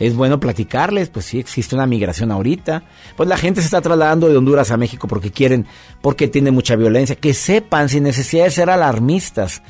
Es 0.00 0.16
bueno 0.16 0.40
platicarles, 0.40 1.10
pues 1.10 1.26
sí, 1.26 1.38
existe 1.38 1.74
una 1.74 1.86
migración 1.86 2.32
ahorita. 2.32 2.84
Pues 3.16 3.28
la 3.28 3.36
gente 3.36 3.60
se 3.60 3.66
está 3.66 3.82
trasladando 3.82 4.28
de 4.28 4.36
Honduras 4.38 4.70
a 4.70 4.78
México 4.78 5.06
porque 5.06 5.30
quieren, 5.30 5.66
porque 6.00 6.26
tiene 6.26 6.50
mucha 6.50 6.74
violencia. 6.74 7.16
Que 7.16 7.34
sepan, 7.34 7.90
sin 7.90 8.04
necesidad 8.04 8.44
de 8.44 8.50
ser 8.50 8.70
alarmistas, 8.70 9.62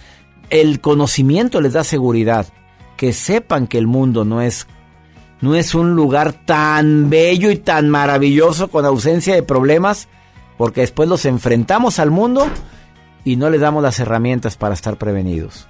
el 0.48 0.80
conocimiento 0.80 1.60
les 1.60 1.72
da 1.72 1.82
seguridad. 1.82 2.46
Que 2.96 3.12
sepan 3.12 3.66
que 3.66 3.78
el 3.78 3.88
mundo 3.88 4.24
no 4.24 4.40
es, 4.40 4.68
no 5.40 5.56
es 5.56 5.74
un 5.74 5.96
lugar 5.96 6.32
tan 6.32 7.10
bello 7.10 7.50
y 7.50 7.56
tan 7.56 7.88
maravilloso 7.88 8.68
con 8.68 8.86
ausencia 8.86 9.34
de 9.34 9.42
problemas, 9.42 10.06
porque 10.56 10.82
después 10.82 11.08
los 11.08 11.24
enfrentamos 11.24 11.98
al 11.98 12.12
mundo 12.12 12.46
y 13.24 13.34
no 13.34 13.50
les 13.50 13.60
damos 13.60 13.82
las 13.82 13.98
herramientas 13.98 14.56
para 14.56 14.74
estar 14.74 14.96
prevenidos. 14.96 15.69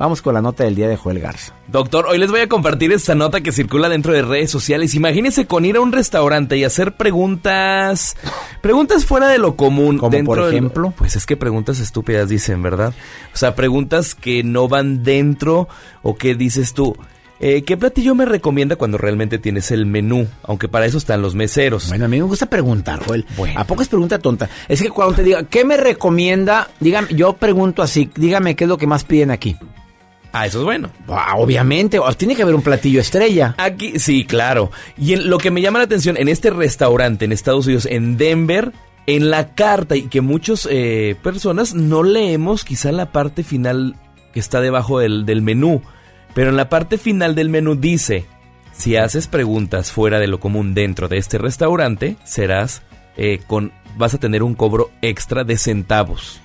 Vamos 0.00 0.22
con 0.22 0.32
la 0.32 0.40
nota 0.40 0.64
del 0.64 0.74
día 0.74 0.88
de 0.88 0.96
Joel 0.96 1.20
Garza. 1.20 1.52
Doctor, 1.68 2.06
hoy 2.06 2.16
les 2.16 2.30
voy 2.30 2.40
a 2.40 2.48
compartir 2.48 2.90
esta 2.90 3.14
nota 3.14 3.42
que 3.42 3.52
circula 3.52 3.90
dentro 3.90 4.14
de 4.14 4.22
redes 4.22 4.50
sociales. 4.50 4.94
Imagínense 4.94 5.46
con 5.46 5.66
ir 5.66 5.76
a 5.76 5.80
un 5.82 5.92
restaurante 5.92 6.56
y 6.56 6.64
hacer 6.64 6.94
preguntas, 6.96 8.16
preguntas 8.62 9.04
fuera 9.04 9.28
de 9.28 9.36
lo 9.36 9.56
común. 9.56 9.98
Como 9.98 10.24
por 10.24 10.38
del- 10.42 10.54
ejemplo? 10.54 10.94
pues 10.96 11.16
es 11.16 11.26
que 11.26 11.36
preguntas 11.36 11.80
estúpidas 11.80 12.30
dicen, 12.30 12.62
¿verdad? 12.62 12.94
O 13.34 13.36
sea, 13.36 13.54
preguntas 13.54 14.14
que 14.14 14.42
no 14.42 14.68
van 14.68 15.02
dentro 15.04 15.68
o 16.02 16.16
que 16.16 16.34
dices 16.34 16.72
tú. 16.72 16.96
eh, 17.38 17.62
¿Qué 17.64 17.76
platillo 17.76 18.14
me 18.14 18.24
recomienda 18.24 18.76
cuando 18.76 18.96
realmente 18.96 19.38
tienes 19.38 19.70
el 19.70 19.84
menú? 19.84 20.26
Aunque 20.44 20.66
para 20.68 20.86
eso 20.86 20.96
están 20.96 21.20
los 21.20 21.34
meseros. 21.34 21.88
Bueno, 21.90 22.06
a 22.06 22.08
mí 22.08 22.16
me 22.16 22.22
gusta 22.24 22.46
preguntar, 22.46 23.04
Joel. 23.04 23.26
¿A 23.54 23.64
poco 23.64 23.82
es 23.82 23.88
pregunta 23.88 24.18
tonta? 24.18 24.48
Es 24.66 24.80
que 24.82 24.88
cuando 24.88 25.14
te 25.16 25.22
diga, 25.24 25.42
¿qué 25.44 25.62
me 25.66 25.76
recomienda? 25.76 26.70
Dígame, 26.80 27.08
yo 27.14 27.34
pregunto 27.34 27.82
así, 27.82 28.10
dígame 28.16 28.56
qué 28.56 28.64
es 28.64 28.68
lo 28.68 28.78
que 28.78 28.86
más 28.86 29.04
piden 29.04 29.30
aquí. 29.30 29.56
Ah, 30.32 30.46
eso 30.46 30.58
es 30.60 30.64
bueno. 30.64 30.90
Ah, 31.08 31.34
obviamente, 31.36 31.98
o- 31.98 32.12
tiene 32.14 32.36
que 32.36 32.42
haber 32.42 32.54
un 32.54 32.62
platillo 32.62 33.00
estrella. 33.00 33.54
Aquí, 33.58 33.98
sí, 33.98 34.24
claro. 34.24 34.70
Y 34.96 35.14
en- 35.14 35.28
lo 35.28 35.38
que 35.38 35.50
me 35.50 35.60
llama 35.60 35.78
la 35.80 35.86
atención 35.86 36.16
en 36.16 36.28
este 36.28 36.50
restaurante 36.50 37.24
en 37.24 37.32
Estados 37.32 37.66
Unidos, 37.66 37.86
en 37.86 38.16
Denver, 38.16 38.72
en 39.06 39.30
la 39.30 39.54
carta, 39.54 39.96
y 39.96 40.02
que 40.02 40.20
muchas 40.20 40.68
eh, 40.70 41.16
personas 41.22 41.74
no 41.74 42.02
leemos 42.04 42.64
quizá 42.64 42.92
la 42.92 43.10
parte 43.10 43.42
final 43.42 43.96
que 44.32 44.38
está 44.38 44.60
debajo 44.60 45.00
del, 45.00 45.26
del 45.26 45.42
menú, 45.42 45.82
pero 46.34 46.50
en 46.50 46.56
la 46.56 46.68
parte 46.68 46.96
final 46.96 47.34
del 47.34 47.48
menú 47.48 47.74
dice, 47.74 48.26
si 48.72 48.94
haces 48.96 49.26
preguntas 49.26 49.90
fuera 49.90 50.20
de 50.20 50.28
lo 50.28 50.38
común 50.38 50.74
dentro 50.74 51.08
de 51.08 51.16
este 51.18 51.38
restaurante, 51.38 52.16
serás 52.22 52.82
eh, 53.16 53.40
con, 53.48 53.72
vas 53.96 54.14
a 54.14 54.18
tener 54.18 54.44
un 54.44 54.54
cobro 54.54 54.92
extra 55.02 55.42
de 55.42 55.58
centavos. 55.58 56.40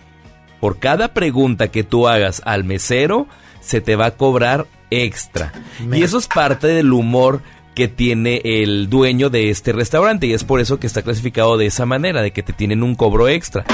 Por 0.59 0.79
cada 0.79 1.09
pregunta 1.13 1.67
que 1.67 1.83
tú 1.83 2.07
hagas 2.07 2.41
al 2.45 2.63
mesero, 2.63 3.27
se 3.65 3.81
te 3.81 3.95
va 3.95 4.05
a 4.07 4.11
cobrar 4.11 4.67
extra. 4.91 5.51
Me- 5.85 5.99
Y 5.99 6.03
eso 6.03 6.17
es 6.17 6.27
parte 6.27 6.67
del 6.67 6.93
humor 6.93 7.41
que 7.73 7.87
tiene 7.89 8.41
el 8.45 8.89
dueño 8.89 9.29
de 9.29 9.49
este 9.49 9.73
restaurante 9.73 10.27
y 10.27 10.33
es 10.33 10.45
por 10.45 10.61
eso 10.61 10.79
que 10.79 10.87
está 10.87 11.01
clasificado 11.01 11.57
de 11.57 11.65
esa 11.65 11.85
manera, 11.85 12.21
de 12.21 12.31
que 12.31 12.41
te 12.43 12.53
tienen 12.53 12.83
un 12.83 12.95
cobro 12.95 13.27
extra. 13.27 13.65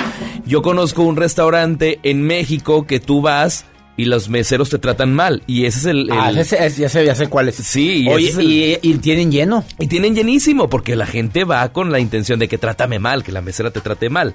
Yo 0.46 0.62
conozco 0.64 1.04
un 1.04 1.18
restaurante 1.18 2.00
en 2.04 2.24
México 2.24 2.88
que 2.88 3.00
tú 3.00 3.22
vas 3.22 3.66
y 3.98 4.06
los 4.06 4.30
meseros 4.30 4.72
te 4.72 4.80
tratan 4.80 5.14
mal 5.14 5.44
y 5.46 5.66
ese 5.66 5.78
es 5.80 5.86
el... 5.86 6.10
Ah, 6.12 6.32
ese 6.36 6.66
es- 6.66 6.78
ya 6.78 6.90
sé, 6.90 7.06
ya 7.06 7.14
sé 7.14 7.28
cuál 7.28 7.50
es. 7.50 7.58
Sí, 7.58 8.04
y 8.06 8.08
Oye, 8.10 8.30
ese 8.30 8.32
es 8.32 8.38
el- 8.40 8.52
y, 8.52 8.80
y 8.82 8.94
tienen 8.98 9.32
lleno. 9.32 9.64
y 9.78 9.86
tienen 9.86 10.16
llenísimo, 10.16 10.68
porque 10.70 10.96
la 10.96 11.06
gente 11.06 11.44
va 11.44 11.72
con 11.72 11.92
la 11.92 12.00
intención 12.00 12.40
de 12.40 12.48
que 12.48 12.58
trátame 12.58 12.98
mal, 12.98 13.24
que 13.24 13.32
la 13.32 13.42
mesera 13.42 13.70
te 13.70 13.82
trate 13.82 14.10
mal. 14.10 14.34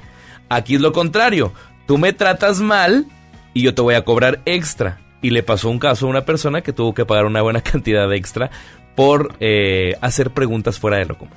Aquí 0.48 0.76
es 0.76 0.80
lo 0.80 0.92
contrario. 0.92 1.52
Tú 1.88 1.98
me 1.98 2.12
tratas 2.12 2.60
mal 2.60 3.06
y 3.52 3.62
yo 3.62 3.74
te 3.74 3.82
voy 3.82 3.94
a 3.96 4.04
cobrar 4.04 4.42
extra. 4.44 5.00
Y 5.26 5.30
le 5.30 5.42
pasó 5.42 5.70
un 5.70 5.80
caso 5.80 6.06
a 6.06 6.08
una 6.08 6.24
persona 6.24 6.60
que 6.60 6.72
tuvo 6.72 6.94
que 6.94 7.04
pagar 7.04 7.26
una 7.26 7.42
buena 7.42 7.60
cantidad 7.72 8.12
extra 8.14 8.48
por 8.94 9.34
eh, 9.40 9.96
hacer 10.00 10.30
preguntas 10.30 10.78
fuera 10.78 10.98
de 10.98 11.06
lo 11.06 11.18
común. 11.18 11.34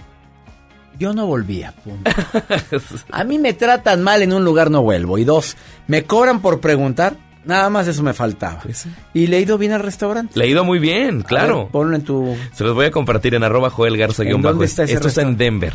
Yo 1.00 1.12
no 1.12 1.26
volvía, 1.26 1.74
punto. 1.84 2.12
A 3.12 3.24
mí 3.24 3.40
me 3.40 3.54
tratan 3.54 4.04
mal 4.04 4.22
en 4.22 4.32
un 4.32 4.46
lugar, 4.46 4.70
no 4.70 4.84
vuelvo. 4.84 5.18
Y 5.18 5.24
dos, 5.24 5.58
me 5.88 6.04
cobran 6.04 6.40
por 6.40 6.60
preguntar. 6.60 7.16
Nada 7.46 7.72
más 7.72 7.88
eso 7.88 8.04
me 8.04 8.14
faltaba. 8.14 8.62
Y 9.12 9.26
le 9.26 9.38
he 9.38 9.42
ido 9.42 9.58
bien 9.58 9.72
al 9.72 9.80
restaurante. 9.80 10.38
Le 10.38 10.46
ha 10.46 10.48
ido 10.48 10.64
muy 10.64 10.78
bien, 10.78 11.24
claro. 11.24 11.64
ver, 11.64 11.72
ponlo 11.72 11.96
en 11.96 12.04
tu... 12.04 12.38
Se 12.54 12.64
los 12.64 12.76
voy 12.76 12.86
a 12.86 12.92
compartir 12.92 13.34
en 13.34 13.44
arroba 13.44 13.72
Joel 13.72 13.98
Garza 13.98 14.22
¿En 14.22 14.30
guion 14.30 14.42
dónde 14.44 14.54
bajo. 14.58 14.64
está 14.66 14.84
ese 14.84 14.94
Esto 14.94 15.08
está 15.08 15.24
en? 15.24 15.36
Denver. 15.36 15.74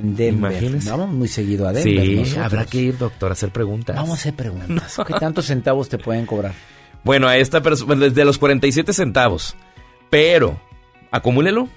En 0.00 0.16
Denver. 0.16 0.78
Vamos 0.86 1.10
muy 1.10 1.28
seguido 1.28 1.68
a 1.68 1.74
Denver. 1.74 2.02
Sí, 2.06 2.16
nosotros. 2.16 2.44
habrá 2.46 2.64
que 2.64 2.78
ir, 2.78 2.96
doctor, 2.96 3.30
a 3.30 3.32
hacer 3.34 3.50
preguntas. 3.50 3.94
Vamos 3.94 4.12
a 4.12 4.14
hacer 4.14 4.32
preguntas. 4.32 4.96
¿Qué 5.06 5.12
tantos 5.20 5.44
centavos 5.44 5.90
te 5.90 5.98
pueden 5.98 6.24
cobrar? 6.24 6.54
Bueno, 7.04 7.28
a 7.28 7.36
esta 7.36 7.60
persona, 7.60 7.94
desde 7.94 8.24
los 8.24 8.38
47 8.38 8.92
centavos. 8.92 9.56
Pero, 10.10 10.60
acumúlelo. 11.10 11.68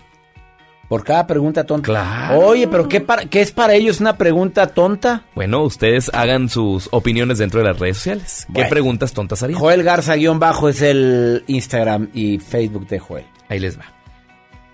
Por 0.90 1.04
cada 1.04 1.26
pregunta 1.26 1.64
tonta. 1.64 1.86
Claro. 1.86 2.40
Oye, 2.40 2.68
pero 2.68 2.88
¿qué, 2.88 3.02
para, 3.02 3.26
¿qué 3.26 3.42
es 3.42 3.52
para 3.52 3.74
ellos 3.74 4.00
una 4.00 4.18
pregunta 4.18 4.68
tonta? 4.68 5.24
Bueno, 5.34 5.64
ustedes 5.64 6.12
hagan 6.14 6.50
sus 6.50 6.90
opiniones 6.92 7.38
dentro 7.38 7.62
de 7.62 7.66
las 7.66 7.80
redes 7.80 7.98
sociales. 7.98 8.48
¿Qué 8.54 8.66
preguntas 8.66 9.14
tontas 9.14 9.42
harían? 9.42 9.60
Joel 9.60 9.84
Garza 9.84 10.16
guion 10.16 10.40
bajo 10.40 10.70
es 10.70 10.82
el 10.82 11.44
Instagram 11.48 12.10
y 12.14 12.38
Facebook 12.40 12.88
de 12.88 13.00
Joel. 13.00 13.26
Ahí 13.50 13.60
les 13.60 13.80
va. 13.80 13.86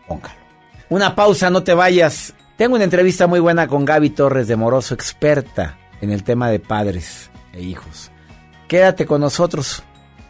Póngalo. 0.07 0.39
Una 0.89 1.15
pausa, 1.15 1.49
no 1.49 1.63
te 1.63 1.73
vayas. 1.73 2.33
Tengo 2.57 2.75
una 2.75 2.83
entrevista 2.83 3.27
muy 3.27 3.39
buena 3.39 3.67
con 3.67 3.85
Gaby 3.85 4.09
Torres 4.09 4.47
de 4.47 4.55
Moroso, 4.55 4.95
experta 4.95 5.77
en 6.01 6.11
el 6.11 6.23
tema 6.23 6.49
de 6.49 6.59
padres 6.59 7.29
e 7.53 7.61
hijos. 7.61 8.11
Quédate 8.67 9.05
con 9.05 9.21
nosotros. 9.21 9.83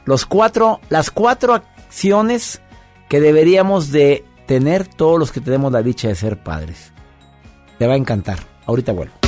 Los 0.10 0.26
cuatro, 0.26 0.82
las 0.90 1.12
cuatro 1.12 1.54
acciones 1.54 2.64
que 3.10 3.22
deberíamos 3.22 3.92
de 3.92 4.26
tener 4.48 4.88
todos 4.88 5.20
los 5.20 5.32
que 5.32 5.40
tenemos 5.40 5.72
la 5.72 5.84
dicha 5.84 6.08
de 6.08 6.16
ser 6.16 6.42
padres. 6.42 6.92
Te 7.78 7.86
va 7.86 7.94
a 7.94 7.98
encantar. 7.98 8.40
Ahorita 8.66 8.92
vuelvo. 8.92 9.19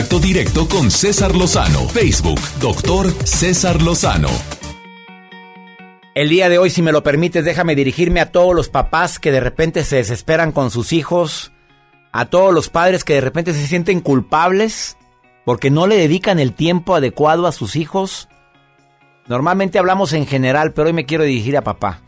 Contacto 0.00 0.26
directo 0.26 0.66
con 0.66 0.90
César 0.90 1.36
Lozano. 1.36 1.86
Facebook, 1.88 2.40
doctor 2.58 3.12
César 3.26 3.82
Lozano. 3.82 4.30
El 6.14 6.30
día 6.30 6.48
de 6.48 6.56
hoy, 6.56 6.70
si 6.70 6.80
me 6.80 6.90
lo 6.90 7.02
permites, 7.02 7.44
déjame 7.44 7.74
dirigirme 7.74 8.20
a 8.20 8.32
todos 8.32 8.54
los 8.54 8.70
papás 8.70 9.18
que 9.18 9.30
de 9.30 9.40
repente 9.40 9.84
se 9.84 9.96
desesperan 9.96 10.52
con 10.52 10.70
sus 10.70 10.94
hijos, 10.94 11.52
a 12.12 12.24
todos 12.24 12.54
los 12.54 12.70
padres 12.70 13.04
que 13.04 13.12
de 13.12 13.20
repente 13.20 13.52
se 13.52 13.66
sienten 13.66 14.00
culpables 14.00 14.96
porque 15.44 15.70
no 15.70 15.86
le 15.86 15.96
dedican 15.96 16.38
el 16.38 16.54
tiempo 16.54 16.94
adecuado 16.94 17.46
a 17.46 17.52
sus 17.52 17.76
hijos. 17.76 18.30
Normalmente 19.28 19.78
hablamos 19.78 20.14
en 20.14 20.26
general, 20.26 20.72
pero 20.72 20.86
hoy 20.86 20.94
me 20.94 21.04
quiero 21.04 21.24
dirigir 21.24 21.58
a 21.58 21.64
papá. 21.64 22.00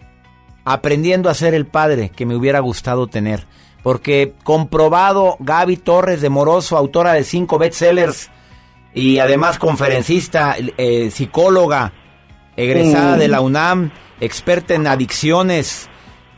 Aprendiendo 0.64 1.28
a 1.28 1.34
ser 1.34 1.52
el 1.52 1.66
padre 1.66 2.08
que 2.08 2.24
me 2.24 2.36
hubiera 2.36 2.60
gustado 2.60 3.06
tener. 3.06 3.46
Porque 3.82 4.34
comprobado, 4.44 5.36
Gaby 5.40 5.76
Torres 5.76 6.20
de 6.20 6.28
Moroso, 6.28 6.76
autora 6.76 7.14
de 7.14 7.24
cinco 7.24 7.58
bestsellers 7.58 8.30
y 8.94 9.18
además 9.18 9.58
conferencista, 9.58 10.56
eh, 10.76 11.10
psicóloga, 11.10 11.92
egresada 12.56 13.16
Mm. 13.16 13.18
de 13.18 13.28
la 13.28 13.40
UNAM, 13.40 13.90
experta 14.20 14.74
en 14.74 14.86
adicciones, 14.86 15.88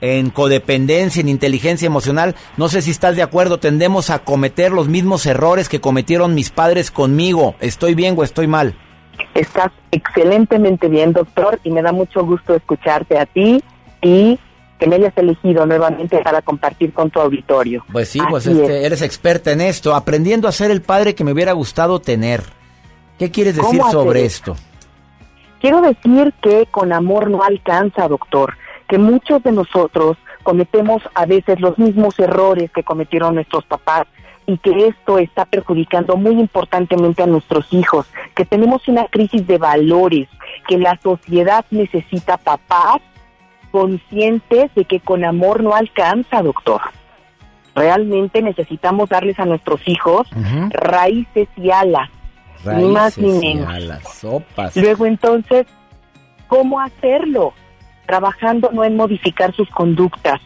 en 0.01 0.31
codependencia, 0.31 1.21
en 1.21 1.29
inteligencia 1.29 1.87
emocional. 1.87 2.35
No 2.57 2.69
sé 2.69 2.83
si 2.83 2.91
estás 2.91 3.17
de 3.17 3.23
acuerdo, 3.23 3.59
tendemos 3.59 4.11
a 4.11 4.21
cometer 4.21 4.71
los 4.73 4.89
mismos 4.89 5.27
errores 5.27 5.69
que 5.69 5.81
cometieron 5.81 6.35
mis 6.35 6.51
padres 6.51 6.91
conmigo. 6.91 7.55
¿Estoy 7.61 7.95
bien 7.95 8.15
o 8.17 8.23
estoy 8.25 8.47
mal? 8.47 8.75
Estás 9.35 9.71
excelentemente 9.91 10.89
bien, 10.89 11.13
doctor, 11.13 11.61
y 11.65 11.71
me 11.71 11.83
da 11.83 11.93
mucho 11.93 12.25
gusto 12.25 12.55
escucharte 12.55 13.19
a 13.19 13.27
ti 13.27 13.63
y 14.03 14.39
que 14.79 14.87
me 14.87 14.97
hayas 14.97 15.17
elegido 15.17 15.67
nuevamente 15.67 16.19
para 16.23 16.43
compartir 16.43 16.93
con 16.93 17.11
tu 17.11 17.21
auditorio. 17.21 17.85
Pues 17.93 18.09
sí, 18.09 18.21
pues 18.29 18.47
este, 18.47 18.81
es. 18.81 18.87
eres 18.87 19.03
experta 19.03 19.53
en 19.53 19.61
esto, 19.61 19.95
aprendiendo 19.95 20.49
a 20.49 20.53
ser 20.53 20.71
el 20.71 20.83
padre 20.83 21.15
que 21.15 21.25
me 21.25 21.33
hubiera 21.33 21.53
gustado 21.53 22.01
tener. 22.01 22.43
¿Qué 23.19 23.31
quieres 23.31 23.57
decir 23.57 23.79
¿Cómo 23.79 23.87
hacer 23.87 23.93
sobre 23.93 24.25
esto? 24.25 24.53
esto? 24.53 24.65
Quiero 25.61 25.81
decir 25.81 26.35
que 26.43 26.67
con 26.71 26.93
amor 26.93 27.31
no 27.31 27.43
alcanza, 27.43 28.09
doctor, 28.09 28.55
que 28.89 28.99
muchos 28.99 29.43
de 29.43 29.53
nosotros 29.53 30.19
cometemos 30.43 31.03
a 31.15 31.25
veces 31.25 31.61
los 31.61 31.79
mismos 31.79 32.19
errores 32.19 32.71
que 32.71 32.83
cometieron 32.83 33.37
nuestros 33.37 33.65
papás 33.65 34.07
y 34.47 34.59
que 34.59 34.89
esto 34.89 35.19
está 35.19 35.47
perjudicando 35.47 36.17
muy 36.17 36.39
importantemente 36.39 37.23
a 37.23 37.27
nuestros 37.27 37.73
hijos, 37.73 38.07
que 38.35 38.45
tenemos 38.45 38.87
una 38.89 39.07
crisis 39.07 39.47
de 39.47 39.57
valores, 39.57 40.29
que 40.69 40.77
la 40.77 40.99
sociedad 41.03 41.65
necesita 41.71 42.37
papás 42.37 43.01
conscientes 43.75 44.73
de 44.77 44.85
que 44.85 45.01
con 45.01 45.25
amor 45.25 45.61
no 45.61 45.75
alcanza, 45.75 46.43
doctor. 46.43 46.81
Realmente 47.75 48.41
necesitamos 48.41 49.09
darles 49.09 49.37
a 49.41 49.47
nuestros 49.47 49.81
hijos 49.89 50.29
raíces 50.71 51.49
y 51.57 51.73
alas, 51.73 52.09
ni 52.65 52.85
más 52.85 53.19
ni 53.19 53.31
y 53.31 53.41
menos. 53.41 53.69
alas, 53.69 54.17
sopas. 54.17 54.77
Luego 54.77 55.07
entonces, 55.07 55.67
¿cómo 56.47 56.79
hacerlo? 56.79 57.53
Trabajando 58.07 58.71
no 58.73 58.85
en 58.85 58.95
modificar 58.95 59.53
sus 59.57 59.69
conductas, 59.71 60.41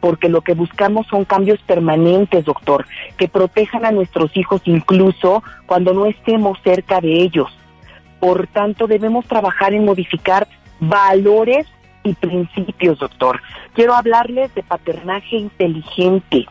porque 0.00 0.28
lo 0.28 0.40
que 0.40 0.54
buscamos 0.54 1.06
son 1.06 1.24
cambios 1.24 1.60
permanentes, 1.60 2.44
doctor, 2.44 2.86
que 3.18 3.28
protejan 3.28 3.84
a 3.84 3.92
nuestros 3.92 4.36
hijos 4.36 4.62
incluso 4.64 5.44
cuando 5.66 5.94
no 5.94 6.06
estemos 6.06 6.58
cerca 6.64 7.00
de 7.00 7.22
ellos. 7.22 7.56
Por 8.18 8.48
tanto, 8.48 8.88
debemos 8.88 9.26
trabajar 9.26 9.74
en 9.74 9.84
modificar 9.84 10.48
valores 10.80 11.68
y 12.02 12.14
principios, 12.14 12.98
doctor. 12.98 13.40
Quiero 13.74 13.94
hablarles 13.94 14.54
de 14.54 14.62
paternaje 14.62 15.36
inteligente 15.36 16.46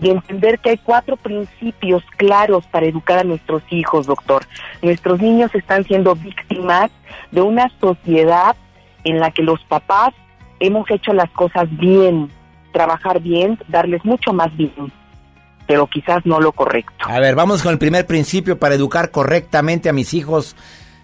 y 0.00 0.10
entender 0.10 0.58
que 0.58 0.70
hay 0.70 0.78
cuatro 0.78 1.16
principios 1.16 2.02
claros 2.16 2.66
para 2.66 2.86
educar 2.86 3.18
a 3.18 3.24
nuestros 3.24 3.62
hijos, 3.70 4.06
doctor. 4.06 4.44
Nuestros 4.82 5.20
niños 5.20 5.54
están 5.54 5.84
siendo 5.84 6.14
víctimas 6.14 6.90
de 7.30 7.40
una 7.40 7.70
sociedad 7.80 8.56
en 9.04 9.20
la 9.20 9.30
que 9.30 9.42
los 9.42 9.62
papás 9.64 10.12
hemos 10.60 10.90
hecho 10.90 11.12
las 11.12 11.30
cosas 11.30 11.68
bien, 11.78 12.30
trabajar 12.72 13.20
bien, 13.20 13.58
darles 13.68 14.04
mucho 14.04 14.32
más 14.32 14.54
bien, 14.56 14.92
pero 15.66 15.86
quizás 15.86 16.26
no 16.26 16.40
lo 16.40 16.52
correcto. 16.52 16.92
A 17.08 17.20
ver, 17.20 17.34
vamos 17.34 17.62
con 17.62 17.72
el 17.72 17.78
primer 17.78 18.06
principio 18.06 18.58
para 18.58 18.74
educar 18.74 19.10
correctamente 19.10 19.88
a 19.88 19.92
mis 19.92 20.12
hijos. 20.12 20.56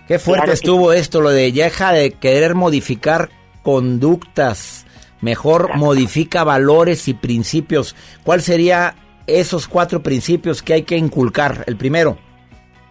Qué 0.06 0.18
fuerte 0.18 0.44
Claro 0.44 0.52
estuvo 0.52 0.92
esto, 0.92 1.20
lo 1.20 1.30
de 1.30 1.50
deja 1.52 1.92
de 1.92 2.10
querer 2.12 2.54
modificar 2.54 3.30
conductas, 3.62 4.86
mejor 5.20 5.76
modifica 5.76 6.44
valores 6.44 7.08
y 7.08 7.14
principios. 7.14 7.96
¿Cuál 8.24 8.42
sería 8.42 8.94
esos 9.26 9.68
cuatro 9.68 10.02
principios 10.02 10.62
que 10.62 10.74
hay 10.74 10.82
que 10.82 10.96
inculcar? 10.96 11.64
El 11.66 11.76
primero. 11.76 12.18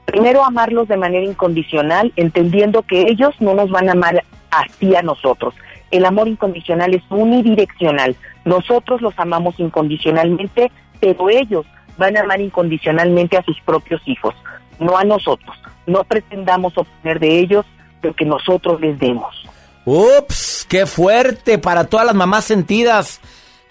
Primero, 0.06 0.43
amarlos 0.43 0.88
de 0.88 0.98
manera 0.98 1.26
incondicional, 1.26 2.11
entendiendo 2.15 2.81
que 2.81 3.03
ellos 3.03 3.34
no 3.39 3.53
nos 3.53 3.69
van 3.69 3.89
a 3.89 3.93
amar 3.93 4.23
así 4.49 4.95
a 4.95 5.02
nosotros. 5.02 5.53
El 5.91 6.06
amor 6.06 6.27
incondicional 6.27 6.93
es 6.93 7.03
unidireccional. 7.10 8.15
Nosotros 8.45 9.02
los 9.02 9.18
amamos 9.18 9.60
incondicionalmente, 9.60 10.72
pero 10.99 11.30
ellos 11.30 11.65
van 11.98 12.18
a 12.18 12.22
amar 12.22 12.41
incondicionalmente 12.41 13.38
a 13.38 13.43
sus 13.43 13.60
propios 13.61 14.02
hijos, 14.06 14.34
no 14.80 14.98
a 14.98 15.03
nosotros. 15.03 15.56
No 15.85 16.03
pretendamos 16.03 16.77
obtener 16.77 17.19
de 17.19 17.39
ellos 17.39 17.65
lo 18.02 18.14
que 18.14 18.26
nosotros 18.26 18.81
les 18.81 18.98
demos. 18.99 19.48
Ups, 19.85 20.65
qué 20.69 20.85
fuerte 20.85 21.57
para 21.57 21.85
todas 21.85 22.05
las 22.05 22.15
mamás 22.15 22.45
sentidas 22.45 23.19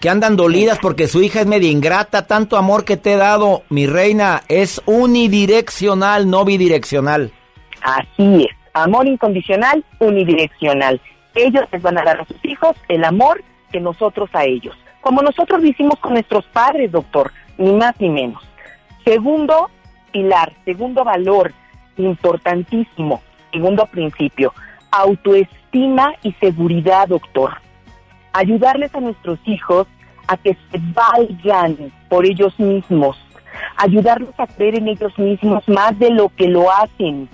que 0.01 0.09
andan 0.09 0.35
dolidas 0.35 0.79
porque 0.81 1.07
su 1.07 1.21
hija 1.21 1.41
es 1.41 1.47
media 1.47 1.69
ingrata. 1.69 2.27
Tanto 2.27 2.57
amor 2.57 2.83
que 2.83 2.97
te 2.97 3.13
he 3.13 3.17
dado, 3.17 3.63
mi 3.69 3.85
reina, 3.85 4.41
es 4.49 4.81
unidireccional, 4.85 6.29
no 6.29 6.43
bidireccional. 6.43 7.31
Así 7.81 8.47
es, 8.49 8.57
amor 8.73 9.07
incondicional, 9.07 9.85
unidireccional. 9.99 10.99
Ellos 11.33 11.63
les 11.71 11.81
van 11.81 11.97
a 11.97 12.03
dar 12.03 12.19
a 12.19 12.25
sus 12.25 12.43
hijos 12.43 12.75
el 12.89 13.05
amor 13.05 13.41
que 13.71 13.79
nosotros 13.79 14.29
a 14.33 14.43
ellos. 14.43 14.75
Como 14.99 15.21
nosotros 15.21 15.61
lo 15.61 15.67
hicimos 15.67 15.97
con 15.99 16.13
nuestros 16.13 16.45
padres, 16.47 16.91
doctor, 16.91 17.31
ni 17.57 17.71
más 17.71 17.95
ni 17.99 18.09
menos. 18.09 18.43
Segundo 19.05 19.69
pilar, 20.11 20.51
segundo 20.65 21.03
valor 21.03 21.53
importantísimo, 21.97 23.21
segundo 23.51 23.85
principio, 23.85 24.53
autoestima 24.91 26.13
y 26.23 26.33
seguridad, 26.33 27.07
doctor. 27.07 27.53
Ayudarles 28.33 28.93
a 28.93 28.99
nuestros 28.99 29.39
hijos 29.45 29.87
a 30.27 30.37
que 30.37 30.53
se 30.53 30.79
valgan 30.93 31.91
por 32.09 32.25
ellos 32.25 32.57
mismos, 32.59 33.17
ayudarlos 33.77 34.33
a 34.37 34.47
creer 34.47 34.75
en 34.75 34.87
ellos 34.87 35.17
mismos 35.17 35.67
más 35.67 35.97
de 35.99 36.09
lo 36.11 36.29
que 36.29 36.47
lo 36.47 36.71
hacen, 36.71 37.27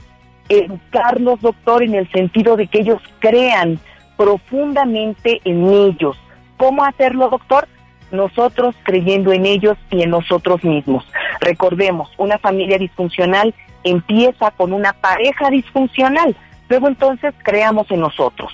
educarlos, 0.50 1.42
doctor, 1.42 1.84
en 1.84 1.96
el 1.96 2.10
sentido 2.12 2.56
de 2.56 2.68
que 2.68 2.80
ellos 2.80 3.02
crean 3.20 3.80
profundamente 4.16 5.42
en 5.44 5.68
ellos. 5.68 6.18
¿Cómo 6.58 6.84
hacerlo, 6.84 7.30
doctor? 7.30 7.68
Nosotros 8.12 8.76
creyendo 8.84 9.32
en 9.32 9.46
ellos 9.46 9.78
y 9.92 10.02
en 10.02 10.10
nosotros 10.10 10.64
mismos. 10.64 11.06
Recordemos, 11.40 12.10
una 12.18 12.38
familia 12.40 12.78
disfuncional 12.78 13.54
empieza 13.84 14.52
con 14.52 14.74
una 14.74 14.94
pareja 14.94 15.50
disfuncional. 15.50 16.36
Luego 16.70 16.88
entonces 16.88 17.34
creamos 17.44 17.90
en 17.92 18.02
nosotros. 18.02 18.52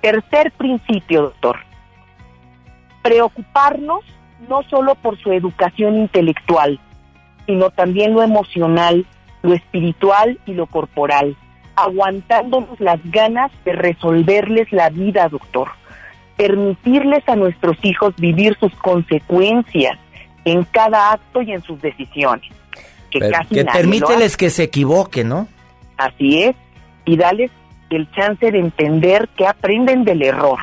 Tercer 0.00 0.52
principio, 0.52 1.22
doctor. 1.22 1.58
Preocuparnos 3.02 4.04
no 4.48 4.62
solo 4.64 4.94
por 4.96 5.18
su 5.18 5.32
educación 5.32 5.96
intelectual, 5.96 6.80
sino 7.46 7.70
también 7.70 8.12
lo 8.12 8.22
emocional, 8.22 9.06
lo 9.42 9.54
espiritual 9.54 10.38
y 10.46 10.54
lo 10.54 10.66
corporal, 10.66 11.36
aguantándonos 11.76 12.80
las 12.80 13.00
ganas 13.10 13.50
de 13.64 13.72
resolverles 13.72 14.72
la 14.72 14.90
vida, 14.90 15.28
doctor. 15.28 15.68
Permitirles 16.36 17.28
a 17.28 17.36
nuestros 17.36 17.76
hijos 17.82 18.14
vivir 18.16 18.56
sus 18.58 18.74
consecuencias 18.76 19.98
en 20.44 20.64
cada 20.64 21.12
acto 21.12 21.42
y 21.42 21.52
en 21.52 21.62
sus 21.62 21.80
decisiones. 21.80 22.50
Que 23.10 23.20
Pero 23.20 23.32
casi 23.32 23.54
que 23.54 23.64
permíteles 23.64 24.36
que 24.36 24.50
se 24.50 24.64
equivoquen, 24.64 25.28
¿no? 25.28 25.48
Así 25.96 26.42
es, 26.42 26.56
y 27.04 27.16
darles 27.16 27.50
el 27.90 28.10
chance 28.12 28.50
de 28.50 28.58
entender 28.58 29.28
que 29.36 29.46
aprenden 29.46 30.04
del 30.04 30.22
error. 30.22 30.58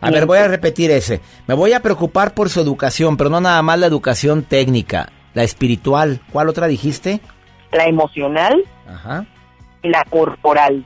A 0.00 0.10
ver, 0.10 0.26
voy 0.26 0.38
a 0.38 0.48
repetir 0.48 0.90
ese. 0.90 1.20
Me 1.46 1.54
voy 1.54 1.72
a 1.72 1.80
preocupar 1.80 2.34
por 2.34 2.50
su 2.50 2.60
educación, 2.60 3.16
pero 3.16 3.30
no 3.30 3.40
nada 3.40 3.60
más 3.62 3.78
la 3.78 3.86
educación 3.86 4.44
técnica, 4.44 5.10
la 5.34 5.42
espiritual. 5.42 6.20
¿Cuál 6.32 6.48
otra 6.48 6.68
dijiste? 6.68 7.20
La 7.72 7.86
emocional 7.86 8.62
Ajá. 8.88 9.26
y 9.82 9.88
la 9.88 10.04
corporal. 10.04 10.84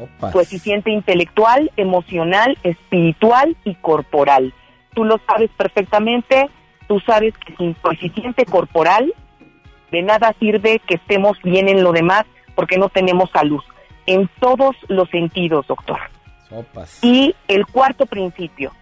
Opas. 0.00 0.32
Coeficiente 0.32 0.90
intelectual, 0.90 1.70
emocional, 1.76 2.56
espiritual 2.62 3.56
y 3.64 3.74
corporal. 3.74 4.54
Tú 4.94 5.04
lo 5.04 5.20
sabes 5.26 5.50
perfectamente, 5.56 6.48
tú 6.86 7.00
sabes 7.00 7.34
que 7.38 7.54
sin 7.56 7.74
coeficiente 7.74 8.44
corporal 8.46 9.12
de 9.90 10.02
nada 10.02 10.34
sirve 10.38 10.80
que 10.86 10.94
estemos 10.94 11.36
bien 11.42 11.68
en 11.68 11.82
lo 11.82 11.92
demás 11.92 12.24
porque 12.54 12.78
no 12.78 12.88
tenemos 12.88 13.30
salud. 13.30 13.62
En 14.06 14.28
todos 14.40 14.76
los 14.88 15.08
sentidos, 15.10 15.66
doctor. 15.66 15.98
Sopas. 16.48 17.02
Y 17.02 17.34
el 17.48 17.66
cuarto 17.66 18.06
principio, 18.06 18.72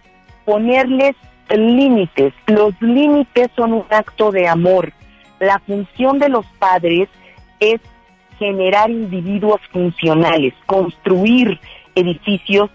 ponerles 0.45 1.15
límites. 1.49 2.33
Los 2.47 2.79
límites 2.81 3.49
son 3.55 3.73
un 3.73 3.85
acto 3.89 4.31
de 4.31 4.47
amor. 4.47 4.93
La 5.39 5.59
función 5.59 6.19
de 6.19 6.29
los 6.29 6.45
padres 6.59 7.09
es 7.59 7.81
generar 8.37 8.89
individuos 8.89 9.61
funcionales, 9.71 10.53
construir 10.65 11.59
edificios 11.95 12.69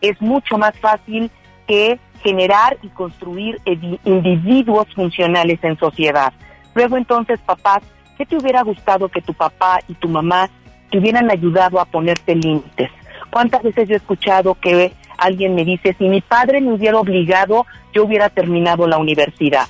es 0.00 0.20
mucho 0.20 0.58
más 0.58 0.78
fácil 0.78 1.30
que 1.66 1.98
generar 2.22 2.76
y 2.82 2.88
construir 2.88 3.60
individuos 4.04 4.86
funcionales 4.94 5.58
en 5.62 5.78
sociedad. 5.78 6.32
Luego 6.74 6.96
entonces, 6.96 7.40
papás, 7.40 7.82
¿qué 8.18 8.26
te 8.26 8.36
hubiera 8.36 8.62
gustado 8.62 9.08
que 9.08 9.22
tu 9.22 9.34
papá 9.34 9.80
y 9.88 9.94
tu 9.94 10.08
mamá 10.08 10.50
te 10.90 10.98
hubieran 10.98 11.30
ayudado 11.30 11.80
a 11.80 11.84
ponerte 11.84 12.34
límites? 12.34 12.90
¿Cuántas 13.30 13.62
veces 13.62 13.88
yo 13.88 13.94
he 13.94 13.98
escuchado 13.98 14.54
que 14.54 14.92
alguien 15.18 15.54
me 15.54 15.64
dice, 15.64 15.94
si 15.98 16.08
mi 16.08 16.20
padre 16.20 16.60
me 16.60 16.72
hubiera 16.72 16.98
obligado, 16.98 17.66
yo 17.92 18.04
hubiera 18.04 18.28
terminado 18.28 18.86
la 18.86 18.98
universidad? 18.98 19.66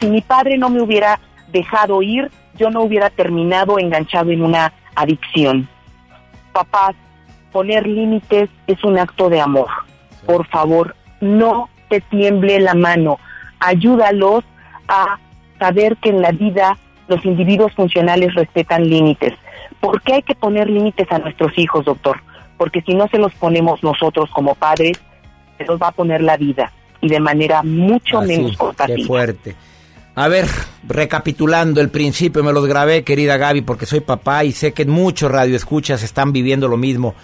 Si 0.00 0.08
mi 0.08 0.20
padre 0.20 0.58
no 0.58 0.70
me 0.70 0.82
hubiera 0.82 1.20
dejado 1.52 2.02
ir, 2.02 2.30
yo 2.56 2.70
no 2.70 2.82
hubiera 2.82 3.10
terminado 3.10 3.78
enganchado 3.78 4.30
en 4.30 4.42
una 4.42 4.72
adicción. 4.94 5.68
Papás, 6.52 6.94
poner 7.52 7.86
límites 7.86 8.50
es 8.66 8.82
un 8.84 8.98
acto 8.98 9.28
de 9.28 9.40
amor. 9.40 9.68
Por 10.26 10.46
favor, 10.46 10.94
no 11.20 11.68
te 11.88 12.00
tiemble 12.00 12.60
la 12.60 12.74
mano. 12.74 13.18
Ayúdalos 13.60 14.44
a 14.88 15.18
saber 15.58 15.96
que 15.96 16.10
en 16.10 16.22
la 16.22 16.32
vida 16.32 16.76
los 17.08 17.24
individuos 17.24 17.72
funcionales 17.74 18.34
respetan 18.34 18.88
límites. 18.88 19.34
¿Por 19.80 20.02
qué 20.02 20.14
hay 20.14 20.22
que 20.22 20.34
poner 20.34 20.68
límites 20.68 21.10
a 21.10 21.18
nuestros 21.18 21.56
hijos, 21.56 21.84
doctor? 21.84 22.20
Porque 22.56 22.82
si 22.82 22.94
no 22.94 23.06
se 23.08 23.18
los 23.18 23.32
ponemos 23.34 23.82
nosotros 23.82 24.28
como 24.30 24.54
padres, 24.54 25.00
se 25.56 25.64
los 25.64 25.80
va 25.80 25.88
a 25.88 25.92
poner 25.92 26.22
la 26.22 26.36
vida 26.36 26.72
y 27.00 27.08
de 27.08 27.20
manera 27.20 27.62
mucho 27.62 28.18
Así, 28.18 28.28
menos 28.28 28.52
qué 28.52 28.56
compasiva. 28.56 29.06
fuerte. 29.06 29.54
A 30.16 30.26
ver, 30.26 30.46
recapitulando 30.86 31.80
el 31.80 31.90
principio, 31.90 32.42
me 32.42 32.52
los 32.52 32.66
grabé, 32.66 33.04
querida 33.04 33.36
Gaby, 33.36 33.60
porque 33.62 33.86
soy 33.86 34.00
papá 34.00 34.42
y 34.44 34.50
sé 34.50 34.72
que 34.72 34.84
muchos 34.84 35.30
radioescuchas 35.30 36.02
están 36.02 36.32
viviendo 36.32 36.66
lo 36.66 36.76
mismo. 36.76 37.14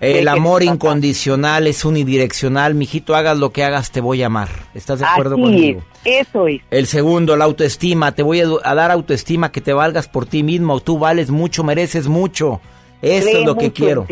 El 0.00 0.24
que 0.24 0.30
amor 0.30 0.62
incondicional 0.62 1.66
es 1.66 1.84
unidireccional. 1.84 2.74
Mijito, 2.74 3.14
hagas 3.14 3.38
lo 3.38 3.50
que 3.50 3.64
hagas, 3.64 3.90
te 3.90 4.00
voy 4.00 4.22
a 4.22 4.26
amar. 4.26 4.48
¿Estás 4.74 4.98
de 4.98 5.06
acuerdo 5.06 5.34
Así 5.36 5.42
conmigo? 5.42 5.82
es, 6.04 6.26
eso 6.28 6.46
es. 6.46 6.60
El 6.70 6.86
segundo, 6.86 7.36
la 7.36 7.44
autoestima. 7.44 8.12
Te 8.12 8.22
voy 8.22 8.40
a, 8.40 8.46
a 8.62 8.74
dar 8.74 8.90
autoestima 8.90 9.50
que 9.52 9.60
te 9.60 9.72
valgas 9.72 10.08
por 10.08 10.26
ti 10.26 10.42
mismo. 10.42 10.80
Tú 10.80 10.98
vales 10.98 11.30
mucho, 11.30 11.64
mereces 11.64 12.06
mucho. 12.08 12.60
Eso 13.00 13.26
Cree 13.28 13.40
es 13.40 13.46
lo 13.46 13.56
que 13.56 13.72
quiero. 13.72 14.06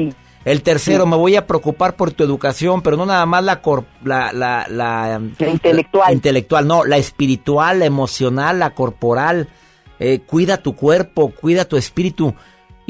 El 0.45 0.63
tercero, 0.63 1.05
Sí. 1.05 1.11
me 1.11 1.17
voy 1.17 1.37
a 1.37 1.47
preocupar 1.47 1.95
por 1.95 2.11
tu 2.11 2.25
educación, 2.25 2.83
pero 2.83 2.97
no 2.97 3.07
nada 3.07 3.25
más 3.27 3.45
la 3.45 3.63
cor- 3.63 3.85
la, 4.03 4.33
la, 4.33 4.67
la, 4.69 5.21
intelectual. 5.47 6.05
la 6.09 6.13
intelectual, 6.13 6.67
no, 6.67 6.85
la 6.85 6.97
espiritual, 6.97 7.79
la 7.79 7.85
emocional, 7.87 8.59
la 8.59 8.71
corporal. 8.71 9.49
Eh, 10.01 10.21
cuida 10.27 10.57
tu 10.57 10.75
cuerpo, 10.75 11.31
cuida 11.31 11.65
tu 11.65 11.77
espíritu. 11.77 12.35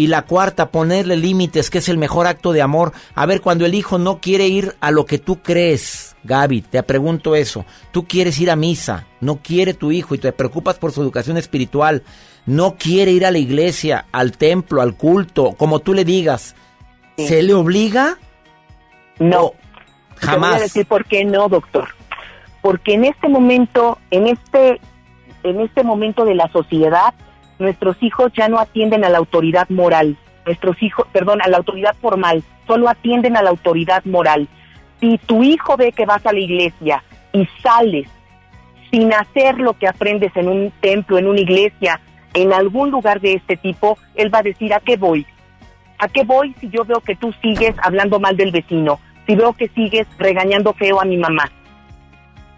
Y 0.02 0.08
la 0.08 0.22
cuarta, 0.22 0.72
ponerle 0.72 1.16
límites, 1.16 1.70
que 1.70 1.78
es 1.78 1.88
el 1.88 1.96
mejor 1.96 2.26
acto 2.26 2.50
de 2.50 2.60
amor. 2.60 2.92
A 3.14 3.24
ver, 3.24 3.40
cuando 3.40 3.64
el 3.64 3.72
hijo 3.72 3.98
no 3.98 4.18
quiere 4.18 4.48
ir 4.48 4.74
a 4.80 4.90
lo 4.90 5.06
que 5.06 5.18
tú 5.18 5.42
crees, 5.42 6.16
Gaby, 6.24 6.62
te 6.62 6.82
pregunto 6.82 7.36
eso. 7.36 7.64
Tú 7.92 8.04
quieres 8.08 8.40
ir 8.40 8.50
a 8.50 8.56
misa, 8.56 9.06
no 9.20 9.36
quiere 9.36 9.74
tu 9.74 9.92
hijo 9.92 10.16
y 10.16 10.18
te 10.18 10.32
preocupas 10.32 10.76
por 10.80 10.90
su 10.90 11.02
educación 11.02 11.36
espiritual. 11.36 12.02
No 12.46 12.74
quiere 12.76 13.12
ir 13.12 13.24
a 13.24 13.30
la 13.30 13.38
iglesia, 13.38 14.06
al 14.10 14.32
templo, 14.36 14.82
al 14.82 14.96
culto, 14.96 15.52
como 15.52 15.78
tú 15.78 15.94
le 15.94 16.04
digas. 16.04 16.56
¿Se 17.16 17.40
le 17.44 17.54
obliga? 17.54 18.18
No. 19.20 19.44
O 19.44 19.50
Te 19.52 20.26
voy 20.26 20.28
a 20.28 20.30
Jamás. 20.32 20.60
decir 20.62 20.84
por 20.84 21.04
qué 21.04 21.24
no, 21.24 21.48
doctor. 21.48 21.90
Porque 22.60 22.94
en 22.94 23.04
este 23.04 23.28
momento, 23.28 23.98
en 24.10 24.26
este, 24.26 24.80
en 25.44 25.60
este 25.60 25.84
momento 25.84 26.24
de 26.24 26.34
la 26.34 26.48
sociedad, 26.48 27.14
nuestros 27.62 27.96
hijos 28.02 28.32
ya 28.36 28.48
no 28.48 28.58
atienden 28.58 29.04
a 29.04 29.08
la 29.08 29.18
autoridad 29.18 29.68
moral. 29.70 30.16
Nuestros 30.44 30.82
hijos, 30.82 31.06
perdón, 31.12 31.40
a 31.40 31.48
la 31.48 31.58
autoridad 31.58 31.94
formal, 32.00 32.42
solo 32.66 32.88
atienden 32.88 33.36
a 33.36 33.42
la 33.42 33.50
autoridad 33.50 34.04
moral. 34.04 34.48
Si 35.00 35.18
tu 35.18 35.42
hijo 35.42 35.76
ve 35.76 35.92
que 35.92 36.06
vas 36.06 36.24
a 36.26 36.32
la 36.32 36.40
iglesia 36.40 37.02
y 37.32 37.48
sales 37.62 38.08
sin 38.90 39.12
hacer 39.12 39.58
lo 39.58 39.72
que 39.74 39.88
aprendes 39.88 40.36
en 40.36 40.48
un 40.48 40.72
templo, 40.80 41.16
en 41.16 41.26
una 41.26 41.40
iglesia, 41.40 42.00
en 42.34 42.52
algún 42.52 42.90
lugar 42.90 43.20
de 43.20 43.34
este 43.34 43.56
tipo, 43.56 43.96
él 44.14 44.32
va 44.32 44.38
a 44.38 44.42
decir, 44.42 44.74
¿a 44.74 44.80
qué 44.80 44.96
voy? 44.96 45.26
¿A 45.98 46.08
qué 46.08 46.24
voy 46.24 46.54
si 46.60 46.68
yo 46.68 46.84
veo 46.84 47.00
que 47.00 47.16
tú 47.16 47.32
sigues 47.40 47.74
hablando 47.82 48.20
mal 48.20 48.36
del 48.36 48.50
vecino? 48.50 48.98
Si 49.26 49.34
veo 49.34 49.52
que 49.52 49.68
sigues 49.68 50.06
regañando 50.18 50.72
feo 50.74 51.00
a 51.00 51.04
mi 51.04 51.16
mamá. 51.16 51.50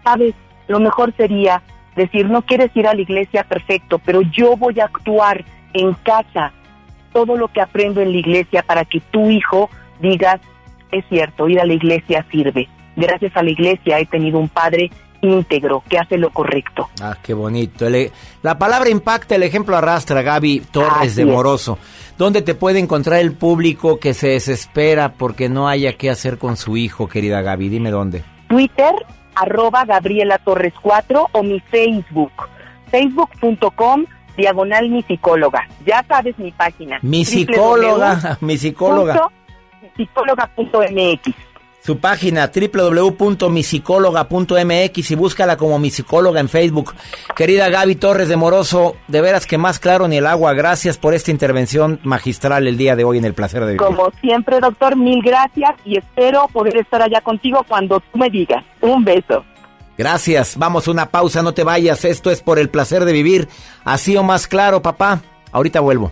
Sabes, 0.03 0.33
lo 0.67 0.79
mejor 0.79 1.13
sería 1.15 1.61
decir, 1.95 2.29
no 2.29 2.41
quieres 2.41 2.71
ir 2.75 2.87
a 2.87 2.93
la 2.93 3.01
iglesia, 3.01 3.43
perfecto, 3.43 3.99
pero 3.99 4.21
yo 4.21 4.57
voy 4.57 4.79
a 4.79 4.85
actuar 4.85 5.43
en 5.73 5.93
casa 5.93 6.51
todo 7.13 7.37
lo 7.37 7.47
que 7.47 7.61
aprendo 7.61 8.01
en 8.01 8.11
la 8.11 8.17
iglesia 8.17 8.63
para 8.63 8.83
que 8.85 8.99
tu 8.99 9.29
hijo 9.29 9.69
digas, 10.01 10.41
es 10.91 11.05
cierto, 11.09 11.47
ir 11.47 11.59
a 11.59 11.65
la 11.65 11.73
iglesia 11.73 12.25
sirve. 12.29 12.67
Gracias 12.95 13.35
a 13.35 13.43
la 13.43 13.49
iglesia 13.49 13.99
he 13.99 14.05
tenido 14.05 14.39
un 14.39 14.49
padre 14.49 14.89
íntegro 15.21 15.83
que 15.89 15.97
hace 15.97 16.17
lo 16.17 16.29
correcto. 16.29 16.89
Ah, 17.01 17.17
qué 17.21 17.33
bonito. 17.33 17.87
La 18.41 18.57
palabra 18.57 18.89
impacta, 18.89 19.35
el 19.35 19.43
ejemplo 19.43 19.75
arrastra, 19.75 20.21
Gaby 20.21 20.63
Torres 20.71 21.11
Así 21.11 21.23
de. 21.23 21.25
Moroso. 21.25 21.77
¿Dónde 22.17 22.41
te 22.41 22.55
puede 22.55 22.79
encontrar 22.79 23.19
el 23.19 23.33
público 23.33 23.99
que 23.99 24.13
se 24.13 24.29
desespera 24.29 25.13
porque 25.13 25.49
no 25.49 25.67
haya 25.67 25.93
qué 25.93 26.09
hacer 26.09 26.37
con 26.37 26.55
su 26.55 26.77
hijo, 26.77 27.09
querida 27.09 27.41
Gaby? 27.41 27.69
Dime 27.69 27.91
dónde. 27.91 28.23
Twitter, 28.47 28.93
arroba 29.35 29.85
Gabriela 29.85 30.37
Torres 30.37 30.73
4 30.81 31.29
o 31.31 31.43
mi 31.43 31.59
Facebook, 31.59 32.31
facebook.com, 32.89 34.05
diagonal 34.37 34.89
mi 34.89 35.03
psicóloga. 35.03 35.67
Ya 35.85 36.03
sabes 36.07 36.37
mi 36.39 36.51
página. 36.51 36.99
Mi 37.01 37.23
psicóloga, 37.25 38.37
mi 38.41 38.57
psicóloga. 38.57 39.29
Psicóloga.mx. 39.95 41.54
Su 41.85 41.99
página 41.99 42.51
www.misicóloga.mx 42.51 45.11
y 45.11 45.15
búscala 45.15 45.55
como 45.55 45.77
mi 45.77 45.91
psicóloga 45.91 46.39
en 46.39 46.49
Facebook. 46.49 46.95
Querida 47.35 47.69
Gaby 47.69 47.93
Torres 47.93 48.27
de 48.27 48.35
Moroso, 48.35 48.95
de 49.07 49.21
veras 49.21 49.45
que 49.45 49.59
más 49.59 49.77
claro 49.77 50.07
ni 50.07 50.17
el 50.17 50.25
agua. 50.25 50.53
Gracias 50.53 50.97
por 50.97 51.13
esta 51.13 51.29
intervención 51.29 51.99
magistral 52.01 52.65
el 52.65 52.75
día 52.75 52.95
de 52.95 53.03
hoy 53.03 53.19
en 53.19 53.25
el 53.25 53.35
placer 53.35 53.59
de 53.65 53.73
vivir. 53.73 53.85
Como 53.85 54.09
siempre, 54.19 54.59
doctor, 54.59 54.95
mil 54.95 55.21
gracias 55.21 55.75
y 55.85 55.99
espero 55.99 56.47
poder 56.51 56.77
estar 56.77 57.03
allá 57.03 57.21
contigo 57.21 57.63
cuando 57.67 57.99
tú 57.99 58.17
me 58.17 58.31
digas. 58.31 58.65
Un 58.81 59.05
beso. 59.05 59.45
Gracias. 59.95 60.57
Vamos 60.57 60.87
a 60.87 60.91
una 60.91 61.11
pausa, 61.11 61.43
no 61.43 61.53
te 61.53 61.63
vayas. 61.63 62.03
Esto 62.03 62.31
es 62.31 62.41
por 62.41 62.57
el 62.57 62.69
placer 62.69 63.05
de 63.05 63.13
vivir. 63.13 63.47
Así 63.83 64.17
o 64.17 64.23
más 64.23 64.47
claro, 64.47 64.81
papá. 64.81 65.21
Ahorita 65.51 65.81
vuelvo. 65.81 66.11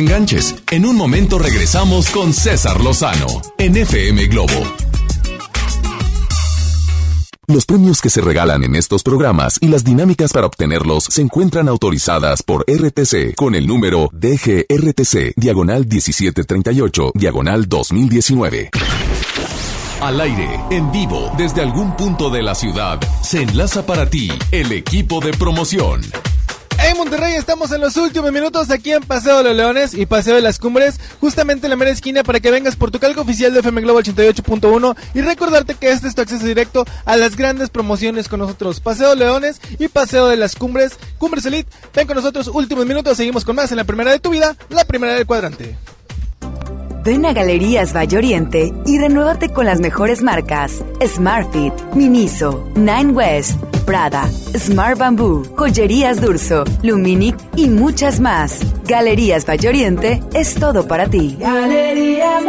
Enganches. 0.00 0.56
En 0.70 0.84
un 0.84 0.96
momento 0.96 1.38
regresamos 1.38 2.10
con 2.10 2.32
César 2.32 2.80
Lozano 2.80 3.26
en 3.58 3.76
FM 3.76 4.26
Globo. 4.26 4.64
Los 7.46 7.66
premios 7.66 8.00
que 8.00 8.10
se 8.10 8.20
regalan 8.20 8.62
en 8.62 8.76
estos 8.76 9.02
programas 9.02 9.58
y 9.60 9.66
las 9.68 9.82
dinámicas 9.82 10.32
para 10.32 10.46
obtenerlos 10.46 11.04
se 11.04 11.20
encuentran 11.20 11.68
autorizadas 11.68 12.42
por 12.44 12.64
RTC 12.68 13.34
con 13.34 13.56
el 13.56 13.66
número 13.66 14.08
DGRTC, 14.12 15.34
diagonal 15.36 15.86
1738, 15.86 17.12
diagonal 17.14 17.68
2019. 17.68 18.70
Al 20.00 20.20
aire, 20.20 20.60
en 20.70 20.92
vivo, 20.92 21.32
desde 21.36 21.60
algún 21.60 21.96
punto 21.96 22.30
de 22.30 22.42
la 22.42 22.54
ciudad, 22.54 23.00
se 23.20 23.42
enlaza 23.42 23.84
para 23.84 24.08
ti 24.08 24.30
el 24.52 24.70
equipo 24.72 25.20
de 25.20 25.32
promoción. 25.32 26.02
En 26.82 26.96
Monterrey 26.96 27.34
estamos 27.34 27.70
en 27.72 27.80
los 27.80 27.96
últimos 27.98 28.32
minutos 28.32 28.70
aquí 28.70 28.92
en 28.92 29.02
Paseo 29.02 29.38
de 29.38 29.44
los 29.44 29.56
Leones 29.56 29.94
y 29.94 30.06
Paseo 30.06 30.34
de 30.34 30.40
las 30.40 30.58
Cumbres, 30.58 30.98
justamente 31.20 31.66
en 31.66 31.70
la 31.70 31.76
mera 31.76 31.90
esquina 31.90 32.22
para 32.22 32.40
que 32.40 32.50
vengas 32.50 32.74
por 32.74 32.90
tu 32.90 32.98
calco 32.98 33.20
oficial 33.20 33.52
de 33.52 33.60
FM 33.60 33.82
Globo 33.82 34.00
88.1 34.00 34.96
y 35.14 35.20
recordarte 35.20 35.74
que 35.74 35.90
este 35.90 36.08
es 36.08 36.14
tu 36.14 36.22
acceso 36.22 36.44
directo 36.44 36.86
a 37.04 37.16
las 37.16 37.36
grandes 37.36 37.68
promociones 37.68 38.28
con 38.28 38.40
nosotros. 38.40 38.80
Paseo 38.80 39.10
de 39.10 39.16
Leones 39.16 39.60
y 39.78 39.88
Paseo 39.88 40.28
de 40.28 40.36
las 40.36 40.56
Cumbres, 40.56 40.92
Cumbres 41.18 41.44
Elite. 41.44 41.70
Ven 41.94 42.06
con 42.06 42.16
nosotros 42.16 42.48
últimos 42.48 42.86
minutos, 42.86 43.16
seguimos 43.16 43.44
con 43.44 43.56
más 43.56 43.70
en 43.70 43.76
la 43.76 43.84
primera 43.84 44.10
de 44.10 44.18
tu 44.18 44.30
vida, 44.30 44.56
la 44.70 44.84
primera 44.84 45.14
del 45.14 45.26
cuadrante. 45.26 45.76
Ven 47.10 47.26
a 47.26 47.32
Galerías 47.32 47.92
Valle 47.92 48.18
Oriente 48.18 48.72
y 48.86 48.96
renuévate 49.00 49.48
con 49.48 49.66
las 49.66 49.80
mejores 49.80 50.22
marcas: 50.22 50.84
Smartfit, 51.04 51.72
Miniso, 51.92 52.70
Nine 52.76 53.10
West, 53.10 53.60
Prada, 53.84 54.28
Smart 54.56 54.96
Bamboo, 54.96 55.42
Joyerías 55.56 56.20
Durso, 56.20 56.62
Luminic 56.84 57.36
y 57.56 57.68
muchas 57.68 58.20
más. 58.20 58.60
Galerías 58.86 59.44
Valle 59.44 59.70
Oriente 59.70 60.22
es 60.34 60.54
todo 60.54 60.86
para 60.86 61.08
ti. 61.08 61.36
Galerías. 61.40 62.44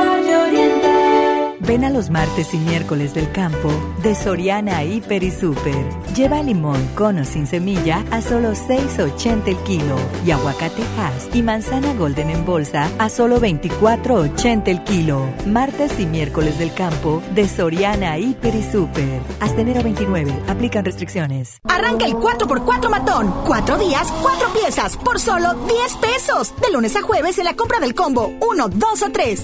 Ven 1.67 1.83
a 1.83 1.91
los 1.91 2.09
martes 2.09 2.53
y 2.55 2.57
miércoles 2.57 3.13
del 3.13 3.31
campo 3.31 3.69
de 4.01 4.15
Soriana 4.15 4.83
Hiper 4.83 5.23
y 5.23 5.29
Super. 5.29 5.85
Lleva 6.15 6.41
limón 6.41 6.87
cono 6.95 7.23
sin 7.23 7.45
semilla 7.45 8.03
a 8.09 8.21
solo 8.21 8.53
6.80 8.53 9.47
el 9.47 9.57
kilo 9.57 9.95
y 10.25 10.31
aguacate 10.31 10.81
Hass 10.97 11.29
y 11.33 11.43
manzana 11.43 11.93
Golden 11.93 12.31
en 12.31 12.45
bolsa 12.45 12.89
a 12.97 13.09
solo 13.09 13.39
24.80 13.39 14.67
el 14.69 14.83
kilo. 14.83 15.29
Martes 15.45 15.99
y 15.99 16.07
miércoles 16.07 16.57
del 16.57 16.73
campo 16.73 17.21
de 17.35 17.47
Soriana 17.47 18.17
Hiper 18.17 18.55
y 18.55 18.63
Super. 18.63 19.21
Hasta 19.39 19.61
enero 19.61 19.83
29. 19.83 20.33
Aplican 20.47 20.83
restricciones. 20.83 21.59
Arranca 21.67 22.05
el 22.05 22.13
4x4 22.13 22.89
matón. 22.89 23.33
Cuatro 23.45 23.77
días, 23.77 24.11
cuatro 24.23 24.51
piezas, 24.53 24.97
por 24.97 25.19
solo 25.19 25.53
10 25.53 25.95
pesos. 25.97 26.53
De 26.59 26.71
lunes 26.71 26.95
a 26.95 27.03
jueves 27.03 27.37
en 27.37 27.45
la 27.45 27.55
compra 27.55 27.79
del 27.79 27.93
combo 27.93 28.33
1, 28.41 28.67
2 28.67 29.01
o 29.03 29.11
3. 29.11 29.43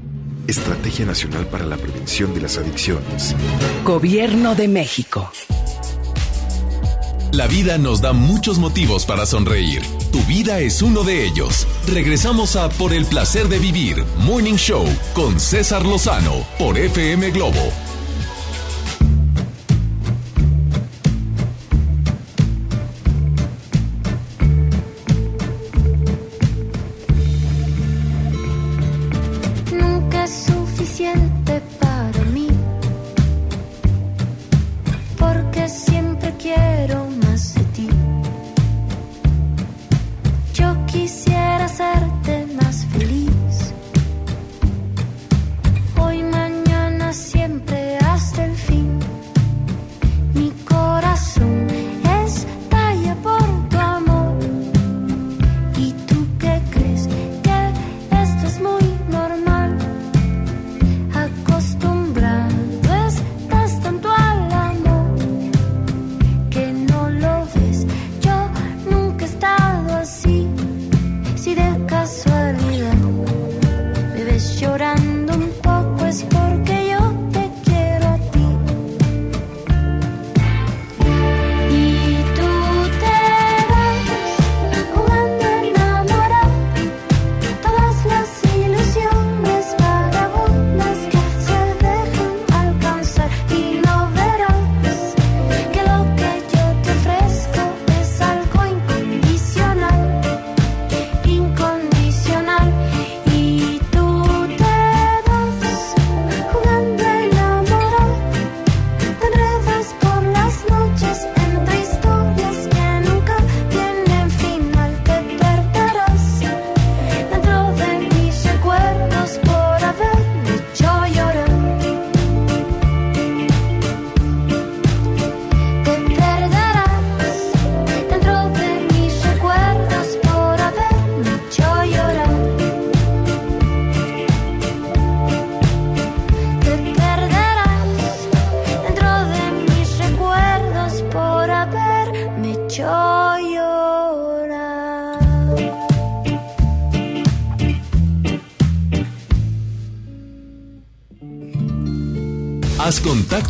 Estrategia 0.47 1.05
Nacional 1.05 1.47
para 1.47 1.65
la 1.65 1.77
Prevención 1.77 2.33
de 2.33 2.41
las 2.41 2.57
Adicciones. 2.57 3.35
Gobierno 3.83 4.55
de 4.55 4.67
México. 4.67 5.31
La 7.31 7.47
vida 7.47 7.77
nos 7.77 8.01
da 8.01 8.11
muchos 8.11 8.59
motivos 8.59 9.05
para 9.05 9.25
sonreír. 9.25 9.81
Tu 10.11 10.19
vida 10.23 10.59
es 10.59 10.81
uno 10.81 11.03
de 11.03 11.25
ellos. 11.25 11.65
Regresamos 11.87 12.57
a 12.57 12.67
Por 12.69 12.91
el 12.91 13.05
placer 13.05 13.47
de 13.47 13.59
vivir, 13.59 14.03
Morning 14.17 14.55
Show, 14.55 14.85
con 15.13 15.39
César 15.39 15.85
Lozano, 15.85 16.45
por 16.59 16.77
FM 16.77 17.31
Globo. 17.31 17.71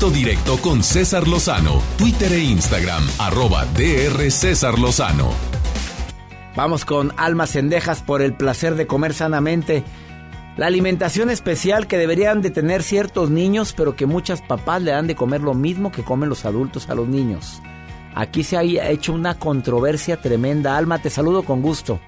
Contacto 0.01 0.09
directo 0.09 0.57
con 0.57 0.83
César 0.83 1.27
Lozano, 1.27 1.79
Twitter 1.95 2.33
e 2.33 2.39
Instagram, 2.39 3.03
arroba 3.19 3.65
DR 3.65 4.31
César 4.31 4.79
Lozano. 4.79 5.29
Vamos 6.55 6.85
con 6.85 7.13
almas 7.17 7.51
cendejas 7.51 8.01
por 8.01 8.23
el 8.23 8.33
placer 8.33 8.73
de 8.75 8.87
comer 8.87 9.13
sanamente. 9.13 9.83
La 10.57 10.65
alimentación 10.65 11.29
especial 11.29 11.85
que 11.85 11.99
deberían 11.99 12.41
de 12.41 12.49
tener 12.49 12.81
ciertos 12.81 13.29
niños, 13.29 13.73
pero 13.77 13.95
que 13.95 14.07
muchas 14.07 14.41
papás 14.41 14.81
le 14.81 14.89
dan 14.89 15.05
de 15.05 15.15
comer 15.15 15.41
lo 15.41 15.53
mismo 15.53 15.91
que 15.91 16.03
comen 16.03 16.29
los 16.29 16.45
adultos 16.45 16.89
a 16.89 16.95
los 16.95 17.07
niños. 17.07 17.61
Aquí 18.15 18.43
se 18.43 18.57
ha 18.57 18.63
hecho 18.63 19.13
una 19.13 19.37
controversia 19.37 20.19
tremenda. 20.19 20.77
Alma, 20.77 20.99
te 20.99 21.11
saludo 21.11 21.43
con 21.43 21.61
gusto. 21.61 21.99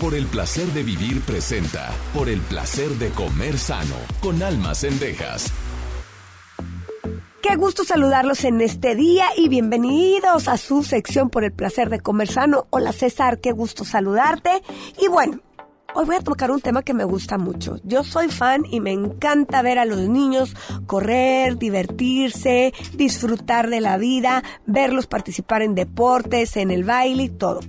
Por 0.00 0.14
el 0.14 0.26
placer 0.26 0.66
de 0.68 0.82
vivir 0.82 1.20
presenta, 1.20 1.92
por 2.14 2.30
el 2.30 2.40
placer 2.40 2.88
de 2.92 3.10
comer 3.10 3.58
sano, 3.58 3.96
con 4.20 4.42
almas 4.42 4.80
cendejas. 4.80 5.52
Qué 7.46 7.56
gusto 7.56 7.84
saludarlos 7.84 8.42
en 8.44 8.62
este 8.62 8.94
día 8.94 9.26
y 9.36 9.50
bienvenidos 9.50 10.48
a 10.48 10.56
su 10.56 10.82
sección 10.82 11.28
por 11.28 11.44
el 11.44 11.52
placer 11.52 11.90
de 11.90 12.00
comer 12.00 12.26
sano. 12.26 12.66
Hola 12.70 12.90
César, 12.92 13.38
qué 13.38 13.52
gusto 13.52 13.84
saludarte. 13.84 14.62
Y 14.98 15.08
bueno, 15.08 15.40
hoy 15.92 16.06
voy 16.06 16.16
a 16.16 16.20
tocar 16.20 16.50
un 16.50 16.62
tema 16.62 16.82
que 16.82 16.94
me 16.94 17.04
gusta 17.04 17.36
mucho. 17.36 17.76
Yo 17.84 18.02
soy 18.02 18.30
fan 18.30 18.62
y 18.70 18.80
me 18.80 18.92
encanta 18.92 19.60
ver 19.60 19.78
a 19.78 19.84
los 19.84 19.98
niños 20.08 20.56
correr, 20.86 21.58
divertirse, 21.58 22.72
disfrutar 22.94 23.68
de 23.68 23.82
la 23.82 23.98
vida, 23.98 24.42
verlos 24.64 25.06
participar 25.06 25.60
en 25.60 25.74
deportes, 25.74 26.56
en 26.56 26.70
el 26.70 26.82
baile 26.82 27.24
y 27.24 27.28
todo. 27.28 27.60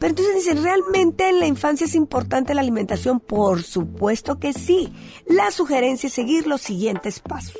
Pero 0.00 0.10
entonces 0.10 0.34
dicen, 0.34 0.64
¿realmente 0.64 1.28
en 1.28 1.38
la 1.38 1.46
infancia 1.46 1.84
es 1.84 1.94
importante 1.94 2.52
la 2.52 2.62
alimentación? 2.62 3.20
Por 3.20 3.62
supuesto 3.62 4.40
que 4.40 4.52
sí. 4.52 4.92
La 5.24 5.52
sugerencia 5.52 6.08
es 6.08 6.14
seguir 6.14 6.48
los 6.48 6.62
siguientes 6.62 7.20
pasos. 7.20 7.54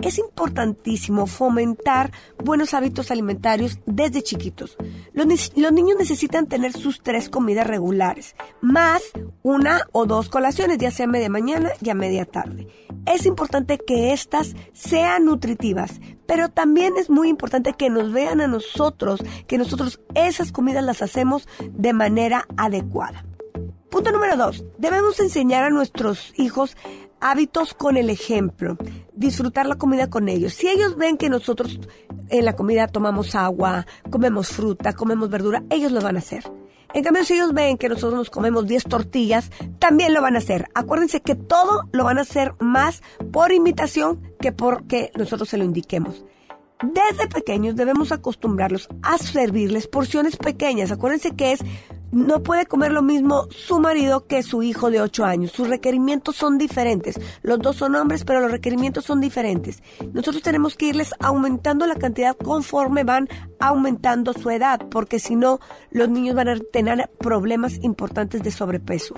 Es 0.00 0.18
importantísimo 0.18 1.26
fomentar 1.26 2.12
buenos 2.44 2.74
hábitos 2.74 3.10
alimentarios 3.10 3.78
desde 3.86 4.22
chiquitos. 4.22 4.76
Los, 5.14 5.26
ni- 5.26 5.62
los 5.62 5.72
niños 5.72 5.96
necesitan 5.98 6.46
tener 6.46 6.72
sus 6.72 7.02
tres 7.02 7.30
comidas 7.30 7.66
regulares, 7.66 8.34
más 8.60 9.02
una 9.42 9.86
o 9.92 10.04
dos 10.04 10.28
colaciones, 10.28 10.76
ya 10.78 10.90
sea 10.90 11.06
media 11.06 11.30
mañana 11.30 11.70
y 11.80 11.88
a 11.88 11.94
media 11.94 12.26
tarde. 12.26 12.68
Es 13.06 13.24
importante 13.24 13.78
que 13.78 14.12
éstas 14.12 14.54
sean 14.72 15.24
nutritivas, 15.24 16.00
pero 16.26 16.50
también 16.50 16.94
es 16.98 17.08
muy 17.08 17.28
importante 17.28 17.72
que 17.72 17.88
nos 17.88 18.12
vean 18.12 18.40
a 18.42 18.46
nosotros, 18.46 19.20
que 19.46 19.58
nosotros 19.58 20.00
esas 20.14 20.52
comidas 20.52 20.84
las 20.84 21.00
hacemos 21.02 21.48
de 21.72 21.92
manera 21.94 22.46
adecuada. 22.56 23.24
Punto 23.90 24.10
número 24.10 24.36
dos. 24.36 24.64
Debemos 24.76 25.20
enseñar 25.20 25.62
a 25.62 25.70
nuestros 25.70 26.32
hijos 26.36 26.76
hábitos 27.24 27.72
con 27.72 27.96
el 27.96 28.10
ejemplo. 28.10 28.76
Disfrutar 29.14 29.66
la 29.66 29.76
comida 29.76 30.10
con 30.10 30.28
ellos. 30.28 30.52
Si 30.52 30.68
ellos 30.68 30.96
ven 30.96 31.16
que 31.16 31.30
nosotros 31.30 31.80
en 32.28 32.44
la 32.44 32.54
comida 32.54 32.86
tomamos 32.86 33.34
agua, 33.34 33.86
comemos 34.10 34.48
fruta, 34.48 34.92
comemos 34.92 35.30
verdura, 35.30 35.64
ellos 35.70 35.90
lo 35.90 36.02
van 36.02 36.16
a 36.16 36.18
hacer. 36.18 36.44
En 36.92 37.02
cambio, 37.02 37.24
si 37.24 37.34
ellos 37.34 37.54
ven 37.54 37.78
que 37.78 37.88
nosotros 37.88 38.14
nos 38.14 38.30
comemos 38.30 38.66
10 38.66 38.84
tortillas, 38.84 39.50
también 39.78 40.12
lo 40.12 40.20
van 40.20 40.36
a 40.36 40.38
hacer. 40.38 40.68
Acuérdense 40.74 41.22
que 41.22 41.34
todo 41.34 41.88
lo 41.92 42.04
van 42.04 42.18
a 42.18 42.22
hacer 42.22 42.54
más 42.60 43.02
por 43.32 43.52
imitación 43.52 44.20
que 44.38 44.52
porque 44.52 45.10
nosotros 45.16 45.48
se 45.48 45.56
lo 45.56 45.64
indiquemos. 45.64 46.24
Desde 46.82 47.26
pequeños 47.28 47.74
debemos 47.74 48.12
acostumbrarlos 48.12 48.88
a 49.02 49.16
servirles 49.16 49.88
porciones 49.88 50.36
pequeñas. 50.36 50.92
Acuérdense 50.92 51.34
que 51.34 51.52
es 51.52 51.60
no 52.14 52.42
puede 52.42 52.66
comer 52.66 52.92
lo 52.92 53.02
mismo 53.02 53.48
su 53.50 53.80
marido 53.80 54.26
que 54.26 54.42
su 54.42 54.62
hijo 54.62 54.90
de 54.90 55.00
8 55.00 55.24
años. 55.24 55.52
Sus 55.52 55.68
requerimientos 55.68 56.36
son 56.36 56.58
diferentes. 56.58 57.20
Los 57.42 57.58
dos 57.58 57.76
son 57.76 57.94
hombres, 57.96 58.24
pero 58.24 58.40
los 58.40 58.50
requerimientos 58.50 59.04
son 59.04 59.20
diferentes. 59.20 59.82
Nosotros 60.12 60.42
tenemos 60.42 60.76
que 60.76 60.86
irles 60.86 61.14
aumentando 61.18 61.86
la 61.86 61.96
cantidad 61.96 62.36
conforme 62.36 63.04
van 63.04 63.28
aumentando 63.60 64.32
su 64.32 64.50
edad, 64.50 64.80
porque 64.90 65.18
si 65.18 65.36
no, 65.36 65.60
los 65.90 66.08
niños 66.08 66.34
van 66.34 66.48
a 66.48 66.58
tener 66.58 67.10
problemas 67.18 67.78
importantes 67.82 68.42
de 68.42 68.50
sobrepeso. 68.50 69.14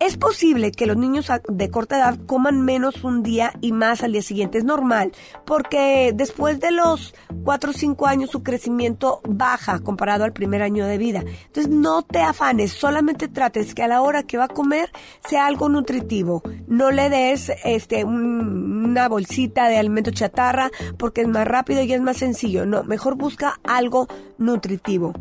Es 0.00 0.16
posible 0.16 0.72
que 0.72 0.86
los 0.86 0.96
niños 0.96 1.30
de 1.48 1.70
corta 1.70 1.98
edad 1.98 2.18
coman 2.26 2.64
menos 2.64 3.04
un 3.04 3.22
día 3.22 3.52
y 3.60 3.72
más 3.72 4.02
al 4.02 4.12
día 4.12 4.22
siguiente. 4.22 4.58
Es 4.58 4.64
normal, 4.64 5.12
porque 5.44 6.12
después 6.14 6.60
de 6.60 6.70
los 6.70 7.14
4 7.44 7.70
o 7.70 7.74
5 7.74 8.06
años 8.06 8.30
su 8.30 8.42
crecimiento 8.42 9.20
baja 9.28 9.80
comparado 9.80 10.24
al 10.24 10.32
primer 10.32 10.62
año 10.62 10.86
de 10.86 10.98
vida. 10.98 11.24
Entonces 11.46 11.68
no 11.68 12.02
te 12.10 12.20
afanes, 12.20 12.72
solamente 12.72 13.28
trates 13.28 13.74
que 13.74 13.82
a 13.82 13.88
la 13.88 14.00
hora 14.02 14.22
que 14.22 14.38
va 14.38 14.44
a 14.44 14.48
comer 14.48 14.90
sea 15.28 15.46
algo 15.46 15.68
nutritivo. 15.68 16.42
No 16.66 16.90
le 16.90 17.10
des 17.10 17.52
este 17.64 18.04
un- 18.04 18.84
una 18.86 19.08
bolsita 19.08 19.68
de 19.68 19.76
alimento 19.76 20.10
chatarra 20.10 20.70
porque 20.96 21.20
es 21.22 21.28
más 21.28 21.46
rápido 21.46 21.82
y 21.82 21.92
es 21.92 22.00
más 22.00 22.16
sencillo. 22.16 22.64
No, 22.66 22.82
mejor 22.84 23.16
busca 23.16 23.60
algo 23.64 24.08
nutritivo. 24.38 25.12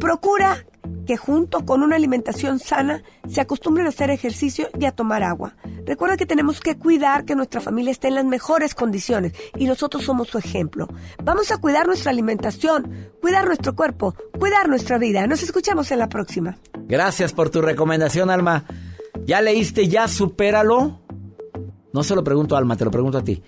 Procura 0.00 0.64
que 1.06 1.16
junto 1.16 1.64
con 1.64 1.82
una 1.82 1.96
alimentación 1.96 2.58
sana 2.58 3.02
se 3.28 3.40
acostumbren 3.40 3.86
a 3.86 3.90
hacer 3.90 4.10
ejercicio 4.10 4.68
y 4.78 4.84
a 4.84 4.92
tomar 4.92 5.22
agua. 5.22 5.56
Recuerda 5.84 6.16
que 6.16 6.26
tenemos 6.26 6.60
que 6.60 6.76
cuidar 6.76 7.24
que 7.24 7.34
nuestra 7.34 7.60
familia 7.60 7.90
esté 7.90 8.08
en 8.08 8.14
las 8.14 8.24
mejores 8.24 8.74
condiciones 8.74 9.32
y 9.56 9.66
nosotros 9.66 10.04
somos 10.04 10.28
su 10.28 10.38
ejemplo. 10.38 10.88
Vamos 11.22 11.50
a 11.50 11.58
cuidar 11.58 11.86
nuestra 11.86 12.10
alimentación, 12.10 13.10
cuidar 13.20 13.46
nuestro 13.46 13.74
cuerpo, 13.74 14.14
cuidar 14.38 14.68
nuestra 14.68 14.98
vida. 14.98 15.26
Nos 15.26 15.42
escuchamos 15.42 15.90
en 15.90 15.98
la 15.98 16.08
próxima. 16.08 16.58
Gracias 16.86 17.32
por 17.32 17.50
tu 17.50 17.62
recomendación, 17.62 18.30
Alma. 18.30 18.64
¿Ya 19.24 19.40
leíste 19.40 19.88
Ya 19.88 20.08
Supéralo? 20.08 21.00
No 21.92 22.02
se 22.02 22.14
lo 22.14 22.24
pregunto 22.24 22.54
a 22.54 22.58
Alma, 22.58 22.76
te 22.76 22.84
lo 22.84 22.90
pregunto 22.90 23.18
a 23.18 23.24
ti. 23.24 23.42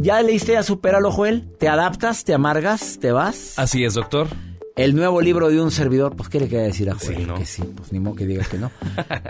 ¿Ya 0.00 0.20
leíste 0.22 0.52
Ya 0.52 0.62
Supéralo, 0.62 1.10
Joel? 1.10 1.48
¿Te 1.58 1.68
adaptas? 1.68 2.24
¿Te 2.24 2.34
amargas? 2.34 2.98
¿Te 3.00 3.12
vas? 3.12 3.58
Así 3.58 3.84
es, 3.84 3.94
doctor. 3.94 4.28
El 4.76 4.96
nuevo 4.96 5.20
libro 5.20 5.50
de 5.50 5.60
un 5.60 5.70
servidor, 5.70 6.16
pues 6.16 6.28
¿qué 6.28 6.40
le 6.40 6.48
queda 6.48 6.62
decir 6.62 6.90
a 6.90 6.94
Joel? 6.94 7.32
Que 7.34 7.46
sí, 7.46 7.62
pues 7.76 7.92
ni 7.92 8.00
modo 8.00 8.16
que 8.16 8.26
digas 8.26 8.48
que 8.48 8.58
no. 8.58 8.72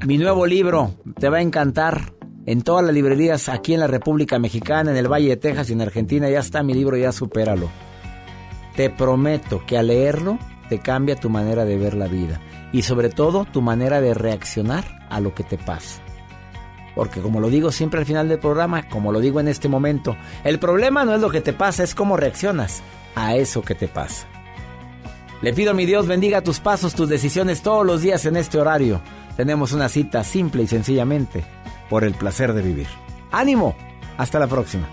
Mi 0.07 0.16
nuevo 0.16 0.47
libro 0.47 0.95
te 1.19 1.29
va 1.29 1.37
a 1.39 1.43
encantar. 1.43 2.15
En 2.47 2.62
todas 2.62 2.85
las 2.85 2.95
librerías 2.95 3.49
aquí 3.49 3.73
en 3.73 3.81
la 3.81 3.87
República 3.87 4.39
Mexicana, 4.39 4.91
en 4.91 4.97
el 4.99 5.11
Valle 5.11 5.29
de 5.29 5.37
Texas 5.37 5.69
y 5.69 5.75
en 5.75 5.83
Argentina 5.83 6.29
ya 6.29 6.41
está 6.41 6.62
mi 6.62 6.75
libro, 6.75 6.97
ya 6.97 7.11
supéralo. 7.11 7.71
Te 8.77 8.89
prometo 8.91 9.62
que 9.66 9.79
al 9.79 9.87
leerlo 9.89 10.39
te 10.69 10.79
cambia 10.79 11.16
tu 11.16 11.31
manera 11.31 11.65
de 11.65 11.77
ver 11.77 11.95
la 11.95 12.07
vida 12.07 12.41
y 12.73 12.83
sobre 12.83 13.09
todo 13.09 13.47
tu 13.47 13.62
manera 13.62 14.01
de 14.03 14.12
reaccionar 14.12 14.85
a 15.11 15.21
lo 15.21 15.35
que 15.35 15.43
te 15.43 15.59
pasa. 15.59 16.03
Porque 16.95 17.21
como 17.21 17.41
lo 17.41 17.49
digo 17.49 17.71
siempre 17.71 18.01
al 18.01 18.07
final 18.07 18.29
del 18.29 18.39
programa, 18.39 18.89
como 18.89 19.11
lo 19.11 19.21
digo 19.21 19.41
en 19.41 19.49
este 19.49 19.69
momento, 19.69 20.16
el 20.43 20.59
problema 20.59 21.05
no 21.05 21.15
es 21.15 21.21
lo 21.21 21.31
que 21.31 21.41
te 21.41 21.53
pasa, 21.53 21.83
es 21.83 21.95
cómo 21.95 22.16
reaccionas 22.16 22.83
a 23.15 23.37
eso 23.37 23.62
que 23.62 23.75
te 23.75 23.89
pasa. 23.89 24.27
Le 25.43 25.52
pido 25.52 25.73
a 25.73 25.74
mi 25.74 25.86
Dios 25.86 26.06
bendiga 26.06 26.43
tus 26.43 26.61
pasos, 26.61 26.94
tus 26.94 27.09
decisiones 27.09 27.62
todos 27.62 27.85
los 27.85 28.02
días 28.02 28.24
en 28.27 28.36
este 28.36 28.59
horario. 28.59 29.01
Tenemos 29.36 29.73
una 29.73 29.89
cita 29.89 30.24
simple 30.24 30.62
y 30.62 30.66
sencillamente 30.66 31.44
por 31.90 32.05
el 32.05 32.15
placer 32.15 32.52
de 32.52 32.62
vivir. 32.62 32.86
¡Ánimo! 33.31 33.77
Hasta 34.16 34.39
la 34.39 34.47
próxima. 34.47 34.89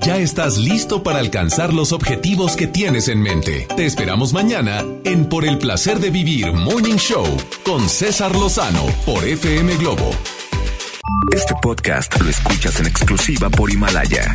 Ya 0.00 0.16
estás 0.16 0.58
listo 0.58 1.04
para 1.04 1.20
alcanzar 1.20 1.72
los 1.72 1.92
objetivos 1.92 2.56
que 2.56 2.66
tienes 2.66 3.06
en 3.06 3.20
mente. 3.20 3.68
Te 3.76 3.86
esperamos 3.86 4.32
mañana 4.32 4.84
en 5.04 5.26
Por 5.26 5.44
el 5.44 5.58
placer 5.58 6.00
de 6.00 6.10
vivir 6.10 6.52
Morning 6.52 6.96
Show 6.96 7.24
con 7.64 7.88
César 7.88 8.34
Lozano 8.34 8.84
por 9.06 9.24
FM 9.24 9.76
Globo. 9.76 10.10
Este 11.32 11.54
podcast 11.62 12.20
lo 12.20 12.28
escuchas 12.28 12.80
en 12.80 12.86
exclusiva 12.86 13.48
por 13.48 13.70
Himalaya. 13.70 14.34